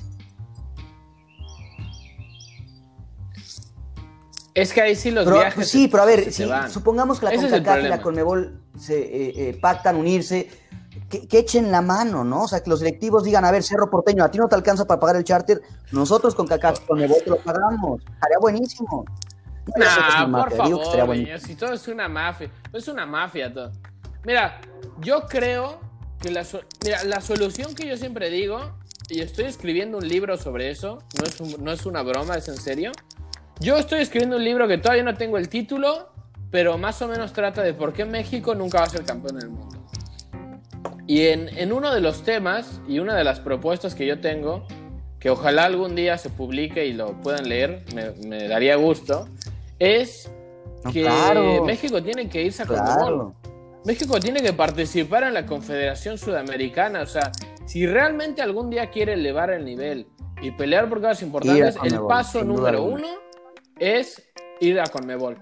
Es 4.53 4.71
que 4.71 4.81
ahí 4.81 4.95
sí 4.95 5.09
los 5.09 5.23
Pero, 5.25 5.37
viajes. 5.37 5.55
pues 5.55 5.69
sí, 5.71 5.85
se- 5.85 5.89
pero 5.89 6.03
a 6.03 6.05
ver, 6.05 6.25
van. 6.47 6.69
supongamos 6.69 7.19
que 7.19 7.25
la 7.25 7.31
CONCACAF 7.33 7.79
y 7.85 7.87
la 7.87 8.01
CONMEBOL 8.03 8.61
se 8.77 8.99
eh, 8.99 9.33
eh, 9.49 9.57
pactan 9.59 9.95
unirse, 9.95 10.47
que, 11.09 11.27
que 11.27 11.39
echen 11.39 11.71
la 11.71 11.81
mano, 11.81 12.23
¿no? 12.23 12.43
O 12.43 12.47
sea, 12.47 12.61
que 12.61 12.69
los 12.69 12.81
directivos 12.81 13.23
digan, 13.23 13.45
a 13.45 13.51
ver, 13.51 13.63
Cerro 13.63 13.89
Porteño, 13.89 14.23
a 14.23 14.29
ti 14.29 14.37
no 14.37 14.47
te 14.47 14.53
alcanza 14.53 14.85
para 14.85 14.99
pagar 14.99 15.15
el 15.15 15.23
charter, 15.23 15.59
nosotros 15.91 16.35
con 16.35 16.45
CACAF 16.45 16.83
y 16.83 16.85
CONMEBOL 16.85 17.17
te 17.23 17.29
lo 17.31 17.37
pagamos. 17.37 18.01
Estaría 18.01 18.37
buenísimo. 18.39 19.05
No, 19.65 20.43
por 20.43 20.51
favor, 20.53 21.39
si 21.39 21.55
todo 21.55 21.73
es 21.73 21.87
una 21.87 22.09
mafia, 22.09 22.49
es 22.73 22.87
una 22.87 23.05
mafia 23.05 23.53
todo. 23.53 23.71
Mira, 24.25 24.59
yo 24.99 25.25
creo 25.27 25.79
que 26.19 26.31
la, 26.31 26.45
mira, 26.83 27.03
la 27.05 27.21
solución 27.21 27.73
que 27.73 27.87
yo 27.87 27.97
siempre 27.97 28.29
digo, 28.29 28.77
y 29.09 29.21
estoy 29.21 29.45
escribiendo 29.45 29.97
un 29.97 30.07
libro 30.07 30.37
sobre 30.37 30.69
eso, 30.69 30.99
no 31.17 31.25
es, 31.25 31.59
no 31.59 31.71
es 31.71 31.85
una 31.85 32.01
broma, 32.03 32.35
es 32.35 32.47
en 32.47 32.57
serio. 32.57 32.91
Yo 33.59 33.77
estoy 33.77 34.01
escribiendo 34.01 34.37
un 34.37 34.43
libro 34.43 34.67
que 34.67 34.77
todavía 34.77 35.03
no 35.03 35.15
tengo 35.15 35.37
el 35.37 35.47
título, 35.49 36.11
pero 36.51 36.77
más 36.77 37.01
o 37.01 37.07
menos 37.07 37.33
trata 37.33 37.63
de 37.63 37.73
por 37.73 37.93
qué 37.93 38.05
México 38.05 38.55
nunca 38.55 38.79
va 38.79 38.85
a 38.85 38.89
ser 38.89 39.03
campeón 39.03 39.39
del 39.39 39.49
mundo. 39.49 39.87
Y 41.07 41.27
en, 41.27 41.49
en 41.57 41.71
uno 41.71 41.93
de 41.93 42.01
los 42.01 42.23
temas 42.23 42.81
y 42.87 42.99
una 42.99 43.15
de 43.15 43.23
las 43.23 43.39
propuestas 43.39 43.95
que 43.95 44.05
yo 44.05 44.19
tengo, 44.19 44.65
que 45.23 45.29
ojalá 45.29 45.63
algún 45.63 45.95
día 45.95 46.17
se 46.17 46.29
publique 46.29 46.85
y 46.85 46.91
lo 46.91 47.13
puedan 47.21 47.47
leer, 47.47 47.85
me, 47.95 48.49
daría 48.49 48.75
gusto, 48.75 49.29
es 49.79 50.31
que 50.91 51.09
México 51.65 52.01
tiene 52.01 52.29
que 52.29 52.43
irse 52.43 52.63
a 52.63 52.65
claro. 52.65 53.35
México 53.85 54.19
tiene 54.19 54.41
que 54.41 54.53
participar 54.53 55.23
en 55.23 55.33
la 55.33 55.45
Confederación 55.45 56.17
Sudamericana. 56.17 57.01
O 57.01 57.05
sea, 57.05 57.31
si 57.65 57.85
realmente 57.85 58.41
algún 58.41 58.69
día 58.69 58.89
quiere 58.89 59.13
elevar 59.13 59.49
el 59.49 59.65
nivel 59.65 60.07
y 60.41 60.51
pelear 60.51 60.87
por 60.87 61.01
cosas 61.01 61.21
importantes, 61.21 61.75
el 61.83 61.99
paso 62.07 62.43
número 62.43 62.83
uno 62.83 63.07
es 63.77 64.31
ir 64.59 64.79
a 64.79 64.85
Conmebol. 64.85 65.37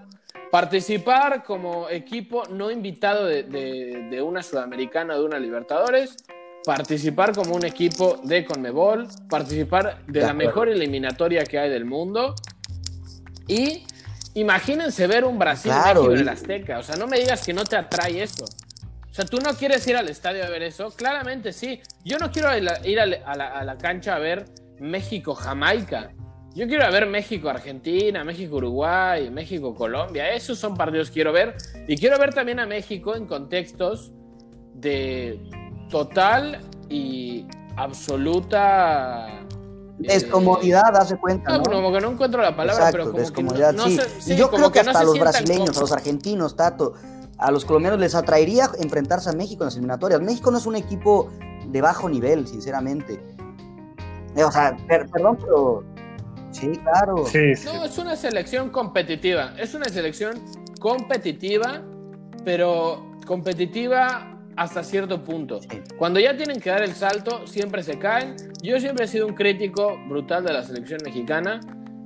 Participar 0.50 1.44
como 1.44 1.88
equipo 1.88 2.42
no 2.50 2.70
invitado 2.70 3.26
de, 3.26 3.44
de 3.44 4.22
una 4.22 4.42
Sudamericana 4.42 5.14
o 5.14 5.20
de 5.20 5.24
una 5.24 5.38
Libertadores. 5.38 6.16
Participar 6.64 7.34
como 7.34 7.56
un 7.56 7.64
equipo 7.64 8.20
de 8.22 8.44
Conmebol, 8.44 9.08
participar 9.28 10.04
de, 10.06 10.20
la 10.20 10.32
mejor 10.32 10.68
eliminatoria 10.68 11.44
que 11.44 11.58
hay 11.58 11.70
del 11.70 11.84
mundo. 11.84 12.34
Y 13.48 13.84
imagínense 14.34 15.06
ver 15.06 15.24
un 15.24 15.38
Brasil 15.38 15.72
en 15.72 16.18
el 16.18 16.28
Azteca, 16.28 16.78
o 16.78 16.82
sea, 16.82 16.96
no 16.96 17.06
me 17.06 17.18
digas 17.18 17.44
que 17.44 17.52
no 17.52 17.64
te 17.64 17.76
atrae 17.76 18.22
eso. 18.22 18.44
O 19.12 19.14
sea, 19.14 19.26
tú 19.26 19.38
no 19.44 19.52
quieres 19.54 19.86
ir 19.86 19.96
al 19.96 20.08
estadio 20.08 20.42
a 20.42 20.48
ver 20.48 20.62
eso, 20.62 20.90
claramente 20.90 21.52
sí. 21.52 21.82
Yo 22.02 22.16
no 22.18 22.30
quiero 22.30 22.48
ir 22.56 22.98
a 22.98 23.04
la, 23.64 23.76
cancha 23.76 24.16
a 24.16 24.18
ver 24.18 24.46
México-Jamaica. 24.80 26.12
Yo 26.54 26.66
quiero 26.66 26.90
ver 26.90 27.06
México-Argentina, 27.06 28.24
México-Uruguay, 28.24 29.28
México-Colombia. 29.28 30.32
Esos 30.32 30.58
son 30.58 30.78
partidos 30.78 31.08
que 31.08 31.14
quiero 31.14 31.32
ver. 31.32 31.56
Y 31.86 31.96
quiero 31.98 32.18
ver 32.18 32.32
también 32.32 32.58
a 32.58 32.66
México 32.66 33.14
en 33.14 33.26
contextos 33.26 34.12
de 34.74 35.38
total 35.90 36.60
y 36.88 37.46
absoluta 37.76 39.41
descomodidad, 40.02 40.96
hace 40.96 41.16
cuenta. 41.16 41.58
No, 41.58 41.62
como 41.62 41.92
que 41.92 42.00
no 42.00 42.10
encuentro 42.12 42.42
la 42.42 42.54
palabra, 42.54 42.90
pero 42.90 43.06
como 43.06 43.18
descomodidad, 43.18 43.74
sí. 44.18 44.36
yo 44.36 44.50
creo 44.50 44.70
que, 44.70 44.80
hasta 44.80 45.00
a 45.00 45.04
los 45.04 45.18
brasileños, 45.18 45.76
a 45.76 45.80
los 45.80 45.92
argentinos, 45.92 46.56
Tato, 46.56 46.94
a 47.38 47.50
los 47.50 47.64
colombianos 47.64 47.98
les 47.98 48.14
atraería 48.14 48.70
enfrentarse 48.78 49.30
a 49.30 49.32
México 49.32 49.62
en 49.62 49.66
las 49.66 49.74
eliminatorias. 49.74 50.20
México 50.20 50.50
no 50.50 50.58
es 50.58 50.66
un 50.66 50.76
equipo 50.76 51.30
de 51.66 51.80
bajo 51.80 52.08
nivel, 52.08 52.46
sinceramente. 52.46 53.20
Eh, 54.36 54.44
o 54.44 54.52
sea, 54.52 54.76
perdón, 54.86 55.38
pero 55.40 55.84
sí, 56.50 56.70
claro. 56.82 57.24
No, 57.64 57.84
es 57.84 57.98
una 57.98 58.16
selección 58.16 58.70
competitiva. 58.70 59.54
Es 59.58 59.74
una 59.74 59.86
selección 59.86 60.42
competitiva, 60.78 61.82
pero 62.44 63.04
competitiva 63.26 64.31
hasta 64.56 64.82
cierto 64.84 65.24
punto. 65.24 65.60
Cuando 65.96 66.20
ya 66.20 66.36
tienen 66.36 66.60
que 66.60 66.70
dar 66.70 66.82
el 66.82 66.94
salto, 66.94 67.46
siempre 67.46 67.82
se 67.82 67.98
caen. 67.98 68.36
Yo 68.62 68.78
siempre 68.80 69.04
he 69.06 69.08
sido 69.08 69.26
un 69.26 69.34
crítico 69.34 69.98
brutal 70.08 70.44
de 70.44 70.52
la 70.52 70.62
selección 70.62 71.00
mexicana. 71.04 71.60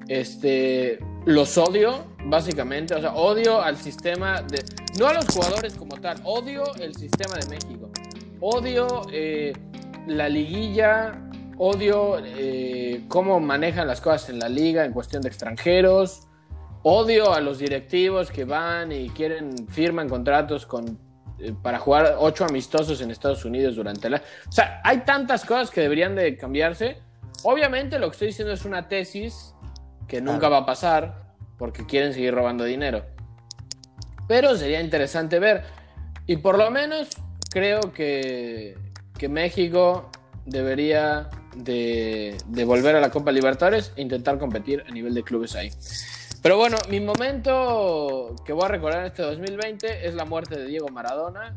Este, 0.09 0.99
los 1.25 1.59
odio, 1.59 2.05
básicamente. 2.27 2.95
O 2.95 3.01
sea, 3.01 3.15
odio 3.15 3.61
al 3.61 3.77
sistema 3.77 4.43
de. 4.43 4.63
No 4.99 5.09
a 5.09 5.15
los 5.15 5.27
jugadores 5.27 5.75
como 5.75 5.97
tal, 5.97 6.19
odio 6.25 6.65
el 6.81 6.95
sistema 6.95 7.35
de 7.37 7.49
México. 7.49 7.91
Odio 8.41 9.03
eh, 9.13 9.53
la 10.07 10.29
liguilla, 10.29 11.21
odio 11.59 12.19
eh, 12.25 13.05
cómo 13.09 13.41
manejan 13.41 13.87
las 13.87 14.01
cosas 14.01 14.31
en 14.31 14.39
la 14.39 14.49
liga 14.49 14.85
en 14.85 14.93
cuestión 14.93 15.23
de 15.23 15.29
extranjeros. 15.29 16.29
Odio 16.83 17.35
a 17.35 17.41
los 17.41 17.59
directivos 17.59 18.31
que 18.31 18.45
van 18.45 18.93
y 18.93 19.11
quieren, 19.11 19.67
firman 19.69 20.09
contratos 20.09 20.65
con 20.67 21.06
para 21.63 21.79
jugar 21.79 22.17
ocho 22.19 22.45
amistosos 22.45 23.01
en 23.01 23.11
Estados 23.11 23.45
Unidos 23.45 23.77
durante 23.77 24.09
la... 24.09 24.23
O 24.49 24.53
sea, 24.53 24.81
hay 24.85 24.99
tantas 24.99 25.45
cosas 25.45 25.71
que 25.71 25.81
deberían 25.81 26.15
de 26.15 26.37
cambiarse. 26.37 26.99
Obviamente 27.45 27.99
lo 27.99 28.09
que 28.09 28.13
estoy 28.13 28.29
diciendo 28.29 28.53
es 28.53 28.65
una 28.65 28.89
tesis 28.89 29.55
que 30.09 30.21
nunca 30.21 30.49
va 30.49 30.59
a 30.59 30.67
pasar 30.67 31.35
porque 31.59 31.87
quieren 31.87 32.13
seguir 32.13 32.35
robando 32.35 32.65
dinero. 32.65 33.05
Pero 34.29 34.57
sería 34.57 34.81
interesante 34.81 35.39
ver. 35.39 35.65
Y 36.27 36.39
por 36.39 36.59
lo 36.59 36.71
menos 36.71 37.09
creo 37.51 37.93
que, 37.93 38.77
que 39.19 39.29
México 39.29 40.11
debería 40.45 41.29
de, 41.55 42.37
de 42.47 42.65
volver 42.65 42.97
a 42.97 43.01
la 43.01 43.11
Copa 43.11 43.33
Libertadores 43.33 43.93
e 43.97 44.03
intentar 44.03 44.39
competir 44.39 44.85
a 44.89 44.91
nivel 44.91 45.15
de 45.15 45.23
clubes 45.23 45.55
ahí. 45.55 45.71
Pero 46.47 46.59
bueno, 46.59 46.77
mi 46.89 47.01
momento 47.01 48.37
que 48.45 48.53
voy 48.53 48.67
a 48.67 48.69
recordar 48.69 49.01
en 49.01 49.07
este 49.07 49.25
2020 49.25 50.07
es 50.07 50.15
la 50.15 50.25
muerte 50.25 50.57
de 50.57 50.67
Diego 50.67 50.87
Maradona. 50.91 51.57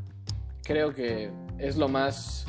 Creo 0.64 0.96
que 0.96 1.30
es 1.60 1.78
lo 1.78 1.88
más, 1.88 2.48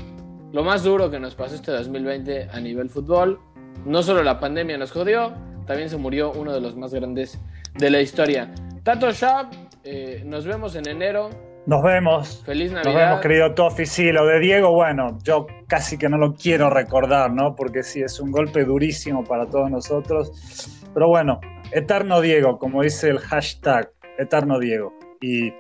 lo 0.51 0.65
más 0.65 0.83
duro 0.83 1.11
que 1.11 1.21
nos 1.21 1.35
pasó 1.35 1.57
este 1.57 1.71
2020 1.71 2.49
a 2.51 2.59
nivel 2.61 2.89
fútbol. 2.89 3.39
No 3.85 4.03
solo 4.03 4.23
la 4.23 4.41
pandemia 4.41 4.79
nos 4.79 4.91
jodió, 4.91 5.35
también 5.67 5.91
se 5.91 5.99
murió 5.99 6.33
uno 6.33 6.55
de 6.55 6.63
los 6.63 6.77
más 6.77 6.95
grandes 6.95 7.39
de 7.75 7.91
la 7.91 8.01
historia. 8.01 8.51
Tato 8.85 9.13
Shab, 9.13 9.49
eh, 9.85 10.23
nos 10.25 10.47
vemos 10.47 10.75
en 10.77 10.89
enero. 10.89 11.29
Nos 11.67 11.83
vemos. 11.83 12.43
Feliz 12.47 12.73
Navidad. 12.73 12.91
Nos 12.91 13.03
vemos, 13.03 13.21
querido 13.21 13.53
Tofi. 13.53 13.85
Sí, 13.85 14.13
lo 14.13 14.25
de 14.25 14.41
Diego, 14.41 14.73
bueno, 14.73 15.19
yo 15.25 15.47
casi 15.69 15.99
que 15.99 16.09
no 16.09 16.17
lo 16.17 16.33
quiero 16.33 16.71
recordar, 16.71 17.35
¿no? 17.35 17.55
Porque 17.55 17.83
sí, 17.83 18.01
es 18.01 18.19
un 18.19 18.31
golpe 18.31 18.65
durísimo 18.65 19.25
para 19.25 19.45
todos 19.45 19.71
nosotros. 19.71 20.81
Pero 20.95 21.07
bueno, 21.09 21.39
Eterno 21.73 22.21
Diego, 22.21 22.59
como 22.59 22.83
dice 22.83 23.09
el 23.09 23.19
hashtag, 23.19 23.93
Eterno 24.19 24.59
Diego. 24.59 24.93
Y 25.21 25.53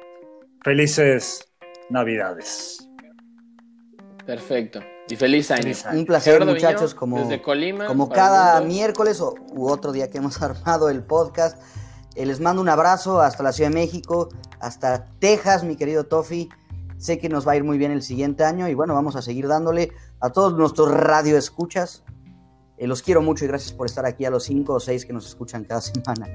felices 0.64 1.46
Navidades. 1.88 2.88
Perfecto. 4.26 4.80
Y 5.08 5.16
feliz 5.16 5.50
año. 5.50 5.72
Un 5.92 6.06
placer, 6.06 6.44
muchachos, 6.44 6.94
como, 6.94 7.28
como 7.86 8.08
cada 8.08 8.60
miércoles 8.60 9.20
o, 9.20 9.34
u 9.52 9.68
otro 9.68 9.92
día 9.92 10.08
que 10.08 10.18
hemos 10.18 10.40
armado 10.42 10.88
el 10.88 11.02
podcast. 11.02 11.60
Eh, 12.16 12.26
les 12.26 12.40
mando 12.40 12.60
un 12.62 12.68
abrazo 12.68 13.20
hasta 13.20 13.42
la 13.42 13.52
Ciudad 13.52 13.70
de 13.70 13.74
México, 13.74 14.28
hasta 14.60 15.06
Texas, 15.18 15.64
mi 15.64 15.76
querido 15.76 16.04
Tofi. 16.04 16.48
Sé 16.98 17.18
que 17.18 17.28
nos 17.28 17.46
va 17.46 17.52
a 17.52 17.56
ir 17.56 17.64
muy 17.64 17.78
bien 17.78 17.92
el 17.92 18.02
siguiente 18.02 18.44
año 18.44 18.68
y 18.68 18.74
bueno, 18.74 18.94
vamos 18.94 19.16
a 19.16 19.22
seguir 19.22 19.48
dándole 19.48 19.90
a 20.20 20.30
todos 20.30 20.56
nuestros 20.56 20.90
radioescuchas 20.90 22.04
eh, 22.80 22.86
los 22.86 23.02
quiero 23.02 23.20
mucho 23.20 23.44
y 23.44 23.48
gracias 23.48 23.74
por 23.74 23.86
estar 23.86 24.06
aquí 24.06 24.24
a 24.24 24.30
los 24.30 24.44
cinco 24.44 24.72
o 24.72 24.80
seis 24.80 25.04
que 25.04 25.12
nos 25.12 25.26
escuchan 25.26 25.64
cada 25.64 25.80
semana. 25.82 26.26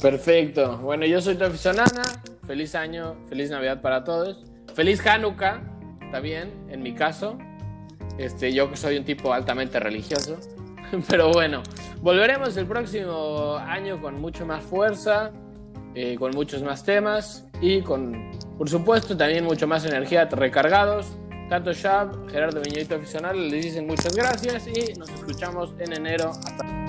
Perfecto. 0.00 0.78
Bueno, 0.78 1.04
yo 1.04 1.20
soy 1.20 1.34
Tofi 1.34 1.58
Sonana. 1.58 2.02
Feliz 2.46 2.74
año, 2.74 3.16
feliz 3.28 3.50
Navidad 3.50 3.82
para 3.82 4.02
todos. 4.02 4.44
Feliz 4.74 5.06
Hanukkah, 5.06 5.62
bien, 6.22 6.52
en 6.70 6.82
mi 6.82 6.94
caso. 6.94 7.36
Este, 8.16 8.52
yo 8.54 8.70
que 8.70 8.78
soy 8.78 8.96
un 8.96 9.04
tipo 9.04 9.34
altamente 9.34 9.78
religioso. 9.78 10.38
Pero 11.08 11.32
bueno, 11.32 11.62
volveremos 12.00 12.56
el 12.56 12.66
próximo 12.66 13.56
año 13.56 14.00
con 14.00 14.20
mucho 14.22 14.46
más 14.46 14.64
fuerza, 14.64 15.32
eh, 15.94 16.16
con 16.18 16.30
muchos 16.30 16.62
más 16.62 16.82
temas 16.82 17.46
y 17.60 17.82
con, 17.82 18.30
por 18.56 18.70
supuesto, 18.70 19.16
también 19.16 19.44
mucho 19.44 19.66
más 19.66 19.84
energía 19.84 20.24
recargados 20.26 21.14
tanto 21.54 21.72
Shab, 21.72 22.28
Gerardo 22.32 22.60
Viñoito 22.60 22.96
Aficional, 22.96 23.48
les 23.48 23.66
dicen 23.66 23.86
muchas 23.86 24.12
gracias 24.16 24.66
y 24.66 24.94
nos 24.98 25.08
escuchamos 25.08 25.72
en 25.78 25.92
enero. 25.92 26.30
Hasta 26.30 26.83